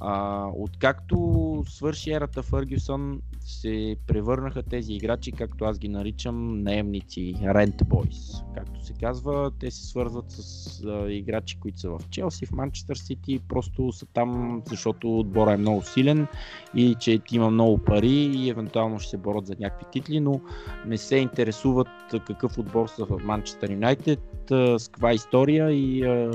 А, 0.00 0.46
откакто 0.56 1.64
свърши 1.68 2.12
ерата 2.12 2.42
Фъргюсън, 2.42 3.20
се 3.40 3.96
превърнаха 4.06 4.62
тези 4.62 4.92
играчи, 4.92 5.32
както 5.32 5.64
аз 5.64 5.78
ги 5.78 5.88
наричам, 5.88 6.62
наемници, 6.62 7.34
rent 7.34 7.82
boys. 7.82 8.44
Както 8.54 8.84
се 8.84 8.92
казва, 8.92 9.50
те 9.60 9.70
се 9.70 9.86
свързват 9.86 10.24
с 10.28 10.84
а, 10.84 11.12
играчи, 11.12 11.58
които 11.60 11.80
са 11.80 11.90
в 11.90 12.00
Челси, 12.10 12.46
в 12.46 12.52
Манчестър 12.52 12.96
Сити, 12.96 13.40
просто 13.48 13.92
са 13.92 14.06
там, 14.06 14.62
защото 14.66 15.18
отбора 15.18 15.52
е 15.52 15.56
много 15.56 15.82
силен 15.82 16.26
и 16.74 16.96
че 17.00 17.20
има 17.32 17.50
много 17.50 17.78
пари 17.78 18.30
и 18.34 18.50
евентуално 18.50 18.98
ще 18.98 19.10
се 19.10 19.16
борят 19.16 19.46
за 19.46 19.54
някакви 19.60 19.86
титли, 19.92 20.20
но 20.20 20.40
не 20.86 20.98
се 20.98 21.16
интересуват 21.16 21.88
какъв 22.26 22.58
отбор 22.58 22.88
са 22.88 23.04
в 23.04 23.20
Манчестър 23.24 23.70
Юнайтед, 23.70 24.20
с 24.50 24.90
каква 24.92 25.12
история 25.12 25.70
и 25.70 26.04
а, 26.04 26.30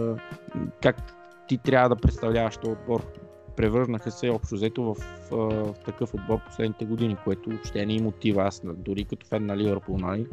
как 0.81 1.15
ти 1.47 1.57
трябва 1.57 1.89
да 1.89 1.95
представляваш 1.95 2.57
този 2.57 2.71
отбор 2.71 3.24
превърнаха 3.57 4.11
се 4.11 4.29
общо 4.29 4.55
взето 4.55 4.83
в, 4.83 4.95
в 5.31 5.73
такъв 5.85 6.13
отбор 6.13 6.39
последните 6.45 6.85
години, 6.85 7.15
което 7.23 7.49
въобще 7.49 7.85
не 7.85 7.93
им 7.93 8.03
мотива. 8.03 8.43
Аз 8.43 8.61
дори 8.65 9.03
като 9.03 9.27
фен 9.27 9.45
на 9.45 9.57
Ливърпул, 9.57 9.97
нали? 9.97 10.25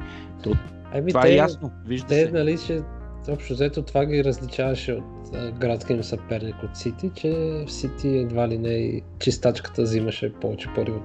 Еми, 0.95 1.09
Това 1.11 1.21
те, 1.23 1.33
е 1.33 1.37
ясно, 1.37 1.71
вижда 1.87 2.07
Те, 2.09 2.27
се. 2.27 2.31
нали, 2.33 2.59
че 2.67 2.81
общо 3.29 3.53
взето 3.55 3.83
това 3.83 4.07
ги 4.07 4.25
различаваше 4.25 4.93
от 4.93 5.35
а, 5.35 5.51
градския 5.51 5.97
им 5.97 6.05
съперник 6.05 6.57
от 6.65 6.77
Сити, 6.77 7.11
че 7.15 7.31
в 7.67 7.73
Сити 7.73 8.09
едва 8.09 8.49
ли 8.49 8.59
не 8.59 9.01
чистачката 9.19 9.83
взимаше 9.83 10.33
повече 10.33 10.69
пари 10.75 10.91
от 10.91 11.03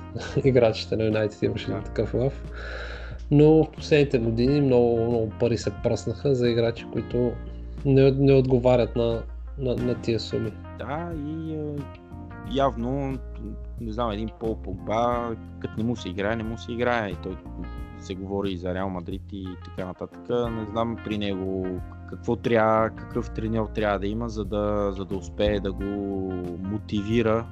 играчите 0.44 0.96
на 0.96 1.04
Юнайтед, 1.04 1.42
имаше 1.42 1.70
Да. 1.70 1.82
такъв 1.82 2.14
лав. 2.14 2.44
Но 3.30 3.64
в 3.64 3.70
последните 3.70 4.18
години 4.18 4.60
много, 4.60 5.06
много 5.08 5.32
пари 5.40 5.58
се 5.58 5.70
пръснаха 5.82 6.34
за 6.34 6.48
играчи, 6.50 6.86
които 6.92 7.32
не, 7.84 8.10
не 8.10 8.32
отговарят 8.32 8.96
на, 8.96 9.22
на, 9.58 9.74
на 9.74 9.94
тия 9.94 10.20
суми. 10.20 10.52
Да, 10.78 11.12
и 11.14 11.56
явно, 12.52 13.18
не 13.80 13.92
знам, 13.92 14.10
един 14.10 14.28
Пол 14.40 14.62
Погба, 14.62 15.34
като 15.60 15.74
не 15.78 15.84
му 15.84 15.96
се 15.96 16.08
играе, 16.08 16.36
не 16.36 16.42
му 16.42 16.58
се 16.58 16.72
играе. 16.72 17.10
И 17.10 17.16
той 17.22 17.36
се 18.00 18.14
говори 18.14 18.52
и 18.52 18.56
за 18.56 18.74
Реал 18.74 18.90
Мадрид 18.90 19.22
и 19.32 19.46
така 19.64 19.86
нататък. 19.86 20.20
Не 20.28 20.66
знам 20.66 20.96
при 21.04 21.18
него 21.18 21.66
какво 22.08 22.36
трябва, 22.36 22.90
какъв 22.90 23.30
треньор 23.30 23.66
трябва 23.66 23.98
да 23.98 24.06
има, 24.06 24.28
за 24.28 24.44
да, 24.44 24.92
за 24.96 25.04
да 25.04 25.16
успее 25.16 25.60
да 25.60 25.72
го 25.72 25.84
мотивира 26.62 27.46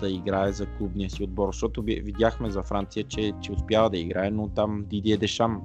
да 0.00 0.10
играе 0.10 0.52
за 0.52 0.66
клубния 0.66 1.10
си 1.10 1.24
отбор. 1.24 1.48
Защото 1.48 1.82
ви- 1.82 2.00
видяхме 2.04 2.50
за 2.50 2.62
Франция, 2.62 3.04
че, 3.04 3.32
че 3.40 3.52
успява 3.52 3.90
да 3.90 3.98
играе, 3.98 4.30
но 4.30 4.48
там 4.48 4.84
Дидие 4.90 5.16
Дешам 5.16 5.62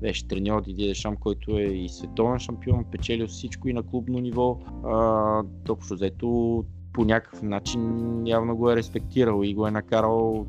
беше 0.00 0.28
треньор 0.28 0.62
Дидие 0.62 0.88
Дешам, 0.88 1.16
който 1.16 1.58
е 1.58 1.62
и 1.62 1.88
световен 1.88 2.38
шампион, 2.38 2.84
печелил 2.92 3.26
всичко 3.26 3.68
и 3.68 3.72
на 3.72 3.82
клубно 3.82 4.18
ниво. 4.18 4.58
А, 4.84 5.42
общо 5.68 5.94
взето 5.94 6.64
по 6.92 7.04
някакъв 7.04 7.42
начин 7.42 8.22
явно 8.26 8.56
го 8.56 8.70
е 8.70 8.76
респектирал 8.76 9.42
и 9.44 9.54
го 9.54 9.66
е 9.66 9.70
накарал 9.70 10.46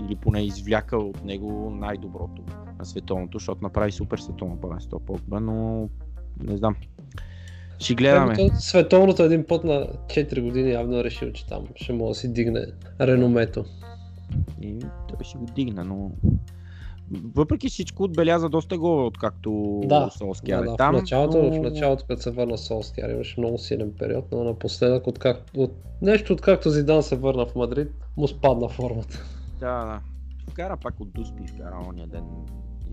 или 0.00 0.16
поне 0.16 0.42
извлякал 0.42 1.08
от 1.08 1.24
него 1.24 1.70
най-доброто 1.70 2.42
на 2.78 2.84
световното, 2.84 3.38
защото 3.38 3.62
направи 3.62 3.92
супер 3.92 4.18
световно 4.18 4.60
първенство 4.60 5.00
Погба, 5.00 5.40
но 5.40 5.88
не 6.42 6.56
знам. 6.56 6.76
Ще 7.78 7.94
гледаме. 7.94 8.34
Ами, 8.38 8.50
то 8.50 8.56
Световното 8.56 9.22
един 9.22 9.44
път 9.46 9.64
на 9.64 9.86
4 10.06 10.42
години 10.42 10.70
явно 10.70 10.98
е 10.98 11.04
решил, 11.04 11.32
че 11.32 11.46
там 11.46 11.64
ще 11.74 11.92
може 11.92 12.08
да 12.08 12.14
си 12.14 12.32
дигне 12.32 12.66
реномето. 13.00 13.64
И 14.62 14.78
той 15.08 15.18
ще 15.22 15.38
го 15.38 15.46
дигна, 15.54 15.84
но 15.84 16.10
въпреки 17.10 17.68
всичко 17.68 18.02
отбеляза 18.02 18.48
доста 18.48 18.78
голове, 18.78 19.02
откакто 19.02 19.80
Да, 19.84 20.10
Солскияр 20.18 20.64
да, 20.64 20.72
е 20.72 20.76
там. 20.76 20.94
в, 20.94 20.98
началото, 20.98 21.42
но... 21.42 21.52
в 21.52 21.60
началото, 21.60 22.04
като 22.08 22.22
се 22.22 22.30
върна 22.30 22.58
Солскияр, 22.58 23.10
имаше 23.10 23.40
много 23.40 23.58
силен 23.58 23.92
период, 23.98 24.24
но 24.32 24.44
напоследък, 24.44 25.06
откак, 25.06 25.44
от, 25.56 25.72
нещо 26.02 26.32
откакто 26.32 26.70
Зидан 26.70 27.02
се 27.02 27.16
върна 27.16 27.46
в 27.46 27.54
Мадрид, 27.54 27.88
му 28.16 28.28
спадна 28.28 28.68
формата. 28.68 29.24
Да, 29.60 29.84
да. 29.84 30.00
Вкара 30.50 30.76
пак 30.76 31.00
от 31.00 31.12
Дуспи, 31.12 31.46
вкара 31.46 31.84
ония 31.88 32.06
ден. 32.06 32.24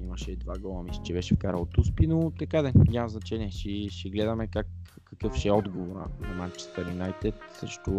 Имаше 0.03 0.35
два 0.35 0.57
гола, 0.57 0.83
мисля, 0.83 1.01
че 1.03 1.13
беше 1.13 1.35
вкарал 1.35 1.61
от 1.61 1.69
Дуспи, 1.69 2.07
но 2.07 2.31
така 2.39 2.61
да, 2.61 2.71
няма 2.89 3.09
значение. 3.09 3.51
Ще, 3.51 3.89
ще 3.89 4.09
гледаме 4.09 4.47
как, 4.47 4.67
какъв 5.05 5.35
ще 5.35 5.47
е 5.47 5.51
отговор 5.51 5.95
на 6.21 6.33
Манчестър 6.35 6.89
Юнайтед 6.91 7.35
срещу 7.59 7.91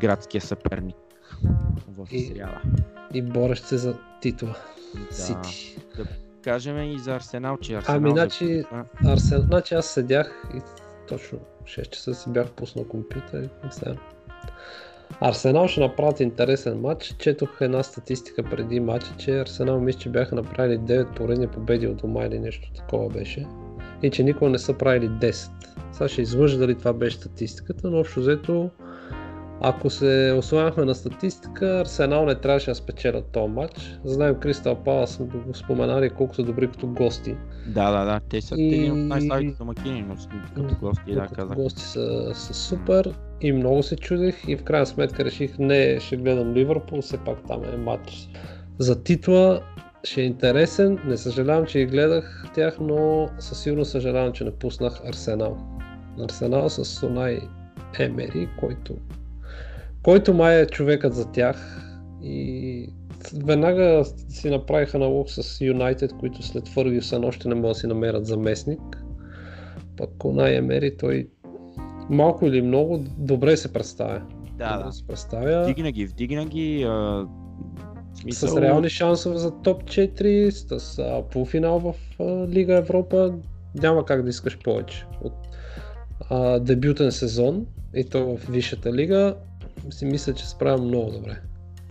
градския 0.00 0.40
съперник 0.40 0.96
в 1.88 2.06
И- 2.10 2.20
сряда. 2.26 2.60
И 3.14 3.22
борещ 3.22 3.64
се 3.64 3.76
за 3.76 3.94
титла. 4.20 4.54
Да. 5.08 5.14
Сити. 5.14 5.78
Кажем 6.42 6.78
и 6.82 6.98
за 6.98 7.14
Арсенал, 7.14 7.56
че 7.56 7.74
Арсенал... 7.74 7.96
Ами, 7.98 8.10
значи, 8.10 8.46
започна- 8.46 9.12
Арсен... 9.12 9.40
значи 9.40 9.74
аз 9.74 9.86
седях 9.86 10.44
и 10.56 10.58
точно 11.08 11.38
6 11.64 11.90
часа 11.90 12.14
си 12.14 12.30
бях 12.30 12.50
пуснал 12.50 12.84
компютър 12.84 13.42
и 13.42 13.48
сега. 13.70 13.94
Арсенал 15.20 15.68
ще 15.68 15.80
направят 15.80 16.20
интересен 16.20 16.80
матч. 16.80 17.14
Четох 17.18 17.60
една 17.60 17.82
статистика 17.82 18.42
преди 18.42 18.80
матча, 18.80 19.14
че 19.18 19.40
Арсенал 19.40 19.80
мисля, 19.80 20.00
че 20.00 20.08
бяха 20.08 20.34
направили 20.34 20.78
9 20.78 21.16
поредни 21.16 21.46
победи 21.48 21.86
от 21.86 21.96
дома 21.96 22.24
или 22.24 22.38
нещо 22.38 22.72
такова 22.72 23.08
беше. 23.08 23.46
И 24.02 24.10
че 24.10 24.22
никога 24.22 24.50
не 24.50 24.58
са 24.58 24.74
правили 24.74 25.08
10. 25.08 25.50
Сега 25.92 26.08
ще 26.08 26.22
излъжа 26.22 26.58
дали 26.58 26.78
това 26.78 26.92
беше 26.92 27.16
статистиката, 27.16 27.90
но 27.90 27.98
общо 27.98 28.20
взето 28.20 28.70
ако 29.66 29.90
се 29.90 30.34
осланяхме 30.38 30.84
на 30.84 30.94
статистика, 30.94 31.80
Арсенал 31.80 32.26
не 32.26 32.34
трябваше 32.34 32.70
да 32.70 32.74
спечелят 32.74 33.26
този 33.26 33.52
матч. 33.52 33.98
Знаем 34.04 34.34
Кристал 34.34 34.74
Палас 34.74 35.10
сме 35.10 35.26
го 35.26 35.54
споменали 35.54 36.10
колко 36.10 36.34
са 36.34 36.42
добри 36.42 36.68
като 36.70 36.86
гости. 36.86 37.36
Да, 37.66 37.90
да, 37.90 38.04
да. 38.04 38.20
Те 38.28 38.40
са 38.40 38.54
И- 38.58 38.90
от 38.90 38.98
най-слабите 38.98 39.56
домакини, 39.58 40.04
но 40.08 40.14
като 40.54 40.76
гости, 40.80 41.14
да, 41.14 41.20
като 41.20 41.34
казах. 41.34 41.56
гости 41.56 41.82
са, 41.82 42.30
са 42.34 42.54
супер 42.54 43.14
и 43.40 43.52
много 43.52 43.82
се 43.82 43.96
чудех 43.96 44.48
и 44.48 44.56
в 44.56 44.62
крайна 44.62 44.86
сметка 44.86 45.24
реших 45.24 45.58
не 45.58 46.00
ще 46.00 46.16
гледам 46.16 46.52
Ливърпул, 46.54 47.00
все 47.00 47.18
пак 47.18 47.38
там 47.48 47.64
е 47.64 47.76
матч 47.76 48.28
за 48.78 49.02
титла. 49.02 49.60
Ще 50.04 50.20
е 50.20 50.24
интересен, 50.24 50.98
не 51.06 51.16
съжалявам, 51.16 51.66
че 51.66 51.78
ги 51.78 51.86
гледах 51.86 52.46
тях, 52.54 52.76
но 52.80 53.28
със 53.38 53.62
сигурност 53.62 53.90
съжалявам, 53.90 54.32
че 54.32 54.44
не 54.44 54.50
пуснах 54.50 55.00
Арсенал. 55.08 55.56
Арсенал 56.20 56.68
с 56.68 56.84
Сонай 56.84 57.40
Емери, 57.98 58.48
който, 58.60 58.94
който 60.04 60.34
май 60.34 60.60
е 60.60 60.66
човекът 60.66 61.14
за 61.14 61.32
тях 61.32 61.80
и 62.22 62.88
веднага 63.44 64.04
си 64.28 64.50
направиха 64.50 64.98
налог 64.98 65.30
с 65.30 65.60
Юнайтед, 65.60 66.12
които 66.20 66.42
след 66.42 66.68
Фъргюсън 66.68 67.24
още 67.24 67.48
не 67.48 67.54
могат 67.54 67.70
да 67.70 67.74
си 67.74 67.86
намерят 67.86 68.26
заместник. 68.26 69.04
Пък 69.96 70.24
Онай 70.24 70.56
Емери 70.56 70.96
той 70.96 71.28
малко 72.10 72.46
или 72.46 72.62
много 72.62 73.04
добре 73.18 73.56
се 73.56 73.72
представя. 73.72 74.22
Да, 74.58 74.72
добре 74.72 74.86
да. 74.86 74.92
се 74.92 75.06
представя. 75.06 75.62
Вдигна 75.62 75.92
ги, 75.92 76.06
вдигна 76.06 76.46
ги. 76.46 76.84
А, 76.88 77.26
смисъл, 78.14 78.48
С 78.48 78.56
реални 78.56 78.88
шансове 78.88 79.38
за 79.38 79.50
топ 79.50 79.84
4, 79.84 80.50
с 80.50 80.98
а, 80.98 81.22
полуфинал 81.30 81.78
в 81.78 81.94
а, 82.20 82.48
Лига 82.48 82.74
Европа, 82.74 83.34
няма 83.74 84.04
как 84.04 84.22
да 84.22 84.30
искаш 84.30 84.58
повече. 84.58 85.06
От 85.22 85.34
а, 86.30 86.58
дебютен 86.58 87.12
сезон 87.12 87.66
и 87.94 88.04
то 88.04 88.36
в 88.36 88.50
Висшата 88.50 88.92
лига, 88.92 89.36
си 89.90 90.04
мисля, 90.04 90.34
че 90.34 90.44
се 90.44 90.50
справя 90.50 90.82
много 90.82 91.10
добре. 91.10 91.40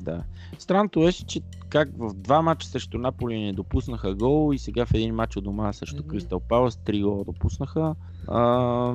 Да. 0.02 0.24
Странното 0.60 1.00
беше, 1.00 1.26
че 1.26 1.42
как 1.70 1.90
в 1.98 2.14
два 2.14 2.42
мача 2.42 2.68
срещу 2.68 2.98
Наполи 2.98 3.40
не 3.40 3.54
допуснаха 3.54 4.16
гол 4.16 4.54
и 4.54 4.58
сега 4.60 4.86
в 4.86 4.94
един 4.94 5.16
матч 5.16 5.38
от 5.38 5.44
дома 5.44 5.74
срещу. 5.74 6.04
Кристал 6.04 6.40
Палас 6.40 6.78
три 6.78 7.02
гола 7.04 7.24
допуснаха. 7.24 7.96
А, 8.28 8.94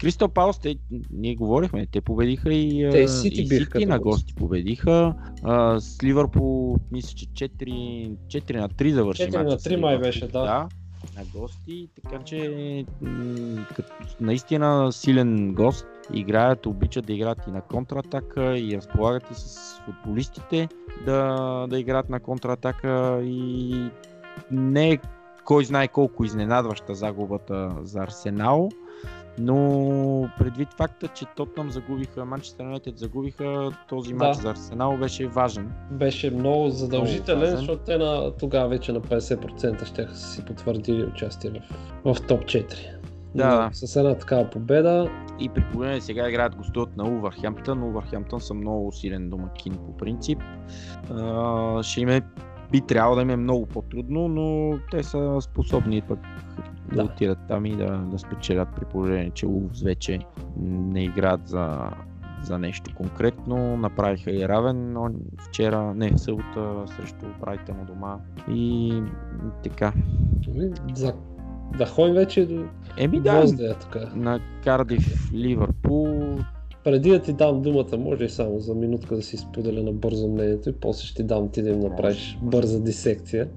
Кристал 0.00 0.28
Палас, 0.28 0.58
те, 0.58 0.76
ние 1.10 1.34
говорихме, 1.34 1.86
те 1.86 2.00
победиха 2.00 2.52
и, 2.52 2.88
Те 2.90 2.98
и 2.98 3.08
Сити 3.08 3.42
и 3.42 3.46
Сити 3.46 3.86
на 3.86 3.98
гости. 3.98 4.34
победиха. 4.34 5.14
А, 5.42 5.80
с 5.80 6.02
Ливърпул, 6.02 6.78
мисля, 6.92 7.16
че 7.16 7.26
4, 7.26 8.10
4 8.26 8.60
на 8.60 8.68
3 8.68 8.92
завърши 8.92 9.22
4 9.22 9.32
на 9.32 9.42
матча 9.42 9.58
с 9.58 9.64
3 9.64 9.76
май 9.76 9.98
беше, 9.98 10.26
да. 10.28 10.42
да. 10.42 10.68
На 11.16 11.24
гости, 11.40 11.88
така 12.02 12.24
че 12.24 12.84
м, 13.00 13.66
наистина 14.20 14.92
силен 14.92 15.54
гост. 15.54 15.86
Играят, 16.12 16.66
обичат 16.66 17.06
да 17.06 17.12
играят 17.12 17.38
и 17.48 17.50
на 17.50 17.60
контратака 17.60 18.58
и 18.58 18.76
разполагат 18.76 19.30
и 19.30 19.34
с 19.34 19.80
футболистите 19.84 20.68
да, 21.06 21.66
да 21.70 21.78
играят 21.78 22.08
на 22.08 22.20
контратака 22.20 23.20
и 23.22 23.74
не 24.50 24.90
е 24.90 24.98
кой 25.44 25.64
знае 25.64 25.88
колко 25.88 26.24
изненадваща 26.24 26.94
загубата 26.94 27.72
за 27.82 27.98
Арсенал, 28.00 28.68
но 29.38 30.28
предвид 30.38 30.68
факта, 30.76 31.08
че 31.08 31.24
Тотнам 31.36 31.70
загубиха, 31.70 32.24
Манчестър 32.24 32.64
Юнайтед 32.64 32.98
загубиха, 32.98 33.70
този 33.88 34.12
Да. 34.12 34.16
матч 34.16 34.36
за 34.36 34.50
Арсенал 34.50 34.96
беше 34.96 35.26
важен. 35.26 35.72
Беше 35.90 36.30
много 36.30 36.68
задължителен, 36.68 37.40
важен. 37.40 37.56
защото 37.56 37.84
те 37.84 37.96
на, 37.96 38.30
тогава 38.36 38.68
вече 38.68 38.92
на 38.92 39.00
50% 39.00 39.84
ще 39.84 40.14
си 40.14 40.44
потвърдили 40.44 41.04
участие 41.04 41.50
в, 42.04 42.14
в 42.14 42.26
топ 42.26 42.40
4. 42.40 43.03
Да. 43.34 43.64
Но 43.66 43.74
С 43.86 43.96
една 43.96 44.14
такава 44.14 44.50
победа, 44.50 45.10
И 45.40 45.48
при 45.48 45.64
положение 45.72 46.00
сега 46.00 46.28
играят 46.28 46.56
гостуват 46.56 46.96
на 46.96 47.04
Увърхемптън. 47.04 47.82
Увърхемптън 47.82 48.40
са 48.40 48.54
много 48.54 48.92
силен 48.92 49.30
домакин 49.30 49.74
по 49.74 49.96
принцип. 49.96 50.38
А, 51.10 51.82
ще 51.82 52.00
им 52.00 52.08
е, 52.08 52.20
би 52.72 52.80
трябвало 52.80 53.16
да 53.16 53.22
им 53.22 53.30
е 53.30 53.36
много 53.36 53.66
по-трудно, 53.66 54.28
но 54.28 54.78
те 54.90 55.02
са 55.02 55.36
способни 55.40 56.02
пък 56.02 56.18
да, 56.88 56.96
Да. 56.96 57.04
отидат 57.04 57.38
там 57.48 57.66
и 57.66 57.76
да, 57.76 57.98
да 57.98 58.18
спечелят 58.18 58.68
при 58.76 58.84
положение, 58.84 59.30
че 59.30 59.46
Улвс 59.46 59.82
вече 59.82 60.18
не 60.60 61.04
играят 61.04 61.48
за, 61.48 61.90
за 62.42 62.58
нещо 62.58 62.90
конкретно. 62.94 63.76
Направиха 63.76 64.30
и 64.30 64.48
равен 64.48 64.92
но 64.92 65.10
вчера, 65.48 65.94
не, 65.94 66.18
събота 66.18 66.84
срещу 66.86 67.26
Брайтън 67.40 67.80
у 67.80 67.84
дома. 67.84 68.16
И 68.50 69.02
така. 69.62 69.92
ами, 70.80 70.96
за, 70.96 71.14
да 71.78 71.86
ходим 71.86 72.14
вече 72.14 72.46
до 72.46 72.64
Еми 72.98 73.20
да, 73.20 73.38
гвоздея 73.38 73.74
тук. 73.74 73.96
на 74.16 74.40
Кардив 74.64 75.30
Ливърпул 75.34 76.38
Преди 76.84 77.10
да 77.10 77.22
ти 77.22 77.32
дам 77.32 77.62
думата, 77.62 77.96
може 77.98 78.24
и 78.24 78.28
само 78.28 78.60
за 78.60 78.74
минутка 78.74 79.16
да 79.16 79.22
си 79.22 79.36
споделя 79.36 79.82
на 79.82 79.92
бързо 79.92 80.28
мнението 80.28 80.68
и 80.68 80.72
после 80.72 81.04
ще 81.06 81.16
ти 81.16 81.22
дам 81.22 81.48
ти 81.48 81.62
да 81.62 81.70
им 81.70 81.80
направиш 81.80 82.38
бърза 82.42 82.80
дисекция. 82.80 83.48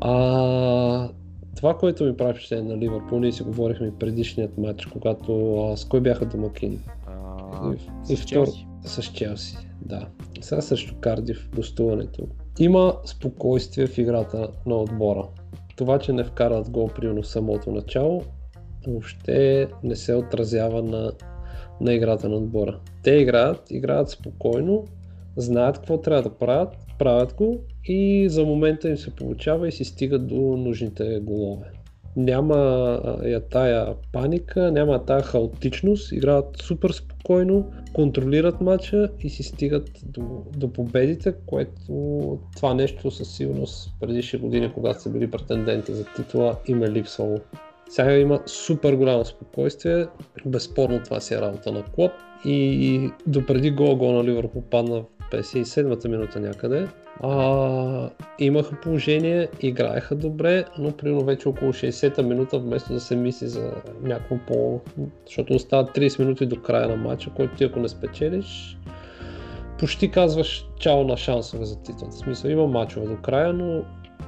А, 0.00 1.08
това, 1.56 1.78
което 1.78 2.04
ми 2.04 2.16
прави 2.16 2.32
впечатление 2.32 2.74
на 2.74 2.80
Ливърпул, 2.80 3.20
ние 3.20 3.32
си 3.32 3.42
говорихме 3.42 3.86
и 3.86 3.98
предишният 3.98 4.58
матч, 4.58 4.86
когато 4.86 5.54
а, 5.64 5.76
с 5.76 5.84
кой 5.84 6.00
бяха 6.00 6.26
домакини? 6.26 6.78
а, 7.06 7.72
И, 8.10 8.16
с 8.16 8.24
Челси. 8.24 8.66
с 8.84 9.02
Челси, 9.02 9.56
да. 9.82 10.06
Сега 10.40 10.60
срещу 10.60 10.94
Кардив, 11.00 11.48
гостуването. 11.56 12.22
Има 12.58 12.94
спокойствие 13.04 13.86
в 13.86 13.98
играта 13.98 14.48
на 14.66 14.76
отбора. 14.76 15.24
Това, 15.80 15.98
че 15.98 16.12
не 16.12 16.24
вкарат 16.24 16.70
гол 16.70 16.88
примерно 16.88 17.22
в 17.22 17.26
самото 17.26 17.72
начало, 17.72 18.22
въобще 18.86 19.68
не 19.82 19.96
се 19.96 20.14
отразява 20.14 20.82
на, 20.82 21.12
на 21.80 21.94
играта 21.94 22.28
на 22.28 22.36
отбора. 22.36 22.80
Те 23.02 23.10
играят, 23.10 23.70
играят 23.70 24.10
спокойно, 24.10 24.84
знаят 25.36 25.78
какво 25.78 26.00
трябва 26.00 26.22
да 26.22 26.38
правят, 26.38 26.76
правят 26.98 27.34
го 27.34 27.58
и 27.84 28.28
за 28.28 28.44
момента 28.44 28.88
им 28.88 28.96
се 28.96 29.16
получава 29.16 29.68
и 29.68 29.72
си 29.72 29.84
стигат 29.84 30.26
до 30.26 30.34
нужните 30.34 31.20
голове. 31.20 31.66
Няма 32.24 33.00
я 33.24 33.40
тая 33.40 33.94
паника, 34.12 34.72
няма 34.72 35.04
тая 35.04 35.22
хаотичност, 35.22 36.12
играят 36.12 36.56
супер 36.62 36.90
спокойно, 36.90 37.70
контролират 37.92 38.60
матча 38.60 39.08
и 39.20 39.30
си 39.30 39.42
стигат 39.42 39.90
до, 40.06 40.42
до 40.56 40.72
победите, 40.72 41.34
което 41.46 42.38
това 42.56 42.74
нещо 42.74 43.10
със 43.10 43.36
сигурност 43.36 43.92
предишни 44.00 44.38
години, 44.38 44.72
когато 44.74 45.02
са 45.02 45.10
били 45.10 45.30
претенденти 45.30 45.94
за 45.94 46.04
титла, 46.16 46.56
им 46.66 46.82
е 46.82 46.90
липсвало. 46.90 47.38
Сега 47.90 48.16
има 48.16 48.40
супер 48.46 48.94
голямо 48.94 49.24
спокойствие, 49.24 50.06
безспорно 50.46 51.00
това 51.04 51.20
си 51.20 51.34
е 51.34 51.40
работа 51.40 51.72
на 51.72 51.82
Клоп 51.82 52.12
и 52.44 53.10
допреди 53.26 53.70
гол 53.70 53.96
гол 53.96 54.12
на 54.12 54.24
Ливърпул 54.24 54.62
падна 54.62 55.00
в 55.00 55.04
57-та 55.32 56.08
минута 56.08 56.40
някъде. 56.40 56.88
А, 57.22 58.10
имаха 58.38 58.80
положение, 58.80 59.48
играеха 59.60 60.14
добре, 60.14 60.64
но 60.78 60.92
примерно 60.92 61.24
вече 61.24 61.48
около 61.48 61.72
60-та 61.72 62.22
минута, 62.22 62.58
вместо 62.58 62.92
да 62.92 63.00
се 63.00 63.16
мисли 63.16 63.46
за 63.46 63.72
някакво 64.02 64.36
по... 64.46 64.80
Защото 65.26 65.54
остават 65.54 65.96
30 65.96 66.18
минути 66.18 66.46
до 66.46 66.62
края 66.62 66.88
на 66.88 66.96
матча, 66.96 67.30
който 67.36 67.56
ти 67.56 67.64
ако 67.64 67.80
не 67.80 67.88
спечелиш, 67.88 68.78
почти 69.78 70.10
казваш 70.10 70.66
чао 70.78 71.04
на 71.04 71.16
шансове 71.16 71.64
за 71.64 71.82
титлата. 71.82 72.16
В 72.16 72.18
смисъл 72.18 72.48
има 72.48 72.66
матчове 72.66 73.06
до 73.06 73.16
края, 73.16 73.52
но 73.52 73.82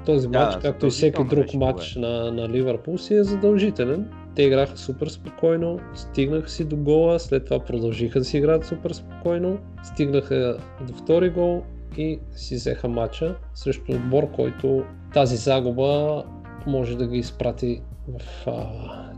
този 0.06 0.28
Да, 0.28 0.38
матч, 0.38 0.56
както 0.62 0.86
и 0.86 0.90
всеки 0.90 1.24
друг 1.24 1.54
матч 1.54 1.94
на, 1.94 2.32
на 2.32 2.48
Ливърпул, 2.48 2.98
си 2.98 3.14
е 3.14 3.24
задължителен. 3.24 4.08
Те 4.34 4.42
играха 4.42 4.76
супер 4.76 5.06
спокойно, 5.06 5.78
стигнаха 5.94 6.48
си 6.48 6.64
до 6.64 6.76
гола, 6.76 7.20
след 7.20 7.44
това 7.44 7.58
продължиха 7.58 8.18
да 8.18 8.24
си 8.24 8.38
играят 8.38 8.64
супер 8.64 8.90
спокойно, 8.90 9.58
стигнаха 9.82 10.56
до 10.86 10.92
втори 10.92 11.30
гол 11.30 11.62
и 11.98 12.20
си 12.34 12.54
взеха 12.54 12.88
матча 12.88 13.36
срещу 13.54 13.92
отбор, 13.92 14.30
който 14.30 14.84
тази 15.14 15.36
загуба 15.36 16.24
може 16.66 16.96
да 16.96 17.06
ги 17.06 17.18
изпрати 17.18 17.80
в 18.08 18.46
а, 18.46 18.66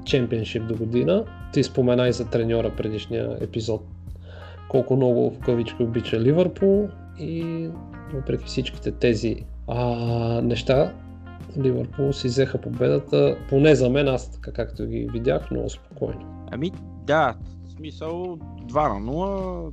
чемпионшип 0.05 0.67
до 0.67 0.77
година. 0.77 1.25
Ти 1.53 1.63
спомена 1.63 2.09
и 2.09 2.13
за 2.13 2.31
треньора 2.31 2.77
предишния 2.77 3.39
епизод, 3.41 3.83
колко 4.69 4.97
много 4.97 5.31
в 5.31 5.39
кавички 5.39 5.83
обича 5.83 6.21
Ливърпул 6.21 6.89
и 7.19 7.69
въпреки 8.15 8.45
всичките 8.45 8.93
тези 8.93 9.37
а, 9.69 9.95
неща, 10.43 10.93
Ливърпул 11.59 12.13
си 12.13 12.27
взеха 12.27 12.59
победата, 12.59 13.37
поне 13.49 13.75
за 13.75 13.91
мен, 13.91 14.09
аз 14.09 14.31
така 14.31 14.53
както 14.53 14.87
ги 14.87 15.09
видях, 15.13 15.51
много 15.51 15.71
спокойно. 15.71 16.47
Ами 16.51 16.71
да, 17.07 17.35
в 17.65 17.71
смисъл 17.71 18.39
2 18.73 18.99
на 18.99 19.13
0, 19.13 19.73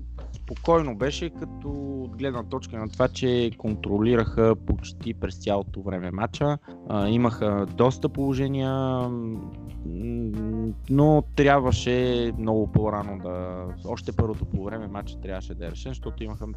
спокойно 0.51 0.95
беше, 0.95 1.29
като 1.29 1.69
от 2.03 2.17
гледна 2.17 2.43
точка 2.43 2.77
на 2.77 2.89
това, 2.89 3.07
че 3.07 3.51
контролираха 3.57 4.55
почти 4.67 5.13
през 5.13 5.35
цялото 5.35 5.81
време 5.81 6.11
матча. 6.11 6.57
А, 6.89 7.07
имаха 7.07 7.65
доста 7.77 8.09
положения, 8.09 8.71
но 10.89 11.23
трябваше 11.35 12.31
много 12.37 12.71
по-рано 12.71 13.19
да... 13.23 13.65
Още 13.85 14.11
първото 14.11 14.45
по 14.45 14.63
време 14.63 14.87
матча 14.87 15.21
трябваше 15.21 15.55
да 15.55 15.65
е 15.65 15.71
решен, 15.71 15.91
защото 15.91 16.23
имаха 16.23 16.47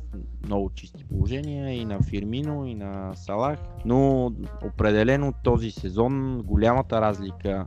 много 0.46 0.70
чисти 0.70 1.04
положения 1.04 1.74
и 1.74 1.84
на 1.84 1.98
Фирмино, 2.02 2.66
и 2.66 2.74
на 2.74 3.12
Салах, 3.14 3.58
но 3.84 4.32
определено 4.64 5.32
този 5.44 5.70
сезон 5.70 6.42
голямата 6.44 7.00
разлика 7.00 7.66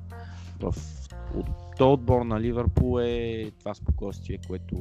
в 0.59 0.73
от 1.35 1.66
то 1.77 1.93
отбор 1.93 2.21
на 2.21 2.41
Ливърпул 2.41 2.99
е 3.01 3.51
това 3.59 3.73
спокойствие, 3.73 4.39
което 4.47 4.75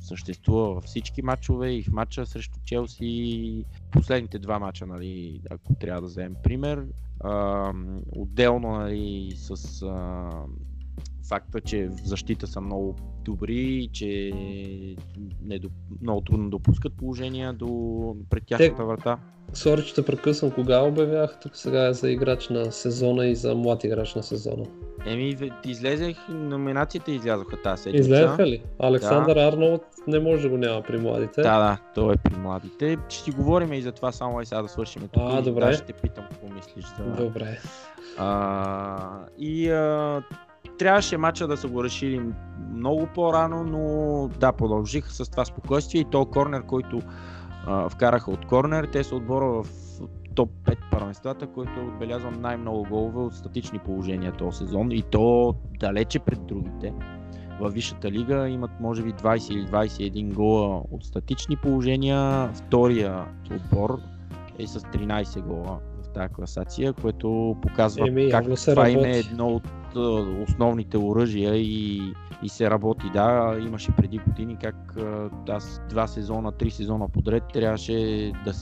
съществува 0.00 0.74
във 0.74 0.84
всички 0.84 1.22
матчове 1.22 1.70
и 1.70 1.82
в 1.82 1.92
матча 1.92 2.26
срещу 2.26 2.58
Челси. 2.64 3.64
Последните 3.92 4.38
два 4.38 4.58
матча, 4.58 4.86
нали, 4.86 5.40
ако 5.50 5.74
трябва 5.74 6.00
да 6.00 6.06
вземем 6.06 6.36
пример. 6.42 6.86
А, 7.20 7.72
отделно 8.16 8.70
нали, 8.70 9.32
с 9.36 9.82
а, 9.82 10.30
факта, 11.28 11.60
че 11.60 11.88
в 11.88 11.96
защита 12.04 12.46
са 12.46 12.60
много 12.60 12.96
добри, 13.24 13.88
че 13.92 14.32
не 15.42 15.58
до, 15.58 15.68
много 16.02 16.20
трудно 16.20 16.50
допускат 16.50 16.92
положения 16.96 17.52
до 17.52 18.16
пред 18.30 18.46
тяхната 18.46 18.84
врата. 18.84 19.18
Сори, 19.52 19.84
че 19.84 19.94
те 19.94 20.04
прекъсвам. 20.04 20.50
Кога 20.50 20.80
обявях 20.80 21.38
тук 21.42 21.56
сега 21.56 21.86
е 21.86 21.92
за 21.92 22.10
играч 22.10 22.48
на 22.48 22.72
сезона 22.72 23.26
и 23.26 23.34
за 23.34 23.54
млад 23.54 23.84
играч 23.84 24.14
на 24.14 24.22
сезона? 24.22 24.64
Еми, 25.06 25.36
излезех, 25.64 26.16
номинациите 26.28 27.12
излязоха 27.12 27.62
тази 27.62 27.82
седмица. 27.82 28.04
Излеzaха 28.04 28.46
ли? 28.46 28.62
Александър 28.78 29.36
Арнолд 29.36 29.82
не 30.06 30.18
може 30.18 30.42
да 30.42 30.48
го 30.48 30.56
няма 30.56 30.82
при 30.82 30.98
младите. 30.98 31.42
Да, 31.42 31.58
да, 31.58 31.78
той 31.94 32.14
е 32.14 32.16
при 32.16 32.36
младите. 32.36 32.98
Ще 33.08 33.24
си 33.24 33.30
говорим 33.30 33.72
и 33.72 33.82
за 33.82 33.92
това, 33.92 34.12
само 34.12 34.40
и 34.40 34.46
сега 34.46 34.62
да 34.62 34.68
свършим 34.68 35.02
тук. 35.02 35.22
А, 35.26 35.42
добре. 35.42 35.60
Даже 35.60 35.78
ще 35.78 35.86
те 35.86 35.92
питам 35.92 36.24
какво 36.30 36.48
мислиш 36.48 36.84
за... 36.98 37.24
Добре. 37.24 37.58
А, 38.18 39.26
и 39.38 39.70
а, 39.70 40.22
трябваше 40.78 41.16
матча 41.16 41.46
да 41.46 41.56
са 41.56 41.68
го 41.68 41.84
решили 41.84 42.20
много 42.74 43.06
по-рано, 43.14 43.64
но 43.64 44.28
да, 44.28 44.52
продължиха 44.52 45.10
с 45.10 45.30
това 45.30 45.44
спокойствие 45.44 46.00
и 46.00 46.10
то 46.10 46.26
корнер, 46.26 46.62
който 46.62 47.00
а, 47.66 47.88
вкараха 47.88 48.30
от 48.30 48.46
корнер. 48.46 48.88
Те 48.92 49.04
са 49.04 49.16
отбора 49.16 49.44
в 49.44 49.66
топ 50.34 50.50
5 50.64 50.76
първенствата, 50.90 51.46
който 51.46 51.80
е 52.02 52.30
най-много 52.40 52.86
голове 52.90 53.18
от 53.18 53.34
статични 53.34 53.78
положения 53.78 54.32
този 54.32 54.58
сезон 54.58 54.92
и 54.92 55.02
то 55.02 55.54
далече 55.80 56.18
пред 56.18 56.46
другите. 56.46 56.94
Във 57.60 57.72
Висшата 57.72 58.10
лига 58.10 58.48
имат 58.48 58.70
може 58.80 59.02
би 59.02 59.12
20 59.12 59.52
или 59.52 59.66
21 59.66 60.34
гола 60.34 60.82
от 60.90 61.04
статични 61.04 61.56
положения. 61.56 62.50
Втория 62.54 63.24
отбор 63.50 64.00
е 64.58 64.66
с 64.66 64.80
13 64.80 65.40
гола 65.40 65.78
в 66.02 66.08
тази 66.08 66.34
класация, 66.34 66.92
което 66.92 67.56
показва 67.62 68.08
Еми, 68.08 68.30
как 68.30 68.44
това 68.44 68.88
е 68.88 68.92
работи. 68.94 69.10
едно 69.10 69.48
от 69.48 69.62
основните 69.96 70.98
оръжия 70.98 71.56
и, 71.56 72.12
и 72.42 72.48
се 72.48 72.70
работи. 72.70 73.10
Да, 73.12 73.58
имаше 73.66 73.92
преди 73.96 74.18
години 74.18 74.56
как 74.62 74.96
аз 75.48 75.80
два 75.88 76.06
сезона, 76.06 76.52
три 76.52 76.70
сезона 76.70 77.08
подред 77.08 77.42
трябваше 77.52 78.32
да 78.44 78.52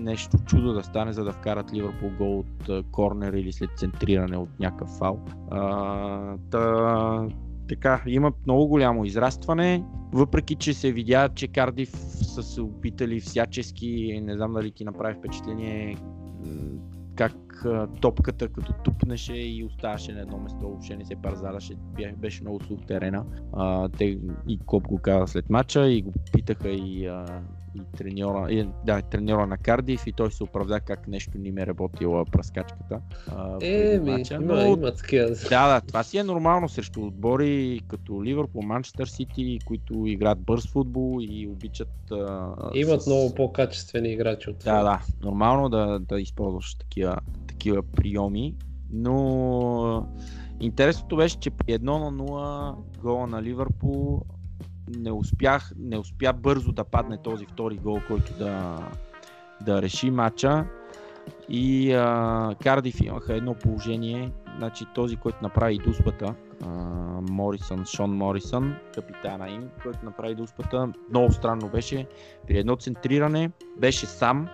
нещо 0.00 0.38
чудо 0.46 0.72
да 0.72 0.82
стане, 0.82 1.12
за 1.12 1.24
да 1.24 1.32
вкарат 1.32 1.72
Ливърпул 1.72 2.10
гол 2.18 2.38
от 2.38 2.84
корнер 2.90 3.32
или 3.32 3.52
след 3.52 3.70
центриране 3.76 4.36
от 4.36 4.48
някакъв 4.60 4.88
фал. 4.88 5.20
А, 5.50 6.36
та, 6.50 7.28
така, 7.68 8.02
има 8.06 8.32
много 8.46 8.66
голямо 8.66 9.04
израстване, 9.04 9.84
въпреки 10.12 10.54
че 10.54 10.74
се 10.74 10.92
видя, 10.92 11.28
че 11.34 11.48
Кардив 11.48 11.90
са 11.90 12.42
се 12.42 12.60
опитали 12.60 13.20
всячески, 13.20 14.20
не 14.22 14.36
знам 14.36 14.52
дали 14.52 14.70
ти 14.70 14.84
направи 14.84 15.14
впечатление 15.18 15.96
как 17.16 17.32
топката 18.00 18.48
като 18.48 18.72
тупнеше 18.72 19.34
и 19.34 19.64
оставаше 19.64 20.12
на 20.12 20.20
едно 20.20 20.38
место, 20.38 20.58
въобще 20.60 20.96
не 20.96 21.04
се 21.04 21.16
парзаляше, 21.16 21.74
бе- 21.96 22.14
беше 22.16 22.42
много 22.42 22.64
сух 22.64 22.78
терена. 22.86 23.24
А, 23.52 23.88
те 23.88 24.18
и 24.48 24.58
Коп 24.66 24.82
го 24.86 24.98
каза 24.98 25.26
след 25.26 25.50
матча 25.50 25.88
и 25.88 26.02
го 26.02 26.12
питаха 26.32 26.70
и, 26.70 27.06
а, 27.06 27.42
и 27.74 27.82
треньора, 27.98 28.52
и, 28.52 28.68
да, 28.86 29.02
треньора 29.02 29.46
на 29.46 29.58
Кардив 29.58 30.06
и 30.06 30.12
той 30.12 30.30
се 30.32 30.44
оправда 30.44 30.80
как 30.80 31.08
нещо 31.08 31.38
не 31.38 31.50
ми 31.50 31.62
е 31.62 31.66
работила 31.66 32.24
пръскачката. 32.24 33.00
а, 33.28 33.58
преди 33.58 33.94
Еми, 33.94 34.10
матча, 34.10 34.34
има, 34.34 34.54
но- 34.54 34.66
има 34.66 34.94
такива. 34.94 35.26
да, 35.50 35.68
да, 35.74 35.80
това 35.80 36.02
си 36.02 36.18
е 36.18 36.24
нормално 36.24 36.68
срещу 36.68 37.00
отбори 37.06 37.80
като 37.88 38.24
Ливърпул, 38.24 38.62
Манчестър 38.62 39.06
Сити, 39.06 39.58
които 39.64 40.06
играят 40.06 40.40
бърз 40.40 40.68
футбол 40.68 41.18
и 41.20 41.48
обичат. 41.48 42.10
А, 42.10 42.54
Имат 42.74 43.02
с... 43.02 43.06
много 43.06 43.34
по-качествени 43.34 44.12
играчи 44.12 44.50
от 44.50 44.58
това. 44.58 44.72
Да, 44.72 44.82
да, 44.82 45.00
нормално 45.22 45.68
да, 45.68 45.98
да 45.98 46.20
използваш 46.20 46.74
такива, 46.74 47.16
такива 47.48 47.82
приеми, 47.82 48.54
но 48.92 50.06
интересното 50.60 51.16
беше, 51.16 51.38
че 51.38 51.50
при 51.50 51.72
1 51.72 51.82
на 51.82 52.12
0 52.12 52.74
гола 53.02 53.26
на 53.26 53.42
Ливърпул 53.42 54.22
не 54.88 55.12
успях, 55.12 55.72
не 55.78 55.98
успя 55.98 56.32
бързо 56.32 56.72
да 56.72 56.84
падне 56.84 57.18
този 57.22 57.46
втори 57.46 57.76
гол, 57.76 58.00
който 58.08 58.32
да, 58.38 58.78
да 59.62 59.82
реши 59.82 60.10
матча. 60.10 60.66
И 61.48 61.92
а, 61.92 62.54
Кардиф 62.62 63.00
имаха 63.00 63.36
едно 63.36 63.54
положение, 63.54 64.32
значи 64.58 64.84
този, 64.94 65.16
който 65.16 65.38
направи 65.42 65.78
дуспата, 65.78 66.34
а, 66.64 66.68
Морисън, 67.30 67.84
Шон 67.84 68.16
Морисън, 68.16 68.76
капитана 68.94 69.50
им, 69.50 69.68
който 69.82 70.04
направи 70.04 70.34
дуспата, 70.34 70.92
много 71.10 71.32
странно 71.32 71.68
беше. 71.68 72.06
При 72.46 72.58
едно 72.58 72.76
центриране 72.76 73.50
беше 73.78 74.06
сам, 74.06 74.48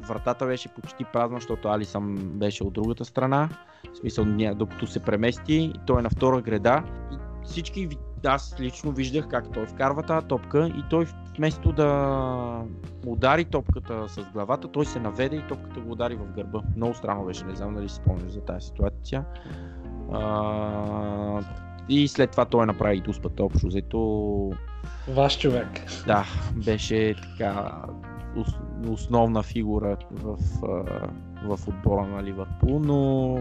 вратата 0.00 0.46
беше 0.46 0.68
почти 0.68 1.04
празна, 1.12 1.36
защото 1.36 1.68
Алисън 1.68 2.14
беше 2.16 2.64
от 2.64 2.72
другата 2.72 3.04
страна, 3.04 3.48
в 3.92 3.96
смисъл 3.96 4.24
докато 4.54 4.86
се 4.86 5.00
премести, 5.00 5.72
той 5.86 5.98
е 5.98 6.02
на 6.02 6.10
втора 6.10 6.42
града 6.42 6.82
и 7.12 7.16
всички, 7.44 7.88
аз 8.24 8.56
лично 8.60 8.92
виждах 8.92 9.28
как 9.28 9.52
той 9.52 9.66
вкарва 9.66 10.02
тази 10.02 10.26
топка 10.26 10.66
и 10.66 10.82
той 10.90 11.06
вместо 11.36 11.72
да 11.72 12.62
удари 13.06 13.44
топката 13.44 14.08
с 14.08 14.24
главата, 14.32 14.68
той 14.68 14.86
се 14.86 15.00
наведе 15.00 15.36
и 15.36 15.46
топката 15.48 15.80
го 15.80 15.92
удари 15.92 16.14
в 16.14 16.26
гърба. 16.36 16.60
Много 16.76 16.94
странно 16.94 17.24
беше, 17.24 17.44
не 17.44 17.56
знам 17.56 17.74
дали 17.74 17.88
си 17.88 17.94
спомняш 17.94 18.32
за 18.32 18.40
тази 18.40 18.66
ситуация. 18.66 19.24
А, 20.12 21.42
и 21.88 22.08
след 22.08 22.30
това 22.30 22.44
той 22.44 22.66
направи 22.66 22.96
и 22.96 23.00
дуспата 23.00 23.44
общо 23.44 23.66
взето. 23.66 24.52
Ваш 25.08 25.38
човек. 25.38 25.68
Да, 26.06 26.24
беше 26.64 27.14
така 27.14 27.72
ос- 28.36 28.90
основна 28.90 29.42
фигура 29.42 29.96
в, 30.10 30.36
в 31.44 31.68
отбора 31.68 32.06
на 32.06 32.22
Ливърпул, 32.22 32.78
но 32.78 33.38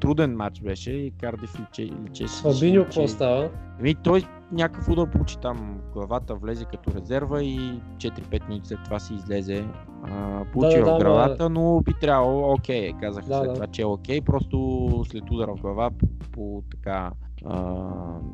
труден 0.00 0.36
матч 0.36 0.60
беше 0.60 0.90
и 0.90 1.10
Кардиф 1.10 1.60
личе, 1.60 1.82
личеше. 1.82 2.42
Фабиньо, 2.42 2.80
че- 2.80 2.84
какво 2.84 3.08
става? 3.08 3.50
Еми, 3.80 3.94
той 3.94 4.22
някакъв 4.52 4.88
удар 4.88 5.10
получи 5.10 5.38
там 5.38 5.80
главата, 5.92 6.34
влезе 6.34 6.64
като 6.64 6.94
резерва 6.94 7.42
и 7.42 7.58
4-5 7.96 8.48
минути 8.48 8.68
след 8.68 8.78
това 8.84 8.98
си 8.98 9.14
излезе. 9.14 9.64
А, 10.02 10.44
получи 10.44 10.78
Да, 10.78 10.84
да, 10.84 10.94
в 10.94 10.98
да, 10.98 11.04
главата, 11.04 11.48
но 11.50 11.80
би 11.80 11.94
трябвало, 11.94 12.52
окей, 12.52 12.92
казах 13.00 13.24
Да, 13.24 13.38
след 13.38 13.48
да. 13.48 13.54
това, 13.54 13.66
че 13.66 13.82
е 13.82 13.86
окей, 13.86 14.20
просто 14.20 14.88
след 15.10 15.30
удара 15.30 15.54
в 15.56 15.60
глава 15.60 15.90
по, 15.90 16.06
по 16.32 16.62
така 16.70 17.10
а, 17.44 17.84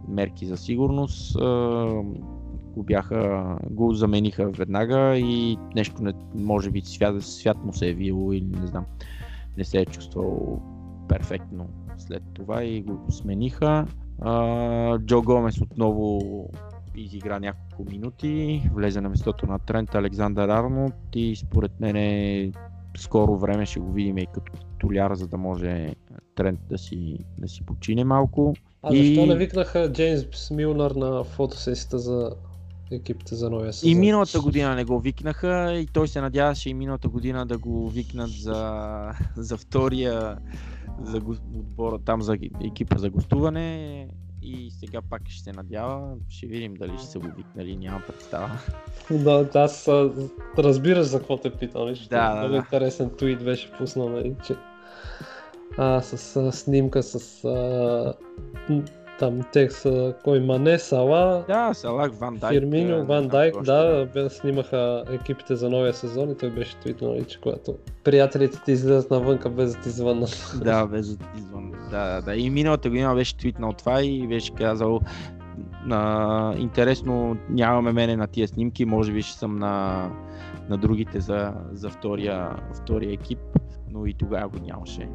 мерки 0.08 0.46
за 0.46 0.56
сигурност 0.56 1.36
а, 1.36 1.86
го 2.66 2.82
бяха, 2.82 3.44
го 3.70 3.92
замениха 3.92 4.48
веднага 4.48 5.16
и 5.16 5.58
нещо 5.74 6.02
не, 6.02 6.12
може 6.34 6.70
би 6.70 6.80
свят, 6.80 7.22
свят 7.22 7.64
му 7.64 7.72
се 7.72 7.88
е 7.88 7.94
вило 7.94 8.32
или 8.32 8.46
не 8.60 8.66
знам, 8.66 8.84
не 9.58 9.64
се 9.64 9.78
е 9.78 9.86
чувствал 9.86 10.62
перфектно 11.08 11.68
след 11.98 12.22
това 12.34 12.64
и 12.64 12.82
го 12.82 13.06
смениха. 13.10 13.86
А, 14.20 14.98
Джо 14.98 15.22
Гомес 15.22 15.60
отново 15.60 16.20
изигра 16.96 17.40
няколко 17.40 17.90
минути, 17.90 18.62
влезе 18.74 19.00
на 19.00 19.08
местото 19.08 19.46
на 19.46 19.58
Трент 19.58 19.94
Александър 19.94 20.48
Арнолд 20.48 20.94
и 21.14 21.36
според 21.36 21.80
мен 21.80 22.52
скоро 22.96 23.38
време 23.38 23.66
ще 23.66 23.80
го 23.80 23.92
видим 23.92 24.18
и 24.18 24.26
като 24.26 24.52
толяр, 24.78 25.14
за 25.14 25.26
да 25.26 25.36
може 25.36 25.94
Трент 26.34 26.60
да 26.68 26.78
си, 26.78 27.18
да 27.38 27.48
си 27.48 27.62
почине 27.66 28.04
малко. 28.04 28.54
А 28.82 28.94
И- 28.94 29.06
защо 29.06 29.26
не 29.26 29.36
викнаха 29.36 29.92
Джеймс 29.92 30.50
Милнар 30.50 30.90
на 30.90 31.24
фотосесията 31.24 31.98
за 31.98 32.30
екипите 32.94 33.34
за 33.34 33.50
новия 33.50 33.72
сезон? 33.72 33.90
И 33.90 33.94
миналата 33.94 34.40
година 34.40 34.74
не 34.74 34.84
го 34.84 35.00
викнаха 35.00 35.72
и 35.74 35.86
той 35.86 36.08
се 36.08 36.20
надяваше 36.20 36.70
и 36.70 36.74
миналата 36.74 37.08
година 37.08 37.46
да 37.46 37.58
го 37.58 37.88
викнат 37.88 38.30
за, 38.30 38.92
за 39.36 39.56
втория 39.56 40.38
за 41.02 41.20
го- 41.20 41.36
отбора 41.54 41.98
там 41.98 42.22
за 42.22 42.36
екипа 42.62 42.98
за 42.98 43.10
гостуване 43.10 44.08
и 44.42 44.70
сега 44.70 45.00
пак 45.02 45.22
ще 45.26 45.42
се 45.42 45.52
надява. 45.52 46.16
Ще 46.28 46.46
видим 46.46 46.74
дали 46.74 46.98
ще 46.98 47.06
са 47.06 47.18
го 47.18 47.26
викнали, 47.36 47.76
нямам 47.76 48.02
представа. 48.06 48.50
Да, 49.10 49.48
аз 49.54 49.88
а, 49.88 50.10
разбираш 50.58 51.06
за 51.06 51.18
какво 51.18 51.36
те 51.36 51.50
питам. 51.50 51.88
виж, 51.88 52.06
Да, 52.08 52.28
да, 52.28 52.36
много 52.36 52.52
да. 52.52 52.56
интересен 52.58 53.10
твит 53.18 53.44
беше 53.44 53.72
пуснал, 53.72 54.08
нали, 54.08 54.34
че 54.46 54.54
а, 55.78 56.00
с 56.00 56.36
а, 56.36 56.52
снимка 56.52 57.02
с 57.02 57.44
а, 57.44 58.14
Там 59.18 59.40
тех 59.52 59.72
са 59.72 60.14
кой 60.24 60.40
Мане, 60.40 60.78
Сала, 60.78 61.44
Да, 61.48 61.74
Салах, 61.74 62.12
Ван 62.12 62.36
Дайк. 62.36 62.60
Фирмино, 62.60 62.96
не 62.96 63.02
Ван 63.02 63.28
Дайк, 63.28 63.62
да, 63.62 64.08
бе, 64.14 64.30
снимаха 64.30 65.04
екипите 65.12 65.56
за 65.56 65.70
новия 65.70 65.94
сезон 65.94 66.30
и 66.30 66.36
той 66.36 66.50
беше 66.50 66.76
твитнал, 66.76 67.10
нали, 67.10 67.24
че 67.24 67.40
когато 67.40 67.74
приятелите 68.04 68.60
ти 68.64 68.72
излезат 68.72 69.10
навънка 69.10 69.50
без 69.50 69.74
да 69.74 69.80
ти 69.80 69.88
звъннат. 69.90 70.54
Да, 70.64 70.86
без 70.86 71.16
да 71.16 71.24
извън. 71.36 71.72
Да, 71.90 72.14
да, 72.14 72.22
да. 72.22 72.36
И 72.36 72.50
миналата 72.50 72.88
година 72.88 73.14
беше 73.14 73.36
твитнал 73.36 73.72
това 73.72 74.02
и 74.02 74.26
беше 74.26 74.54
казал 74.54 75.00
а, 75.90 76.54
интересно, 76.56 77.36
нямаме 77.50 77.92
мене 77.92 78.16
на 78.16 78.26
тия 78.26 78.48
снимки, 78.48 78.84
може 78.84 79.12
би 79.12 79.22
ще 79.22 79.38
съм 79.38 79.58
на, 79.58 80.06
на 80.68 80.78
другите 80.78 81.20
за, 81.20 81.52
за 81.72 81.90
втория, 81.90 82.50
втория 82.82 83.12
екип, 83.12 83.38
но 83.90 84.06
и 84.06 84.14
тогава 84.14 84.48
го 84.48 84.58
нямаше. 84.66 85.08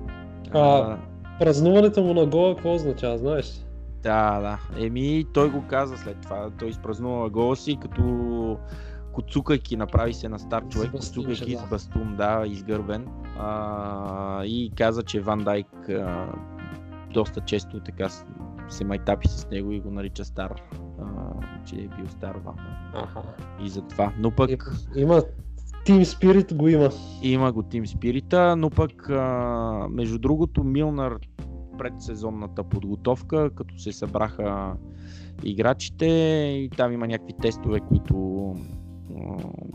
А, 0.51 0.97
Празнуването 1.39 2.03
му 2.03 2.13
на 2.13 2.25
гола, 2.25 2.55
какво 2.55 2.73
означава, 2.73 3.17
знаеш? 3.17 3.65
Да, 4.03 4.39
да. 4.39 4.59
Еми, 4.85 5.25
той 5.33 5.49
го 5.51 5.63
каза 5.67 5.97
след 5.97 6.21
това. 6.21 6.49
Той 6.59 6.69
изпразнува 6.69 7.29
гола 7.29 7.55
си, 7.55 7.77
като 7.81 8.57
коцукайки, 9.13 9.77
направи 9.77 10.13
се 10.13 10.29
на 10.29 10.39
стар 10.39 10.67
човек, 10.67 10.91
коцукайки 10.91 11.51
да. 11.55 11.59
с 11.59 11.69
бастун, 11.69 12.15
да, 12.15 12.43
изгърбен. 12.47 13.07
А, 13.39 14.43
и 14.45 14.71
каза, 14.77 15.03
че 15.03 15.21
Ван 15.21 15.39
Дайк 15.39 15.89
а, 15.89 16.27
доста 17.13 17.41
често 17.41 17.79
така 17.79 18.09
се 18.69 18.83
майтапи 18.83 19.27
с 19.27 19.49
него 19.49 19.71
и 19.71 19.79
го 19.79 19.91
нарича 19.91 20.25
стар. 20.25 20.61
А, 21.01 21.05
че 21.65 21.75
е 21.75 21.87
бил 21.87 22.07
стар 22.09 22.35
Ван. 22.45 22.55
Аха. 22.93 23.21
И 23.63 23.69
затова. 23.69 24.13
Но 24.17 24.31
пък 24.31 24.49
И- 24.95 25.01
Има 25.01 25.21
Team 25.85 26.03
Spirit 26.03 26.55
го 26.55 26.67
има. 26.67 26.89
има 27.21 27.51
го 27.51 27.63
Тим 27.63 27.87
Спирита, 27.87 28.55
но 28.55 28.69
пък 28.69 29.09
а, 29.09 29.87
между 29.89 30.19
другото 30.19 30.63
Милнар 30.63 31.15
пред 31.79 32.01
сезонната 32.01 32.63
подготовка, 32.63 33.49
като 33.55 33.79
се 33.79 33.91
събраха 33.91 34.75
играчите 35.43 36.05
и 36.55 36.69
там 36.77 36.93
има 36.93 37.07
някакви 37.07 37.33
тестове, 37.41 37.79
които 37.79 38.55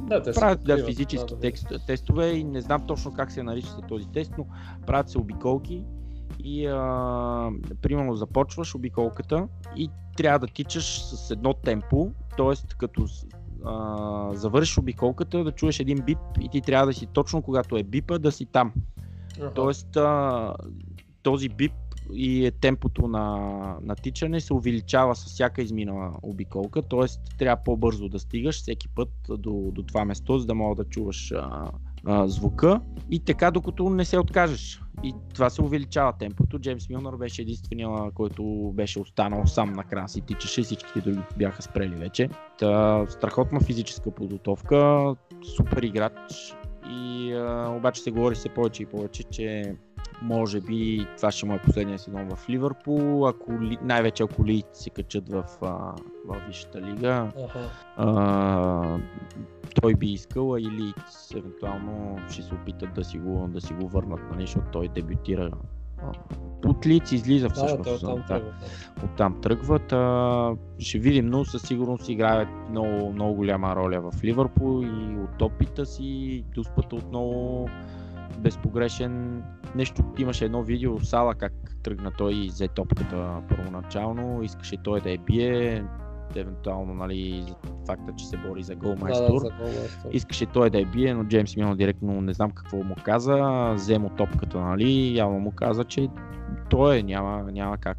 Да, 0.00 0.22
те 0.22 0.32
правят 0.32 0.64
да, 0.64 0.84
физически 0.84 1.28
да, 1.28 1.34
да. 1.34 1.40
текст, 1.40 1.66
тестове 1.86 2.30
и 2.30 2.44
не 2.44 2.60
знам 2.60 2.86
точно 2.86 3.12
как 3.12 3.32
се 3.32 3.42
нарича 3.42 3.68
този 3.88 4.06
тест, 4.08 4.32
но 4.38 4.46
правят 4.86 5.08
се 5.10 5.18
обиколки 5.18 5.84
и 6.44 6.66
а, 6.66 7.50
примерно 7.82 8.14
започваш 8.14 8.74
обиколката 8.74 9.48
и 9.76 9.90
трябва 10.16 10.38
да 10.38 10.46
тичаш 10.46 11.04
с 11.04 11.30
едно 11.30 11.54
темпо, 11.54 12.10
т.е. 12.36 12.76
като 12.78 13.06
а, 13.64 14.30
завършиш 14.34 14.78
обиколката 14.78 15.44
да 15.44 15.52
чуеш 15.52 15.80
един 15.80 15.98
бип 16.06 16.18
и 16.40 16.48
ти 16.48 16.60
трябва 16.60 16.86
да 16.86 16.92
си 16.92 17.06
точно 17.06 17.42
когато 17.42 17.76
е 17.76 17.82
бипа 17.82 18.18
да 18.18 18.32
си 18.32 18.46
там. 18.46 18.72
Аха. 19.40 19.52
Тоест 19.54 19.96
а, 19.96 20.54
този 21.22 21.48
бип 21.48 21.72
и 22.12 22.46
е 22.46 22.50
темпото 22.50 23.08
на, 23.08 23.38
на 23.82 23.96
тичане 23.96 24.40
се 24.40 24.54
увеличава 24.54 25.16
с 25.16 25.24
всяка 25.24 25.62
изминала 25.62 26.12
обиколка, 26.22 26.82
т.е. 26.82 27.36
трябва 27.38 27.64
по-бързо 27.64 28.08
да 28.08 28.18
стигаш 28.18 28.56
всеки 28.56 28.88
път 28.88 29.10
до, 29.28 29.70
до 29.72 29.82
това 29.82 30.04
место, 30.04 30.38
за 30.38 30.46
да 30.46 30.54
мога 30.54 30.84
да 30.84 30.90
чуваш 30.90 31.32
а, 31.32 31.70
а, 32.06 32.28
звука 32.28 32.80
и 33.10 33.18
така 33.18 33.50
докато 33.50 33.90
не 33.90 34.04
се 34.04 34.18
откажеш. 34.18 34.80
И 35.02 35.14
това 35.34 35.50
се 35.50 35.62
увеличава 35.62 36.12
темпото. 36.18 36.58
Джеймс 36.58 36.88
Милнар 36.88 37.16
беше 37.16 37.42
единствения, 37.42 37.88
който 38.14 38.72
беше 38.74 39.00
останал 39.00 39.46
сам 39.46 39.72
накрая 39.72 40.08
си 40.08 40.20
тичаше, 40.20 40.62
всичките 40.62 41.00
други 41.00 41.20
бяха 41.36 41.62
спрели 41.62 41.94
вече. 41.94 42.28
Та, 42.58 43.06
страхотна 43.08 43.60
физическа 43.60 44.10
подготовка, 44.10 45.14
супер 45.56 45.82
играч 45.82 46.54
и 46.90 47.32
а, 47.32 47.74
обаче 47.76 48.02
се 48.02 48.10
говори 48.10 48.34
все 48.34 48.48
повече 48.48 48.82
и 48.82 48.86
повече, 48.86 49.22
че 49.22 49.74
може 50.22 50.60
би 50.60 51.06
това 51.16 51.30
ще 51.30 51.46
му 51.46 51.54
е 51.54 51.58
последния 51.58 51.98
сезон 51.98 52.28
в 52.36 52.48
Ливърпул, 52.48 53.28
ако, 53.28 53.52
най-вече 53.82 54.22
ако 54.22 54.46
Лийд 54.46 54.66
се 54.72 54.90
качат 54.90 55.28
в, 55.28 55.44
в 55.60 56.42
Висшата 56.46 56.80
лига. 56.80 57.28
Аха. 57.44 57.70
А, 57.96 58.98
той 59.80 59.94
би 59.94 60.06
искал, 60.06 60.54
а 60.54 60.60
и 60.60 60.70
Лийдс 60.70 61.34
евентуално 61.34 62.18
ще 62.30 62.42
се 62.42 62.54
опитат 62.54 62.94
да 62.94 63.04
си 63.04 63.18
го, 63.18 63.48
да 63.48 63.60
си 63.60 63.74
го 63.74 63.88
върнат, 63.88 64.20
нали, 64.30 64.40
защото 64.40 64.66
той 64.72 64.88
дебютира. 64.88 65.50
От 66.66 66.86
Лийдс 66.86 67.12
излиза 67.12 67.48
Да, 67.48 67.54
всъщност. 67.54 67.84
той 67.84 67.94
оттам 67.94 68.22
да, 68.28 68.42
оттам 69.04 69.40
тръгват. 69.40 69.92
А, 69.92 70.56
ще 70.78 70.98
видим, 70.98 71.26
но 71.26 71.44
със 71.44 71.62
сигурност 71.62 72.08
играе 72.08 72.46
много, 72.70 73.12
много 73.12 73.34
голяма 73.34 73.76
роля 73.76 74.10
в 74.10 74.24
Ливърпул 74.24 74.82
и 74.82 75.18
от 75.18 75.42
опита 75.42 75.86
си, 75.86 76.44
дуспата 76.54 76.96
отново 76.96 77.68
безпогрешен. 78.44 79.42
Нещо 79.74 80.02
имаше 80.18 80.44
едно 80.44 80.62
видео 80.62 81.00
Сала 81.00 81.34
как 81.34 81.52
тръгна 81.82 82.12
той 82.18 82.34
и 82.34 82.48
взе 82.48 82.68
топката 82.68 83.42
първоначално, 83.48 84.42
искаше 84.42 84.76
той 84.76 85.00
да 85.00 85.10
я 85.10 85.18
бие, 85.18 85.84
евентуално 86.36 86.94
нали, 86.94 87.44
факта, 87.86 88.12
че 88.16 88.26
се 88.26 88.36
бори 88.36 88.62
за 88.62 88.74
гол 88.74 88.90
Да, 88.90 88.96
да, 88.96 89.04
майстор. 89.04 89.38
за 89.38 89.50
голмайстор. 89.50 90.08
Искаше 90.12 90.46
той 90.46 90.70
да 90.70 90.78
я 90.78 90.86
бие, 90.86 91.14
но 91.14 91.24
Джеймс 91.24 91.56
Милно 91.56 91.76
директно 91.76 92.20
не 92.20 92.32
знам 92.32 92.50
какво 92.50 92.76
му 92.76 92.94
каза, 93.04 93.72
взе 93.74 93.98
му 93.98 94.10
топката, 94.10 94.60
нали, 94.60 95.16
явно 95.16 95.38
му 95.38 95.52
каза, 95.52 95.84
че 95.84 96.08
той 96.70 96.98
е, 96.98 97.02
няма, 97.02 97.42
няма 97.52 97.78
как 97.78 97.98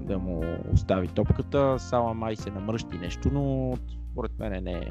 да 0.00 0.18
му 0.18 0.42
остави 0.72 1.08
топката, 1.08 1.78
Сала 1.78 2.14
май 2.14 2.36
се 2.36 2.50
намръщи 2.50 2.98
нещо, 2.98 3.30
но 3.32 3.74
според 4.12 4.38
мен 4.38 4.64
не 4.64 4.72
е, 4.72 4.90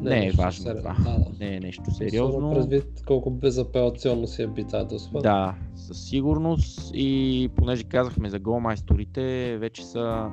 Не 0.00 0.10
не, 0.10 0.26
е 0.26 0.28
е 0.28 0.32
важно 0.32 0.62
сериозно, 0.62 0.94
това. 0.94 1.12
да, 1.12 1.18
да. 1.18 1.44
Не 1.44 1.56
е 1.56 1.60
нещо 1.60 1.82
Особено 1.88 2.10
сериозно. 2.10 2.52
Предвид 2.52 3.02
колко 3.06 3.30
безапелационно 3.30 4.26
си 4.26 4.42
е 4.42 4.46
би 4.46 4.64
тази 4.64 4.88
доспа. 4.88 5.20
Да, 5.22 5.54
със 5.76 6.04
сигурност 6.04 6.90
и 6.94 7.50
понеже 7.56 7.84
казахме 7.84 8.30
за 8.30 8.38
голмайсторите, 8.38 9.56
вече 9.58 9.84
са 9.84 10.30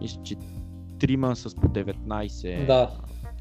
мисля, 0.00 0.22
че 0.22 0.36
трима 0.98 1.36
с 1.36 1.54
по 1.54 1.68
19. 1.68 2.66
Да. 2.66 2.90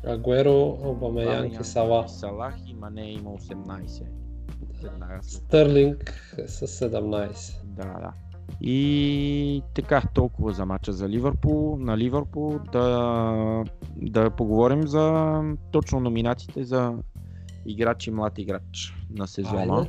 Агуеро, 0.05 0.77
Обамеянг 0.83 1.59
и 1.61 1.63
Сала. 1.63 2.05
и 2.05 2.09
Салах 2.09 2.55
и 2.67 2.73
Мане 2.73 3.11
има 3.11 3.29
18. 3.29 4.03
Веднага 4.83 5.19
след 5.21 5.41
Стърлинг 5.41 6.33
е 6.37 6.47
с 6.47 6.67
17. 6.67 7.53
Да, 7.65 7.83
да. 7.83 8.13
И 8.61 9.63
така, 9.75 10.01
толкова 10.13 10.51
за 10.51 10.65
мача 10.65 10.93
за 10.93 11.09
Ливърпул. 11.09 11.77
На 11.79 11.97
Ливърпул 11.97 12.59
да, 12.71 13.63
да 13.95 14.29
поговорим 14.29 14.87
за 14.87 15.41
точно 15.71 15.99
номинациите 15.99 16.63
за 16.63 16.95
играч 17.65 18.07
и 18.07 18.11
млад 18.11 18.37
играч 18.37 18.95
на 19.09 19.27
сезона. 19.27 19.87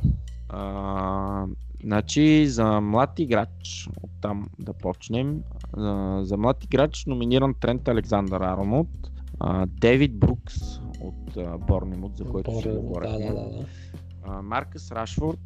А, 0.49 1.45
значи 1.83 2.47
за 2.47 2.81
млад 2.81 3.19
играч, 3.19 3.89
оттам 4.03 4.49
да 4.59 4.73
почнем. 4.73 5.43
А, 5.73 6.19
за 6.23 6.37
млад 6.37 6.63
играч 6.63 7.05
номиниран 7.05 7.53
Трент 7.53 7.87
Александър 7.87 8.41
Арнолд, 8.41 9.11
а, 9.39 9.65
Дейвид 9.65 10.19
Брукс 10.19 10.55
от 11.01 11.37
а, 11.37 11.57
Борнемут, 11.57 12.17
за 12.17 12.25
който 12.25 12.51
Борнемут, 12.51 12.83
говорихме. 12.83 13.27
Да, 13.27 13.33
да, 13.33 13.49
да. 13.49 14.41
Маркъс 14.41 14.91
Рашфорд, 14.91 15.39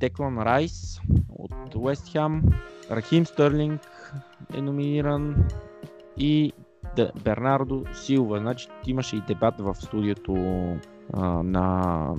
Деклан 0.00 0.38
Райс 0.38 1.00
от 1.38 1.74
Уест 1.74 2.08
Хем, 2.12 2.42
Рахим 2.90 3.26
Стърлинг 3.26 3.80
е 4.54 4.62
номиниран 4.62 5.44
и 6.16 6.52
Д- 6.96 7.12
Бернардо 7.24 7.84
Силва. 7.94 8.38
Значи 8.38 8.68
имаше 8.86 9.16
и 9.16 9.22
дебат 9.28 9.54
в 9.60 9.74
студиото 9.74 10.34
а, 11.12 11.42
на 11.42 12.14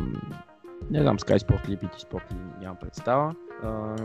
не 0.92 1.02
знам 1.02 1.18
Sky 1.18 1.38
Sport 1.38 1.68
или 1.70 1.78
BT 1.78 2.08
Sport, 2.08 2.24
нямам 2.62 2.78
представа. 2.82 3.36
А, 3.64 3.96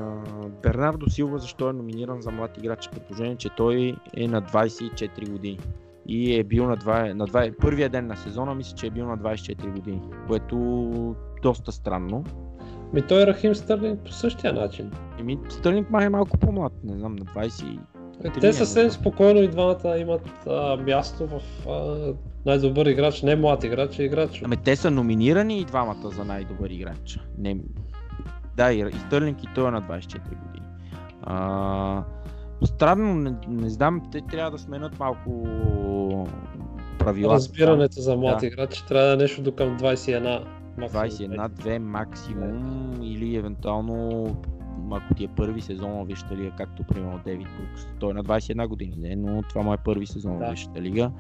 Бернардо 0.62 1.10
Силва 1.10 1.38
защо 1.38 1.70
е 1.70 1.72
номиниран 1.72 2.22
за 2.22 2.30
млад 2.30 2.58
играч, 2.58 2.88
при 2.92 3.00
положение, 3.00 3.36
че 3.36 3.50
той 3.56 3.96
е 4.16 4.28
на 4.28 4.42
24 4.42 5.30
години 5.30 5.58
и 6.08 6.38
е 6.38 6.44
бил 6.44 6.66
на, 6.66 6.76
2, 6.76 7.12
на 7.12 7.26
2, 7.26 7.56
първия 7.60 7.88
ден 7.88 8.06
на 8.06 8.16
сезона, 8.16 8.54
мисля, 8.54 8.76
че 8.76 8.86
е 8.86 8.90
бил 8.90 9.06
на 9.06 9.18
24 9.18 9.72
години, 9.72 10.02
което 10.26 10.56
доста 11.42 11.72
странно. 11.72 12.24
Ми 12.92 13.02
той 13.02 13.26
Рахим 13.26 13.54
Стърлинг 13.54 14.00
по 14.00 14.12
същия 14.12 14.52
начин. 14.52 14.90
Еми, 15.20 15.38
Стърлинг 15.48 15.90
май 15.90 16.06
е 16.06 16.08
малко 16.08 16.38
по-млад, 16.38 16.72
не 16.84 16.98
знам, 16.98 17.16
на 17.16 17.24
20. 17.24 17.78
Е, 18.24 18.30
Те 18.40 18.52
съвсем 18.52 18.90
спокойно 18.90 19.40
и 19.40 19.48
двамата 19.48 19.98
имат 19.98 20.46
а, 20.46 20.76
място 20.76 21.26
в 21.26 21.68
а, 21.68 22.12
най-добър 22.46 22.86
играч, 22.86 23.22
не 23.22 23.36
млад 23.36 23.64
играч, 23.64 23.98
а 23.98 24.02
играч. 24.02 24.42
Ами 24.44 24.56
те 24.56 24.76
са 24.76 24.90
номинирани 24.90 25.58
и 25.58 25.64
двамата 25.64 26.10
за 26.10 26.24
най-добър 26.24 26.70
играч. 26.70 27.20
Не... 27.38 27.56
Да, 28.56 28.72
и, 28.72 28.78
и 28.78 28.98
Стърлинг 29.06 29.44
и 29.44 29.46
той 29.54 29.68
е 29.68 29.70
на 29.70 29.82
24 29.82 30.18
години. 30.18 30.66
А, 31.22 32.04
странно, 32.64 33.14
не, 33.14 33.34
не 33.48 33.70
знам, 33.70 34.02
те 34.12 34.20
трябва 34.20 34.50
да 34.50 34.58
сменят 34.58 34.98
малко 34.98 35.44
правилата. 36.98 37.34
Разбирането 37.34 38.00
за 38.00 38.16
млад 38.16 38.40
Да. 38.40 38.46
играч 38.46 38.82
трябва 38.82 39.06
да 39.06 39.12
е 39.12 39.16
нещо 39.16 39.42
до 39.42 39.52
към 39.52 39.78
21. 39.78 40.44
Максимум 40.78 41.36
21-2 41.36 41.78
максимум 41.78 42.92
или 43.02 43.36
евентуално 43.36 44.26
ако 44.92 45.14
ти 45.14 45.24
е 45.24 45.28
първи 45.28 45.60
сезон 45.60 45.90
в 45.90 46.04
Висшата 46.04 46.36
лига, 46.36 46.50
както 46.56 46.84
примерно 46.84 47.20
Дейвид 47.24 47.46
Брукс. 47.58 47.86
Той 47.98 48.10
е 48.10 48.14
на 48.14 48.24
21 48.24 48.68
години, 48.68 48.94
не, 48.98 49.16
но 49.16 49.42
това 49.42 49.62
му 49.62 49.72
е 49.72 49.76
първи 49.76 50.06
сезон 50.06 50.38
Да. 50.38 50.46
в 50.46 50.50
Висшата 50.50 50.80
лига. 50.80 51.10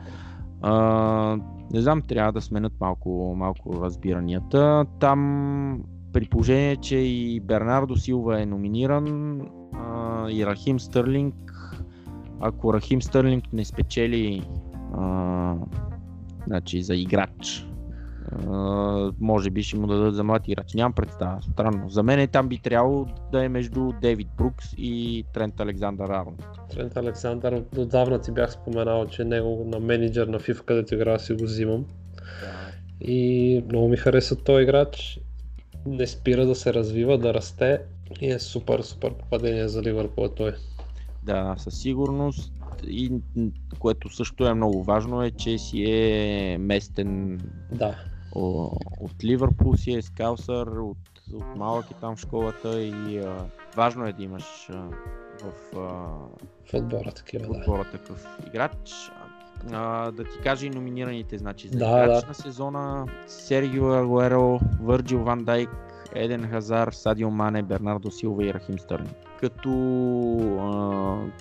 А, 0.62 1.38
не 1.72 1.80
знам, 1.80 2.02
трябва 2.02 2.32
да 2.32 2.40
сменят 2.40 2.72
малко, 2.80 3.34
малко 3.36 3.82
разбиранията. 3.82 4.84
Там 5.00 5.82
при 6.12 6.28
положение, 6.28 6.76
че 6.76 6.96
и 6.96 7.40
Бернардо 7.40 7.96
Силва 7.96 8.42
е 8.42 8.46
номиниран 8.46 9.40
а, 9.72 10.30
и 10.30 10.46
Рахим 10.46 10.80
Стърлинг 10.80 11.34
ако 12.40 12.74
Рахим 12.74 13.02
Стърлинг 13.02 13.52
не 13.52 13.64
спечели 13.64 14.42
а, 14.94 15.54
значи, 16.46 16.82
за 16.82 16.94
играч, 16.94 17.68
може 19.20 19.50
би 19.50 19.62
ще 19.62 19.76
му 19.76 19.86
дадат 19.86 20.14
за 20.14 20.24
млад 20.24 20.48
играч. 20.48 20.74
Нямам 20.74 20.92
представа. 20.92 21.42
Странно. 21.52 21.88
За 21.88 22.02
мен 22.02 22.28
там 22.28 22.48
би 22.48 22.58
трябвало 22.58 23.06
да 23.32 23.44
е 23.44 23.48
между 23.48 23.92
Дейвид 24.00 24.28
Брукс 24.36 24.66
и 24.78 25.24
Трент 25.32 25.60
Александър 25.60 26.08
Арнолд. 26.08 26.44
Трент 26.70 26.96
Александър, 26.96 27.62
отдавна 27.76 28.20
ти 28.20 28.32
бях 28.32 28.52
споменал, 28.52 29.06
че 29.06 29.24
него 29.24 29.64
на 29.66 29.80
менеджер 29.80 30.26
на 30.26 30.40
FIFA, 30.40 30.64
където 30.64 30.94
игра 30.94 31.18
си 31.18 31.32
го 31.32 31.44
взимам. 31.44 31.84
И 33.00 33.62
много 33.68 33.88
ми 33.88 33.96
хареса 33.96 34.36
този 34.36 34.62
играч. 34.62 35.20
Не 35.86 36.06
спира 36.06 36.46
да 36.46 36.54
се 36.54 36.74
развива, 36.74 37.18
да 37.18 37.34
расте. 37.34 37.80
И 38.20 38.30
е 38.30 38.38
супер, 38.38 38.80
супер 38.80 39.14
попадение 39.14 39.68
за 39.68 39.82
Ливърпул 39.82 40.28
той. 40.28 40.52
Да, 41.22 41.54
със 41.58 41.80
сигурност. 41.80 42.52
И 42.88 43.12
което 43.78 44.14
също 44.14 44.46
е 44.46 44.54
много 44.54 44.82
важно 44.82 45.22
е, 45.22 45.30
че 45.30 45.58
си 45.58 45.84
е 45.90 46.56
местен 46.60 47.40
Да, 47.72 47.94
от 49.00 49.24
Ливърпул 49.24 49.76
си 49.76 49.92
е 49.92 50.02
скаусър, 50.02 50.66
от, 50.66 50.98
от 51.32 51.56
малък 51.56 51.90
е 51.90 51.94
там 51.94 52.16
в 52.16 52.20
школата 52.20 52.82
и 52.82 53.18
а, 53.18 53.46
важно 53.76 54.06
е 54.06 54.12
да 54.12 54.22
имаш 54.22 54.70
а, 54.72 54.88
в 55.42 55.76
а, 55.76 55.80
в 56.70 56.74
отбора 56.74 57.12
такива, 57.12 57.46
да. 57.46 57.58
отбора 57.58 57.84
такъв 57.84 58.38
играч. 58.46 59.10
А, 59.72 60.10
да 60.10 60.24
ти 60.24 60.38
кажа 60.42 60.66
и 60.66 60.70
номинираните, 60.70 61.38
значи 61.38 61.68
за 61.68 61.78
Да, 61.78 62.04
играч 62.04 62.20
да. 62.20 62.28
на 62.28 62.34
сезона 62.34 63.06
Сергио 63.26 63.92
Агуеро, 63.92 64.60
Върджил 64.80 65.22
Ван 65.22 65.44
Дайк, 65.44 65.70
Еден 66.14 66.48
Хазар, 66.48 66.92
Садио 66.92 67.30
Мане, 67.30 67.62
Бернардо 67.62 68.10
Силва 68.10 68.44
и 68.44 68.54
Рахим 68.54 68.78
Стърлинг. 68.78 69.16
Като 69.40 69.70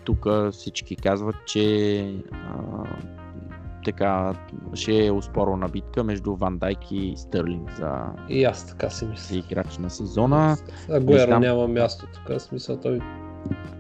тук 0.04 0.28
всички 0.52 0.96
казват, 0.96 1.36
че 1.46 2.00
а, 2.32 2.58
така 3.86 4.34
ще 4.74 5.06
е 5.06 5.12
успорена 5.12 5.68
битка 5.70 6.04
между 6.04 6.36
Ван 6.36 6.58
Дайк 6.58 6.92
и 6.92 7.14
Стърлинг 7.18 7.72
за, 7.72 8.02
И 8.30 8.44
аз 8.44 8.68
така 8.68 8.90
си 8.90 9.06
мисля. 9.06 9.36
играч 9.38 9.78
на 9.78 9.90
сезона. 9.90 10.58
Агуеро 10.92 11.28
знам. 11.28 11.42
няма 11.42 11.68
място 11.68 12.06
тук, 12.14 12.28
в 12.30 12.40
смисъл 12.40 12.78
той 12.78 13.02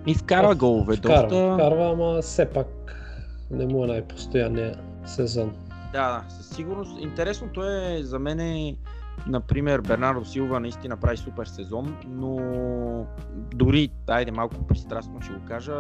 И 0.08 0.14
вкарва 0.16 0.56
голове 0.56 0.95
вкарва, 0.95 1.22
доста. 1.30 1.53
вкарва, 1.53 1.91
ама 1.91 2.22
все 2.22 2.45
пак 2.45 2.68
не 3.51 3.66
му 3.66 3.84
е 3.84 3.88
най-постоянния 3.88 4.76
сезон. 5.06 5.51
Да, 5.93 6.12
да, 6.12 6.30
със 6.30 6.49
сигурност. 6.49 7.01
Интересното 7.01 7.64
е 7.64 7.99
за 8.03 8.20
мен 8.20 8.39
е, 8.39 8.76
например, 9.28 9.82
Бернардо 9.82 10.26
Силва 10.26 10.59
наистина 10.59 10.97
прави 10.97 11.18
супер 11.18 11.45
сезон, 11.45 11.97
но 12.07 12.38
дори, 13.53 13.89
айде 14.07 14.32
малко 14.32 14.68
пристрастно 14.68 15.22
ще 15.22 15.34
го 15.34 15.45
кажа, 15.45 15.76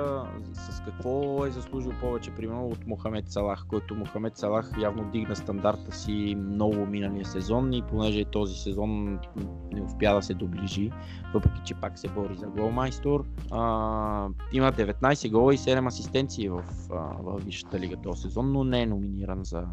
с 0.53 0.81
какво 0.85 1.45
е 1.45 1.51
заслужил 1.51 1.91
повече, 2.01 2.31
примерно, 2.31 2.67
от 2.67 2.87
Мохамед 2.87 3.31
Салах, 3.31 3.65
който 3.67 3.95
Мохамед 3.95 4.37
Салах 4.37 4.71
явно 4.81 5.11
дигна 5.11 5.35
стандарта 5.35 5.91
си 5.91 6.35
много 6.37 6.85
миналия 6.85 7.25
сезон 7.25 7.73
и 7.73 7.81
понеже 7.81 8.25
този 8.25 8.55
сезон 8.55 9.19
не 9.71 9.81
успя 9.81 10.15
да 10.15 10.21
се 10.21 10.33
доближи, 10.33 10.91
въпреки 11.33 11.61
че 11.65 11.75
пак 11.75 11.99
се 11.99 12.07
бори 12.07 12.35
за 12.35 12.47
голмайстор, 12.47 13.25
има 14.53 14.71
19 14.71 15.31
гола 15.31 15.53
и 15.53 15.57
7 15.57 15.87
асистенции 15.87 16.49
в, 16.49 16.63
в 16.89 17.39
Висшата 17.45 17.79
лига 17.79 17.95
този 17.95 18.21
сезон, 18.21 18.51
но 18.51 18.63
не 18.63 18.81
е 18.81 18.85
номиниран 18.85 19.43
за, 19.43 19.63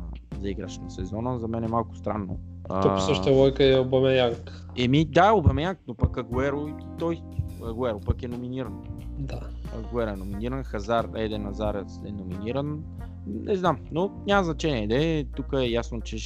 за 0.40 0.48
играч 0.48 0.78
на 0.78 0.90
сезона. 0.90 1.38
За 1.38 1.48
мен 1.48 1.64
е 1.64 1.68
малко 1.68 1.96
странно. 1.96 2.38
То 2.68 2.94
по 2.94 3.00
същата 3.00 3.30
лойка 3.30 3.64
е 3.64 3.78
Обамеянг. 3.78 4.66
Еми 4.78 5.04
да, 5.04 5.32
Обамеянг, 5.32 5.78
но 5.88 5.94
пък 5.94 6.18
Агуеро 6.18 6.68
и 6.68 6.72
той 6.98 7.20
Агуеро 7.64 8.00
пък 8.00 8.22
е 8.22 8.28
номиниран. 8.28 8.82
Да. 9.18 9.40
Агуеро 9.78 10.10
е 10.10 10.16
номиниран, 10.16 10.64
Хазар 10.64 11.08
Еден 11.14 11.46
Азар 11.46 11.74
е 12.06 12.12
номиниран. 12.12 12.82
Не 13.26 13.56
знам, 13.56 13.78
но 13.92 14.10
няма 14.26 14.44
значение. 14.44 14.86
Де. 14.86 15.24
Тук 15.36 15.46
е 15.52 15.66
ясно, 15.66 16.00
че 16.00 16.18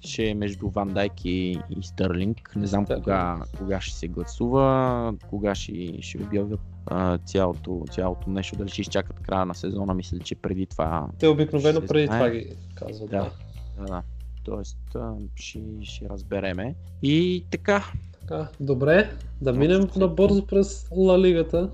ще 0.00 0.28
е 0.28 0.34
между 0.34 0.68
Ван 0.68 0.88
Дайк 0.88 1.24
и, 1.24 1.58
и 1.70 1.82
Стърлинг. 1.82 2.52
Не 2.56 2.66
знам 2.66 2.86
кога, 2.86 3.40
кога 3.58 3.80
ще 3.80 3.94
се 3.94 4.08
гласува, 4.08 5.14
кога 5.30 5.54
ще, 5.54 6.02
ще 6.02 6.18
обявят 6.18 6.60
а, 6.86 7.18
цялото, 7.18 7.84
цялото 7.90 8.30
нещо, 8.30 8.56
дали 8.56 8.68
ще 8.68 8.80
изчакат 8.80 9.20
края 9.20 9.46
на 9.46 9.54
сезона. 9.54 9.94
Мисля, 9.94 10.18
че 10.18 10.34
преди 10.34 10.66
това 10.66 11.08
Те 11.18 11.28
обикновено 11.28 11.80
преди 11.80 12.06
това 12.06 12.30
ги 12.30 12.56
казват. 12.74 13.10
Да. 13.10 13.30
Да, 13.78 13.84
да. 13.84 14.02
Тоест, 14.44 14.78
а, 14.94 15.12
ще, 15.34 15.60
ще 15.82 16.08
разбереме. 16.08 16.74
И 17.02 17.44
така, 17.50 17.84
Така, 18.20 18.48
добре, 18.60 19.10
да 19.40 19.52
минем 19.52 19.88
набързо 19.96 20.46
през 20.46 20.88
Ла 20.96 21.18
Лигата. 21.18 21.70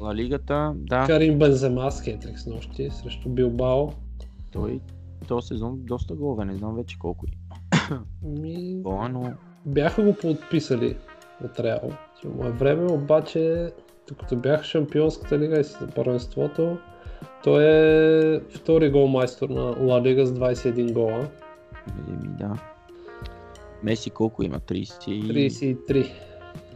на 0.00 0.14
лигата, 0.14 0.72
да, 0.76 1.06
Карим 1.06 1.38
Бензема 1.38 1.92
с 1.92 2.00
хетрик 2.02 2.38
с 2.38 2.46
нощи 2.46 2.90
срещу 2.90 3.28
Билбао. 3.28 3.88
той 4.52 4.80
този 5.28 5.46
сезон 5.46 5.78
доста 5.78 6.14
голове, 6.14 6.44
не 6.44 6.54
знам 6.56 6.76
вече 6.76 6.98
колко 6.98 7.26
е. 7.26 7.30
Ми, 8.22 8.82
но 8.84 9.32
бяха 9.66 10.02
го 10.02 10.14
подписали 10.14 10.96
от 11.44 11.60
Реал. 11.60 11.90
Му 12.24 12.44
е 12.44 12.50
време, 12.50 12.92
обаче, 12.92 13.72
докато 14.08 14.36
бяха 14.36 14.64
шампионската 14.64 15.38
лига 15.38 15.60
и 15.60 15.64
за 15.64 15.88
първенството, 15.94 16.78
той 17.44 17.64
е 17.64 18.40
втори 18.40 18.90
голмайстор 18.90 19.48
на 19.48 19.62
Ла 19.62 20.02
Лига 20.02 20.26
с 20.26 20.32
21 20.32 20.92
гола. 20.92 21.28
Еми 22.08 22.28
да. 22.38 22.56
Меси 23.82 24.10
колко 24.10 24.42
има? 24.42 24.60
30 24.60 25.08
и... 25.08 25.50
33. 25.50 26.12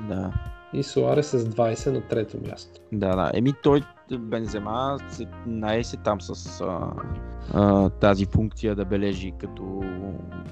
Да. 0.08 0.32
И 0.72 0.82
Суарес 0.82 1.26
с 1.30 1.44
20 1.44 1.92
на 1.92 2.00
трето 2.00 2.36
място. 2.48 2.80
Да, 2.92 3.16
да. 3.16 3.30
Еми 3.34 3.52
той, 3.62 3.82
Бензема, 4.18 4.98
се 5.08 5.26
наесе 5.46 5.96
там 5.96 6.20
с 6.20 6.60
а, 6.60 6.92
а, 7.54 7.88
тази 7.90 8.26
функция 8.26 8.74
да 8.74 8.84
бележи 8.84 9.32
като 9.38 9.82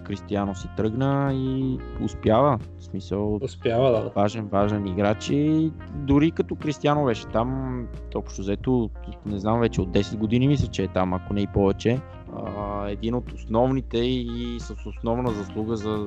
Кристиано 0.04 0.54
си 0.54 0.68
тръгна 0.76 1.32
и 1.34 1.78
успява. 2.04 2.58
В 2.78 2.84
смисъл, 2.84 3.38
Успява, 3.42 3.90
да. 3.90 4.10
важен, 4.16 4.46
важен 4.46 4.86
играч 4.86 5.30
и 5.30 5.72
дори 5.94 6.30
като 6.30 6.56
Кристиано 6.56 7.04
беше 7.04 7.26
там, 7.26 7.80
общо 8.14 8.40
взето, 8.40 8.90
не 9.26 9.38
знам 9.38 9.60
вече 9.60 9.80
от 9.80 9.88
10 9.88 10.16
години 10.16 10.48
мисля, 10.48 10.66
че 10.66 10.82
е 10.82 10.88
там, 10.88 11.14
ако 11.14 11.34
не 11.34 11.40
и 11.40 11.46
повече. 11.46 12.00
А, 12.36 12.88
един 12.88 13.14
от 13.14 13.32
основните 13.32 13.98
и 13.98 14.56
с 14.60 14.74
основна 14.86 15.30
заслуга 15.30 15.76
за, 15.76 16.06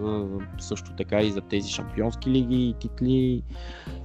също 0.60 0.92
така 0.98 1.22
и 1.22 1.32
за 1.32 1.42
тези 1.42 1.70
шампионски 1.70 2.30
лиги 2.30 2.70
и 2.70 2.74
титли. 2.74 3.44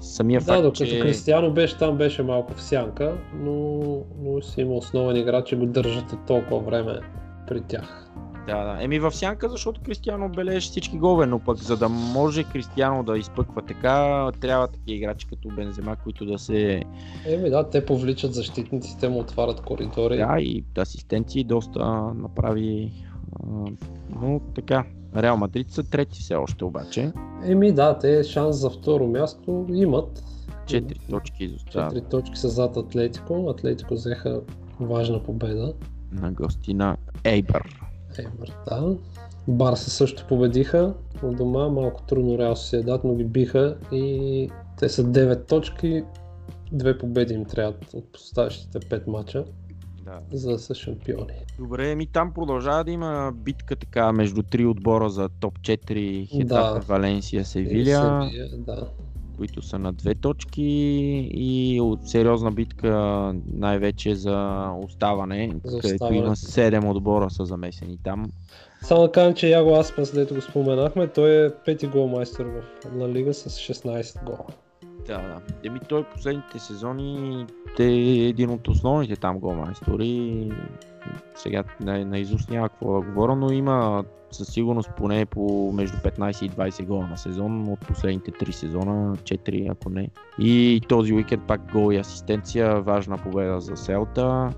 Самия 0.00 0.40
Да, 0.40 0.44
факт, 0.44 0.62
докато 0.62 0.86
че... 0.86 1.00
Кристиано 1.00 1.50
беше 1.50 1.78
там, 1.78 1.96
беше 1.96 2.22
малко 2.22 2.54
в 2.54 2.62
сянка, 2.62 3.18
но, 3.34 3.82
но 4.22 4.42
си 4.42 4.60
има 4.60 4.74
основен 4.74 5.16
играч 5.16 5.52
и 5.52 5.56
го 5.56 5.66
държат 5.66 6.12
от 6.12 6.26
толкова 6.26 6.60
време 6.60 6.98
при 7.48 7.60
тях. 7.60 8.10
Да, 8.46 8.64
да. 8.64 8.84
Еми 8.84 8.98
в 8.98 9.12
сянка, 9.12 9.48
защото 9.48 9.80
Кристиано 9.80 10.28
бележи 10.28 10.68
всички 10.68 10.98
голове, 10.98 11.26
но 11.26 11.38
пък 11.38 11.58
за 11.58 11.76
да 11.76 11.88
може 11.88 12.44
Кристиано 12.44 13.02
да 13.02 13.18
изпъква 13.18 13.62
така, 13.62 14.30
трябва 14.40 14.68
такива 14.68 14.96
играчи 14.96 15.26
като 15.26 15.48
Бензема, 15.48 15.96
които 15.96 16.26
да 16.26 16.38
се... 16.38 16.82
Еми 17.26 17.50
да, 17.50 17.70
те 17.70 17.86
повличат 17.86 18.34
защитниците, 18.34 19.08
му 19.08 19.18
отварят 19.18 19.60
коридори. 19.60 20.16
Да, 20.16 20.36
и 20.40 20.64
асистенции 20.78 21.44
доста 21.44 21.84
направи. 22.14 22.92
Но 24.20 24.40
така, 24.54 24.84
Реал 25.16 25.36
Мадрид 25.36 25.70
са 25.70 25.82
трети 25.82 26.20
все 26.20 26.34
още 26.34 26.64
обаче. 26.64 27.12
Еми 27.44 27.72
да, 27.72 27.98
те 27.98 28.24
шанс 28.24 28.56
за 28.56 28.70
второ 28.70 29.06
място 29.06 29.66
имат. 29.72 30.24
Четири 30.66 30.98
точки 31.10 31.44
изостават 31.44 31.92
Четири 31.92 32.10
точки 32.10 32.36
са 32.36 32.48
зад 32.48 32.76
Атлетико. 32.76 33.50
Атлетико 33.50 33.94
взеха 33.94 34.40
важна 34.80 35.22
победа. 35.22 35.74
на 36.12 36.32
гости 36.32 36.74
на 36.74 36.96
Ейбър. 37.24 37.91
Да. 38.68 38.94
Барса 39.48 39.90
също 39.90 40.26
победиха 40.28 40.94
от 41.22 41.36
дома, 41.36 41.68
малко 41.68 42.02
трудно 42.02 42.38
Реал 42.38 42.56
Сосиедад, 42.56 43.04
но 43.04 43.14
ги 43.14 43.24
биха 43.24 43.76
и 43.92 44.50
те 44.78 44.88
са 44.88 45.04
9 45.04 45.48
точки, 45.48 46.02
две 46.72 46.98
победи 46.98 47.34
им 47.34 47.44
трябват 47.44 47.94
от 47.94 48.16
оставащите 48.16 48.80
5 48.80 49.06
мача, 49.06 49.44
Да. 50.04 50.20
за 50.32 50.50
да 50.50 50.58
са 50.58 50.74
шампиони. 50.74 51.32
Добре, 51.58 51.94
ми 51.94 52.06
там 52.06 52.32
продължава 52.34 52.84
да 52.84 52.90
има 52.90 53.32
битка 53.34 53.76
така 53.76 54.12
между 54.12 54.42
три 54.42 54.66
отбора 54.66 55.10
за 55.10 55.28
топ 55.28 55.58
4 55.58 56.28
Хетафе, 56.28 56.78
Да. 56.80 56.84
Валенсия, 56.86 57.40
И 57.40 57.44
Севиля. 57.44 58.28
Севия, 58.30 58.48
да. 58.58 58.88
Които 59.42 59.62
са 59.62 59.78
на 59.78 59.92
две 59.92 60.14
точки 60.14 60.62
и 61.34 61.80
от 61.80 62.08
сериозна 62.08 62.52
битка 62.52 62.92
най-вече 63.52 64.14
за 64.14 64.68
оставане, 64.84 65.54
За 65.64 65.80
където 65.80 66.14
има 66.14 66.36
7 66.36 66.90
отбора 66.90 67.30
са 67.30 67.44
замесени 67.44 67.98
там. 68.04 68.30
Само 68.82 69.02
да 69.02 69.12
кажем, 69.12 69.34
че 69.34 69.48
Яго 69.48 69.74
Аспенс, 69.78 70.14
дето 70.14 70.34
го 70.34 70.40
споменахме, 70.40 71.08
той 71.08 71.46
е 71.46 71.50
пети 71.64 71.86
голмайстър 71.86 72.46
в 72.46 72.62
Ла 72.96 73.08
Лига 73.08 73.34
с 73.34 73.50
16 73.50 74.24
гола. 74.24 74.46
Да, 75.06 75.18
да. 75.18 75.40
Еми 75.64 75.80
той 75.88 76.04
последните 76.04 76.58
сезони 76.58 77.46
те 77.76 77.84
е 77.84 78.28
един 78.28 78.50
от 78.50 78.68
основните 78.68 79.16
там 79.16 79.38
голмайстори. 79.38 80.50
Сега 81.34 81.64
на, 81.80 82.04
на 82.04 82.18
изуст 82.18 82.50
няма 82.50 82.68
какво 82.68 83.00
да 83.00 83.00
говоря, 83.00 83.36
но 83.36 83.52
има 83.52 84.04
със 84.32 84.48
сигурност 84.48 84.90
поне 84.96 85.26
по 85.26 85.72
между 85.74 85.96
15 85.96 86.44
и 86.44 86.50
20 86.50 86.86
гола 86.86 87.06
на 87.06 87.16
сезон 87.18 87.68
от 87.68 87.80
последните 87.80 88.30
3 88.30 88.50
сезона, 88.50 89.16
4 89.16 89.70
ако 89.72 89.90
не. 89.90 90.08
И 90.38 90.80
този 90.88 91.14
уикенд 91.14 91.42
пак 91.48 91.72
гол 91.72 91.92
и 91.92 91.96
асистенция, 91.96 92.80
важна 92.80 93.18
победа 93.18 93.60
за 93.60 93.76
Селта. 93.76 94.50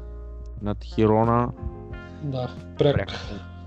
над 0.63 0.85
Хирона. 0.85 1.53
Да, 2.23 2.51
пряк, 2.79 2.97
Пряк 2.97 3.09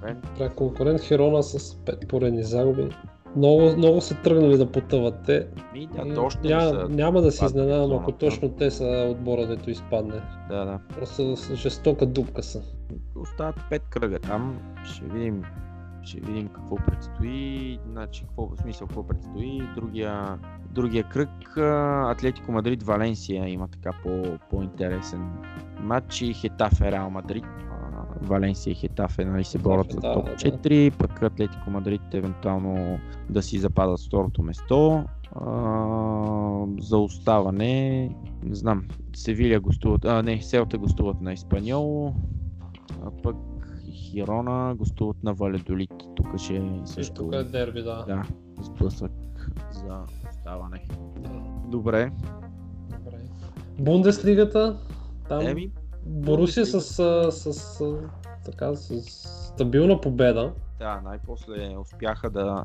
конкурент. 0.01 0.27
пряк 0.37 0.55
конкурент 0.55 1.01
Хирона 1.01 1.43
с 1.43 1.59
5 1.59 2.07
поредни 2.07 2.43
загуби. 2.43 2.89
Много, 3.35 3.77
много 3.77 4.01
са 4.01 4.15
тръгнали 4.15 4.57
да 4.57 4.71
потъват 4.71 5.15
те. 5.25 5.47
Ми, 5.73 5.87
да, 5.87 6.13
то 6.13 6.29
не 6.43 6.49
няма, 6.49 6.69
са 6.69 6.87
няма 6.89 7.21
да 7.21 7.31
се 7.31 7.45
изненадам, 7.45 7.93
ако 7.93 8.11
точно 8.11 8.49
те 8.49 8.71
са 8.71 9.07
отбора, 9.11 9.47
дето 9.47 9.69
изпадне. 9.69 10.21
Да, 10.49 10.65
да. 10.65 10.79
Просто 10.95 11.35
жестока 11.53 12.05
дупка 12.05 12.43
са. 12.43 12.61
Остават 13.15 13.55
пет 13.69 13.81
кръга 13.89 14.19
там. 14.19 14.59
Ще 14.85 15.05
видим 15.05 15.43
ще 16.07 16.19
видим 16.19 16.47
какво 16.47 16.75
предстои, 16.75 17.79
значи 17.91 18.23
какво, 18.23 18.47
в 18.47 18.57
смисъл 18.57 18.87
какво 18.87 19.07
предстои. 19.07 19.61
Другия, 19.75 20.39
другия 20.71 21.03
кръг, 21.03 21.57
Атлетико 22.11 22.51
Мадрид 22.51 22.83
Валенсия 22.83 23.49
има 23.49 23.67
така 23.67 23.91
по, 24.03 24.37
по-интересен 24.49 25.29
матч 25.79 26.21
и 26.21 26.33
Хетафе 26.33 26.91
Реал 26.91 27.09
Мадрид. 27.09 27.45
Валенсия 28.21 28.71
и 28.71 28.75
Хетафе 28.75 29.25
нали, 29.25 29.43
се 29.43 29.57
борят 29.57 29.91
за 29.91 29.99
да, 29.99 30.13
топ 30.13 30.25
да. 30.25 30.35
4, 30.35 30.97
пък 30.97 31.21
Атлетико 31.21 31.69
Мадрид 31.69 32.01
евентуално 32.13 32.99
да 33.29 33.41
си 33.41 33.59
западат 33.59 33.99
с 33.99 34.07
второто 34.07 34.43
место. 34.43 35.03
А, 35.35 36.65
за 36.79 36.97
оставане, 36.97 38.01
не 38.43 38.55
знам, 38.55 38.83
Севиля 39.15 39.59
гостуват, 39.59 40.05
а 40.05 40.23
не, 40.23 40.41
Селта 40.41 40.77
гостуват 40.77 41.21
на 41.21 41.33
Испаньол, 41.33 42.13
а 43.03 43.11
пък 43.23 43.35
Хирона 43.91 44.75
гостуват 44.75 45.23
на 45.23 45.33
Валедолит. 45.33 45.93
Тук 46.15 46.37
ще 46.37 46.53
е 46.55 46.57
И 46.57 46.81
също 46.85 47.13
тук 47.15 47.33
е 47.33 47.43
дерби, 47.43 47.81
да. 47.83 48.05
да, 48.07 48.23
сблъсък 48.61 49.11
за 49.73 50.03
оставане. 50.29 50.83
Да. 51.19 51.29
Добре. 51.67 52.11
Добре. 52.89 53.17
Бундеслигата, 53.79 54.79
там 55.29 55.47
Еми, 55.47 55.71
Борусия 56.05 56.65
с, 56.65 56.81
с, 57.31 57.53
с, 57.53 57.83
така, 58.45 58.75
с 58.75 59.01
стабилна 59.53 60.01
победа. 60.01 60.53
да, 60.79 61.01
най-после 61.03 61.75
успяха 61.81 62.29
да 62.29 62.63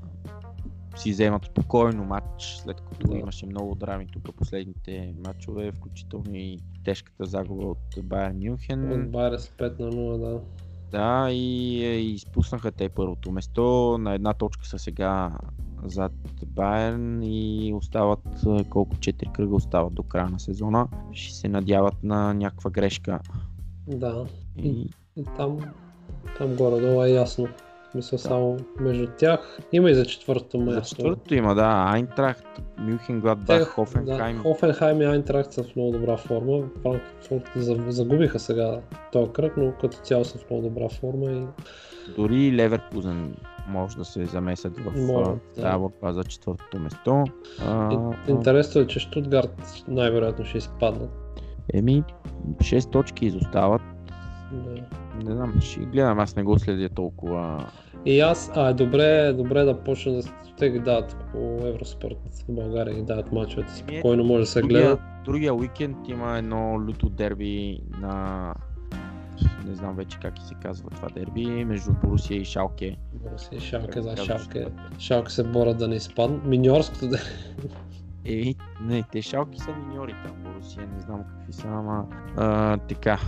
си 0.96 1.10
вземат 1.10 1.44
спокойно 1.44 2.04
матч, 2.04 2.60
след 2.64 2.80
като 2.80 3.08
Да. 3.08 3.18
имаше 3.18 3.46
много 3.46 3.74
драми 3.74 4.06
тук 4.12 4.36
последните 4.36 5.14
матчове, 5.26 5.72
включително 5.72 6.34
и 6.36 6.58
тежката 6.84 7.24
загуба 7.26 7.66
от 7.66 7.78
Байер 8.04 8.32
Мюнхен. 8.32 8.92
От 8.92 9.10
Байер 9.10 9.38
с 9.38 9.48
5 9.48 9.80
на 9.80 9.92
0, 9.92 10.18
да. 10.18 10.40
Да, 10.93 11.28
и, 11.30 11.84
е, 11.84 11.95
и 11.95 12.14
изпуснаха 12.14 12.72
те 12.72 12.88
първото 12.88 13.32
место. 13.32 13.97
На 14.01 14.14
една 14.14 14.32
точка 14.32 14.66
са 14.66 14.78
сега 14.78 15.32
зад 15.84 16.12
Байерн 16.47 17.22
и 17.22 17.72
остават 17.74 18.20
е, 18.47 18.64
колко 18.64 18.97
4 18.97 19.32
кръга 19.32 19.55
остават 19.55 19.95
до 19.95 20.03
края 20.03 20.28
на 20.28 20.40
сезона. 20.40 20.88
Ще 21.12 21.34
се 21.34 21.49
надяват 21.49 22.03
на 22.03 22.34
някаква 22.34 22.70
грешка. 22.70 23.20
Да. 23.86 24.26
И, 24.57 24.90
И 25.16 25.24
там, 25.36 25.59
там 26.38 26.57
горе-долу 26.57 27.03
е 27.03 27.11
ясно. 27.11 27.49
В 27.93 27.95
смисъл 27.95 28.18
само 28.18 28.57
между 28.80 29.07
тях. 29.09 29.59
Има 29.72 29.90
и 29.90 29.95
за 29.95 30.07
четвъртото 30.07 30.59
място. 30.59 30.74
за 30.74 30.82
четвъртото 30.86 31.34
има, 31.34 31.55
да, 31.55 31.84
Айнтрахт, 31.86 32.47
Мюнхен, 32.78 33.20
Гладбах, 33.20 33.68
Хофенхайм. 33.68 34.36
Да, 34.36 34.43
Хофенхайм 34.43 35.01
и 35.01 35.05
Айнтрахт 35.05 35.53
са 35.53 35.62
в 35.62 35.76
много 35.76 35.93
добра 35.93 36.16
форма. 36.16 36.62
Франкфурт 36.82 37.51
за- 37.57 37.76
загубиха 37.88 38.38
сега 38.38 38.80
този 39.12 39.32
кръг, 39.32 39.57
но 39.57 39.72
като 39.72 39.97
цяло 39.97 40.24
са 40.24 40.38
в 40.38 40.51
много 40.51 40.62
добра 40.62 40.88
форма 40.88 41.30
и 41.30 41.43
Дори 42.16 42.53
Леверкузен 42.53 43.34
може 43.68 43.97
да 43.97 44.05
се 44.05 44.26
замесят 44.26 44.78
в 44.78 44.93
Може, 44.97 45.30
да. 45.57 45.78
борба 45.78 46.12
за 46.12 46.24
четвъртото 46.24 46.78
место. 46.78 47.24
Интересно 48.28 48.80
е, 48.80 48.86
че 48.86 49.01
Штутгарт 49.01 49.84
най-вероятно 49.88 50.45
ще 50.45 50.59
изпаднат. 50.59 51.11
еми, 51.74 52.05
6 52.57 52.90
точки 52.90 53.26
изостават. 53.26 53.82
Да. 54.53 54.70
Не 55.24 55.34
знам, 55.34 55.61
ще 55.61 55.80
гледам, 55.80 56.18
аз 56.18 56.36
не 56.36 56.42
го 56.42 56.59
следя 56.59 56.88
толкова 56.88 57.66
И 58.07 58.20
аз, 58.20 58.50
а, 58.55 58.72
добре, 58.72 59.32
добре 59.32 59.64
да 59.64 59.80
почна 59.84 60.12
да 60.12 60.22
те 60.59 60.70
ги 60.70 60.78
дават 60.78 61.16
по 61.32 61.66
Евроспорт 61.66 62.16
в 62.48 62.53
България, 62.53 62.94
ги 62.94 63.03
дават 63.03 63.32
мачовете. 63.32 63.74
Спокойно 63.74 64.24
може 64.24 64.40
да 64.40 64.46
се 64.46 64.61
Другия, 64.61 64.80
гледат. 64.80 65.00
другия 65.24 65.55
уикенд 65.55 65.96
има 66.09 66.38
едно 66.38 66.80
люто 66.80 67.09
дерби 67.09 67.80
на... 68.00 68.55
Не 69.66 69.74
знам 69.74 69.96
вече 69.96 70.18
как 70.22 70.38
и 70.38 70.42
се 70.42 70.55
казва 70.55 70.90
това 70.90 71.09
дерби, 71.09 71.64
между 71.64 71.92
Борусия 72.05 72.40
и 72.40 72.44
Шалке. 72.44 72.96
Борусия 73.14 73.57
и 73.57 73.61
Шалке, 73.61 74.03
за 74.03 74.16
Шалке. 74.16 74.66
Шалке 74.98 75.32
се 75.32 75.44
борят 75.44 75.78
да 75.78 75.88
не 75.88 75.94
изпаднат. 75.94 76.44
Миньорското 76.44 77.09
да 77.09 77.18
Е, 78.24 78.55
не, 78.82 79.03
те 79.12 79.22
Шалки 79.22 79.61
са 79.61 79.70
миньори 79.72 80.14
там, 80.26 80.36
Борусия, 80.42 80.88
не 80.94 81.00
знам 81.00 81.24
какви 81.24 81.53
са, 81.53 81.68
ама... 81.68 82.07
А, 82.36 82.76
така, 82.76 83.20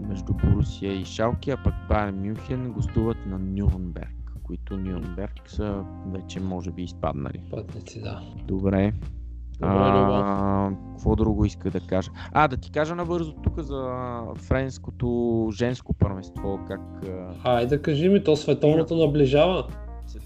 между 0.00 0.32
Борусия 0.32 0.92
и 0.92 1.04
Шалке, 1.04 1.50
а 1.50 1.56
пък 1.64 1.74
Байерн 1.88 2.26
Мюнхен 2.26 2.72
гостуват 2.72 3.26
на 3.26 3.38
Нюрнберг, 3.38 4.32
които 4.42 4.76
Нюрнберг 4.76 5.42
са 5.46 5.84
вече 6.06 6.40
може 6.40 6.70
би 6.70 6.82
изпаднали. 6.82 7.42
пътници, 7.50 8.02
да. 8.02 8.20
Добре. 8.44 8.92
Добре. 9.60 9.72
А, 9.72 10.70
какво 10.92 11.16
друго 11.16 11.44
иска 11.44 11.70
да 11.70 11.80
кажа? 11.80 12.10
А, 12.32 12.48
да 12.48 12.56
ти 12.56 12.70
кажа 12.72 12.94
набързо 12.94 13.32
тук 13.32 13.60
за 13.60 13.92
френското 14.36 15.48
женско 15.52 15.94
първенство, 15.94 16.60
как 16.68 16.80
Айде, 17.44 17.82
кажи 17.82 18.08
ми, 18.08 18.24
то 18.24 18.36
световното 18.36 18.96
наближава. 18.96 19.66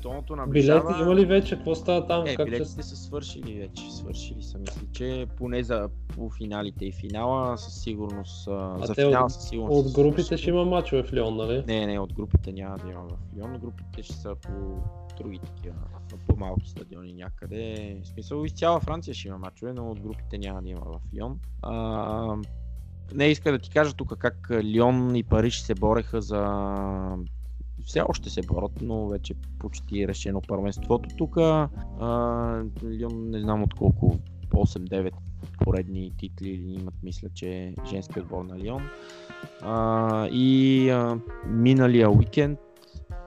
Световното 0.01 0.37
наближава. 0.37 0.81
Билети 0.83 1.03
има 1.03 1.15
ли 1.15 1.25
вече? 1.25 1.55
Какво 1.55 1.75
става 1.75 2.07
там? 2.07 2.27
Е, 2.27 2.37
как 2.37 2.47
билетите 2.47 2.83
са 2.83 2.97
свършили 2.97 3.55
вече, 3.55 3.93
свършили 3.93 4.43
са, 4.43 4.59
мисля, 4.59 4.83
че 4.93 5.27
поне 5.37 5.63
за 5.63 5.89
полуфиналите 6.09 6.85
и 6.85 6.93
финала 6.93 7.59
със 7.59 7.75
сигурност, 7.75 8.49
а, 8.49 8.79
за 8.79 8.95
те 8.95 9.03
финала 9.03 9.25
от- 9.25 9.33
със 9.33 9.49
сигурност 9.49 9.87
От 9.89 9.95
групите 9.95 10.23
свършили. 10.23 10.39
ще 10.39 10.51
има 10.51 10.65
мачове 10.65 11.03
в 11.03 11.13
Лион, 11.13 11.37
нали? 11.37 11.65
Не, 11.67 11.87
не, 11.87 11.99
от 11.99 12.13
групите 12.13 12.53
няма 12.53 12.79
да 12.79 12.91
има 12.91 13.01
в 13.01 13.37
Лион, 13.37 13.59
групите 13.59 14.03
ще 14.03 14.15
са 14.15 14.35
по 14.35 14.51
други 15.19 15.39
такива, 15.39 15.75
на 16.13 16.19
по-малки 16.29 16.69
стадиони 16.69 17.13
някъде. 17.13 17.97
В 18.03 18.07
смисъл 18.07 18.45
из 18.45 18.53
цяла 18.53 18.81
Франция 18.81 19.15
ще 19.15 19.29
има 19.29 19.39
мачове, 19.39 19.73
но 19.73 19.91
от 19.91 20.01
групите 20.01 20.39
няма 20.39 20.63
да 20.63 20.69
има 20.69 20.81
в 20.81 21.15
Лион. 21.15 21.39
А, 21.63 22.37
не 23.15 23.27
иска 23.27 23.53
да 23.53 23.59
ти 23.59 23.71
кажа 23.71 23.95
тук 23.95 24.17
как 24.19 24.49
Лион 24.63 25.17
и 25.17 25.23
Париж 25.23 25.61
се 25.61 25.75
бореха 25.75 26.21
за... 26.21 26.43
Все 27.85 28.03
още 28.09 28.31
се 28.31 28.43
борят, 28.43 28.73
но 28.83 29.09
вече 29.09 29.35
почти 29.59 30.03
е 30.03 30.09
решено 30.09 30.43
първенството 30.49 31.09
тук. 31.19 31.37
Лион 32.85 33.31
не 33.31 33.41
знам 33.41 33.63
от 33.63 33.75
колко 33.75 34.19
8-9 34.51 35.11
поредни 35.65 36.13
титли 36.19 36.51
имат, 36.51 36.95
мисля, 37.03 37.29
че 37.35 37.75
женски 37.91 38.21
отбор 38.21 38.45
на 38.45 38.59
Лион. 38.59 38.83
А, 39.63 40.27
и 40.33 40.91
а, 40.91 41.19
миналия 41.47 42.11
уикенд, 42.11 42.59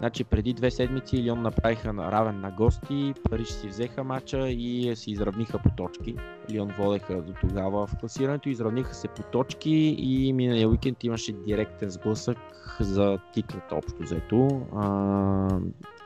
значи 0.03 0.23
преди 0.23 0.53
две 0.53 0.71
седмици 0.71 1.23
Лион 1.23 1.41
направиха 1.41 1.93
на- 1.93 2.11
равен 2.11 2.41
на 2.41 2.51
гости, 2.51 3.13
Париж 3.29 3.47
си 3.47 3.67
взеха 3.67 4.03
матча 4.03 4.49
и 4.49 4.95
се 4.95 5.11
изравниха 5.11 5.59
по 5.59 5.69
точки. 5.69 6.15
Лион 6.51 6.67
водеха 6.79 7.21
до 7.21 7.33
тогава 7.41 7.87
в 7.87 7.95
класирането, 7.99 8.49
изравниха 8.49 8.93
се 8.93 9.07
по 9.07 9.23
точки 9.23 9.95
и 9.99 10.33
миналия 10.33 10.69
уикенд 10.69 11.03
имаше 11.03 11.31
директен 11.31 11.89
сблъсък 11.89 12.37
за 12.79 13.19
титлата 13.33 13.75
общо 13.75 14.03
взето. 14.03 14.47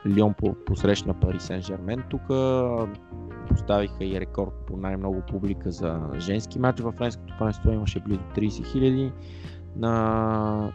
Лион 0.06 0.34
по- 0.34 0.56
посрещна 0.66 1.20
Пари 1.20 1.40
Сен 1.40 1.62
Жермен 1.62 2.02
тук, 2.10 2.22
поставиха 3.48 4.04
и 4.04 4.20
рекорд 4.20 4.52
по 4.66 4.76
най-много 4.76 5.22
публика 5.30 5.70
за 5.70 6.00
женски 6.18 6.58
матч 6.58 6.80
във 6.80 6.94
френското 6.94 7.34
първенство, 7.38 7.72
имаше 7.72 8.00
близо 8.00 8.20
30 8.36 8.48
000 8.48 9.12
на 9.76 10.72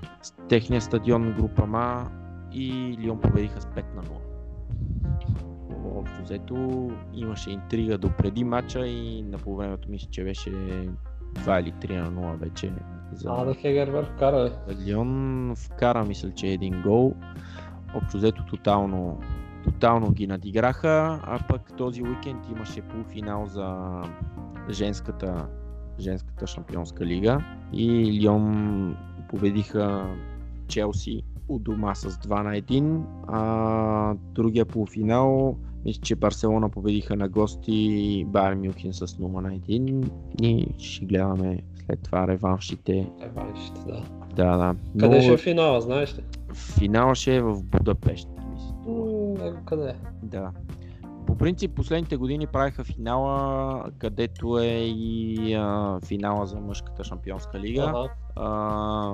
техния 0.49 0.82
стадион 0.82 1.34
група 1.38 1.65
Ма 1.65 2.11
и 2.54 2.97
Лион 2.99 3.22
победиха 3.22 3.62
с 3.62 3.66
5 3.66 3.95
на 3.95 4.04
0. 4.04 4.10
Общо 5.95 6.24
взето 6.24 6.89
имаше 7.14 7.51
интрига 7.51 7.97
до 7.97 8.10
преди 8.18 8.43
матча 8.43 8.88
и 8.88 9.22
на 9.22 9.38
полувремето 9.38 9.89
мисля, 9.89 10.08
че 10.12 10.24
беше 10.24 10.49
2 10.49 11.62
или 11.62 11.72
3 11.72 12.10
на 12.10 12.12
0 12.12 12.36
вече 12.36 12.72
за 13.12 13.30
А, 13.32 13.45
да 13.45 13.54
Хегерберг 13.54 14.08
вкара, 14.08 14.45
ли? 14.45 14.76
Лион 14.86 15.54
вкара, 15.56 16.06
мисля, 16.06 16.32
че 16.32 16.47
един 16.47 16.82
гол. 16.82 17.14
Общо 17.95 18.18
взето 18.18 18.45
тотално, 18.45 19.20
тотално 19.64 20.12
ги 20.12 20.28
надиграха, 20.28 21.20
а 21.24 21.39
пък 21.47 21.78
този 21.78 22.04
уикенд 22.04 22.49
имаше 22.49 22.82
полуфинал 22.82 23.45
за 23.45 24.01
женската, 24.70 25.47
женската 25.99 26.47
шампионска 26.47 27.06
лига 27.06 27.43
и 27.74 28.20
Лион 28.22 28.97
победиха 29.30 30.16
Челси 30.68 31.24
у 31.54 31.60
дома 31.60 31.95
с 31.95 32.10
2 32.10 32.43
на 32.43 32.62
1, 32.62 33.01
а 33.28 34.16
другия 34.36 34.66
полуфинал 34.66 35.58
мисля, 35.86 36.01
че 36.01 36.16
Барселона 36.16 36.70
победиха 36.70 37.16
на 37.16 37.30
гости 37.30 38.26
Байер 38.28 38.56
Мюнхен 38.56 38.93
с 38.93 39.08
0 39.08 39.41
на 39.41 39.49
1 39.49 40.10
и 40.41 40.68
ще 40.78 41.06
гледаме 41.06 41.60
след 41.86 42.04
това 42.04 42.28
реваншите 42.28 42.93
Е, 42.93 43.30
валищите, 43.36 43.82
да. 43.88 44.04
да, 44.36 44.58
да. 44.58 44.76
Къде 44.99 45.16
Но 45.16 45.22
ще 45.22 45.34
е 45.34 45.38
финала, 45.38 45.82
знаеш 45.82 46.18
ли? 46.18 46.24
Финал 46.54 47.16
ще 47.16 47.36
е 47.36 47.41
в 47.41 47.64
Будапешт, 47.64 48.30
мисля. 48.54 48.74
М, 48.88 49.47
е, 49.47 49.54
Къде? 49.66 49.95
Да. 50.24 50.51
По 51.28 51.38
принцип 51.38 51.76
последните 51.76 52.17
години 52.17 52.47
правиха 52.47 52.84
финала, 52.84 53.84
където 53.97 54.59
е 54.59 54.67
и 54.86 55.53
а, 55.53 55.99
финала 56.05 56.47
за 56.47 56.59
мъжката 56.59 57.03
шампионска 57.03 57.59
лига, 57.59 57.84
Ага. 57.84 58.09
а, 58.36 58.49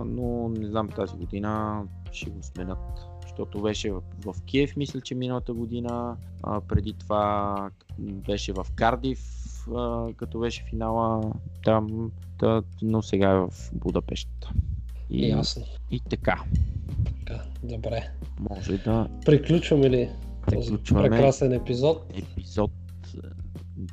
но 0.06 0.50
не 0.50 0.68
знам 0.68 0.90
тази 0.90 1.16
година 1.16 1.82
ще 2.12 2.30
го 2.30 2.44
сменят. 2.44 2.78
Защото 3.22 3.62
беше 3.62 3.92
в, 3.92 4.02
в 4.26 4.36
Киев, 4.46 4.76
мисля, 4.76 5.02
че 5.02 5.16
миналата 5.16 5.54
година, 5.54 6.18
а, 6.44 6.62
преди 6.62 6.94
това 6.94 7.56
беше 8.00 8.54
в 8.54 8.68
Кардив, 8.76 9.20
а, 9.76 10.08
като 10.18 10.40
беше 10.40 10.64
финала 10.70 11.32
там, 11.64 12.12
та, 12.40 12.62
но 12.82 13.02
сега 13.02 13.30
е 13.32 13.38
в 13.38 13.50
Будапешт. 13.74 14.30
И, 15.10 15.30
Ясно. 15.30 15.64
и 15.92 16.00
така, 16.10 16.44
Така, 17.26 17.42
добре. 17.64 18.10
може 18.50 18.78
да 18.78 19.08
Приключваме 19.26 19.90
ли 19.90 20.10
Приключваме. 20.50 21.10
прекрасен 21.10 21.54
епизод? 21.54 22.06
епизод 22.18 22.72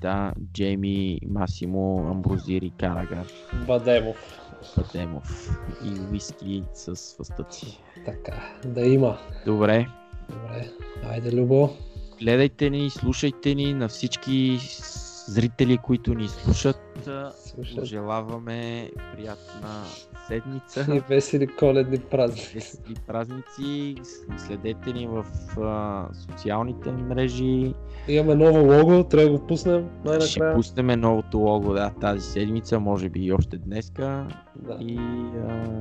да, 0.01 0.33
Джейми, 0.53 1.19
Масимо, 1.29 2.09
Амброзири, 2.11 2.73
Карагар, 2.81 3.27
Бадемов. 3.67 4.17
Падемов 4.75 5.59
и 5.85 6.13
уиски 6.13 6.63
с 6.75 7.17
въстъци. 7.19 7.79
Така, 8.05 8.55
да 8.65 8.87
има. 8.87 9.19
Добре, 9.47 9.87
Добре. 10.31 10.71
Айде, 11.11 11.33
Любо. 11.33 11.71
гледайте 12.21 12.71
ни, 12.71 12.91
слушайте 12.91 13.55
ни 13.55 13.75
на 13.75 13.89
всички 13.89 14.59
зрители, 15.29 15.79
които 15.79 16.15
ни 16.15 16.29
слушат. 16.29 17.11
Слушай. 17.57 17.77
Пожелаваме 17.77 18.91
приятна 19.15 19.69
И 20.13 20.27
седмица, 20.27 21.03
весели 21.09 21.47
коледни 21.47 21.99
празници. 21.99 22.55
весели 22.55 22.95
празници. 23.07 23.95
Следете 24.37 24.93
ни 24.93 25.07
в 25.07 25.25
а, 25.61 26.07
социалните 26.15 26.93
мрежи. 26.93 27.75
Имаме 28.09 28.35
ново 28.35 28.59
лого, 28.75 29.05
трябва 29.05 29.31
да 29.31 29.39
го 29.39 29.47
пуснем 29.47 29.89
Ще 30.01 30.09
най-накрая. 30.09 30.55
пуснем 30.55 30.87
новото 31.01 31.39
лого 31.39 31.73
да, 31.75 31.91
тази 32.01 32.21
седмица, 32.21 32.81
може 32.81 33.09
би 33.09 33.21
и 33.21 33.33
още 33.33 33.57
днеска. 33.59 34.29
Да. 34.57 34.77
И, 34.81 34.99
а, 35.49 35.81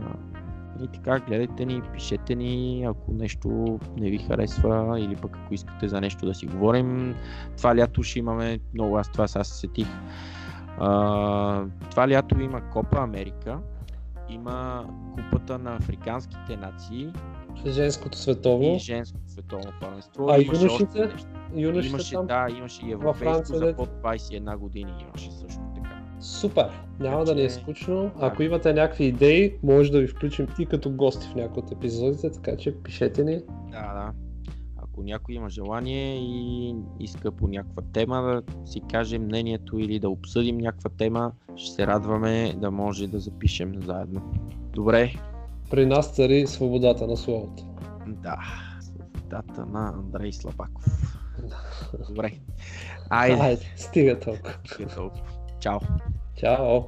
и 0.84 0.88
така, 0.94 1.20
гледайте 1.20 1.66
ни, 1.66 1.82
пишете 1.94 2.36
ни, 2.36 2.86
ако 2.90 3.12
нещо 3.14 3.80
не 3.98 4.10
ви 4.10 4.18
харесва 4.18 5.00
или 5.00 5.16
пък 5.16 5.38
ако 5.44 5.54
искате 5.54 5.88
за 5.88 6.02
нещо 6.02 6.26
да 6.26 6.34
си 6.34 6.46
говорим. 6.46 7.16
Това 7.58 7.76
лято 7.76 8.04
ще 8.04 8.20
имаме, 8.20 8.60
много 8.74 8.98
аз 8.98 9.12
това 9.12 9.28
сега 9.28 9.44
се 9.44 9.54
сетих. 9.60 9.88
А, 10.80 11.64
това 11.92 12.10
лято 12.10 12.40
има 12.42 12.70
Копа 12.70 13.00
Америка, 13.00 13.60
има 14.30 14.86
Купата 15.16 15.60
на 15.60 15.76
африканските 15.76 16.58
нации 16.58 17.10
Женското 17.68 18.18
световно. 18.18 18.76
и 18.76 18.80
женско 18.80 19.18
световно 19.28 19.72
първенство. 19.82 20.28
А 20.30 20.42
Имаше 20.42 20.62
юношите? 20.62 21.10
Юношите 21.56 21.90
Имаше, 21.90 22.14
там. 22.14 22.28
да, 22.28 22.48
имаше 22.58 22.86
и 22.86 22.92
европейско 22.92 23.58
за 23.58 23.74
под 23.76 23.90
21 23.90 24.58
години 24.58 24.94
имаше 25.08 25.32
също 25.32 25.60
така. 25.76 26.02
Супер! 26.20 26.70
Няма 27.00 27.24
да 27.24 27.36
ни 27.36 27.44
е 27.44 27.50
скучно. 27.50 28.12
Ако 28.20 28.44
имате 28.44 28.74
някакви 28.74 29.06
идеи, 29.06 29.56
може 29.64 29.92
да 29.92 30.00
ви 30.00 30.08
включим 30.08 30.48
и 30.60 30.66
като 30.66 30.90
гости 30.90 31.28
в 31.28 31.36
някои 31.36 31.64
от 31.64 31.72
епизодите, 31.72 32.32
така 32.32 32.58
че 32.58 32.76
пишете 32.78 33.24
ни. 33.24 33.40
Да, 33.72 33.94
да. 33.94 34.12
Ако 34.96 35.04
някой 35.04 35.36
има 35.36 35.50
желание 35.50 36.16
и 36.16 36.76
иска 37.00 37.32
по 37.32 37.48
някаква 37.48 37.84
тема 37.94 38.22
да 38.22 38.44
си 38.66 38.82
каже 38.92 39.20
мнението 39.20 39.80
или 39.80 40.00
да 40.00 40.10
обсъдим 40.10 40.58
някаква 40.58 40.90
тема, 40.90 41.32
ще 41.56 41.72
се 41.76 41.88
радваме 41.88 42.54
да 42.58 42.72
може 42.72 43.08
да 43.08 43.20
запишем 43.20 43.74
заедно. 43.84 44.22
Добре, 44.74 45.14
При 45.70 45.86
нас 45.86 46.16
цари 46.16 46.48
свободата 46.48 47.08
на 47.08 47.18
словото. 47.18 47.64
да. 48.08 48.38
Свободата 48.82 49.66
на 49.66 49.94
Андрей 49.98 50.32
Слабаков. 50.32 50.86
Добре. 52.10 52.32
Айде. 53.10 53.42
Айде, 53.42 53.66
стига 53.76 54.20
толкова. 54.20 54.54
Чао. 55.60 55.80
Чао! 56.36 56.82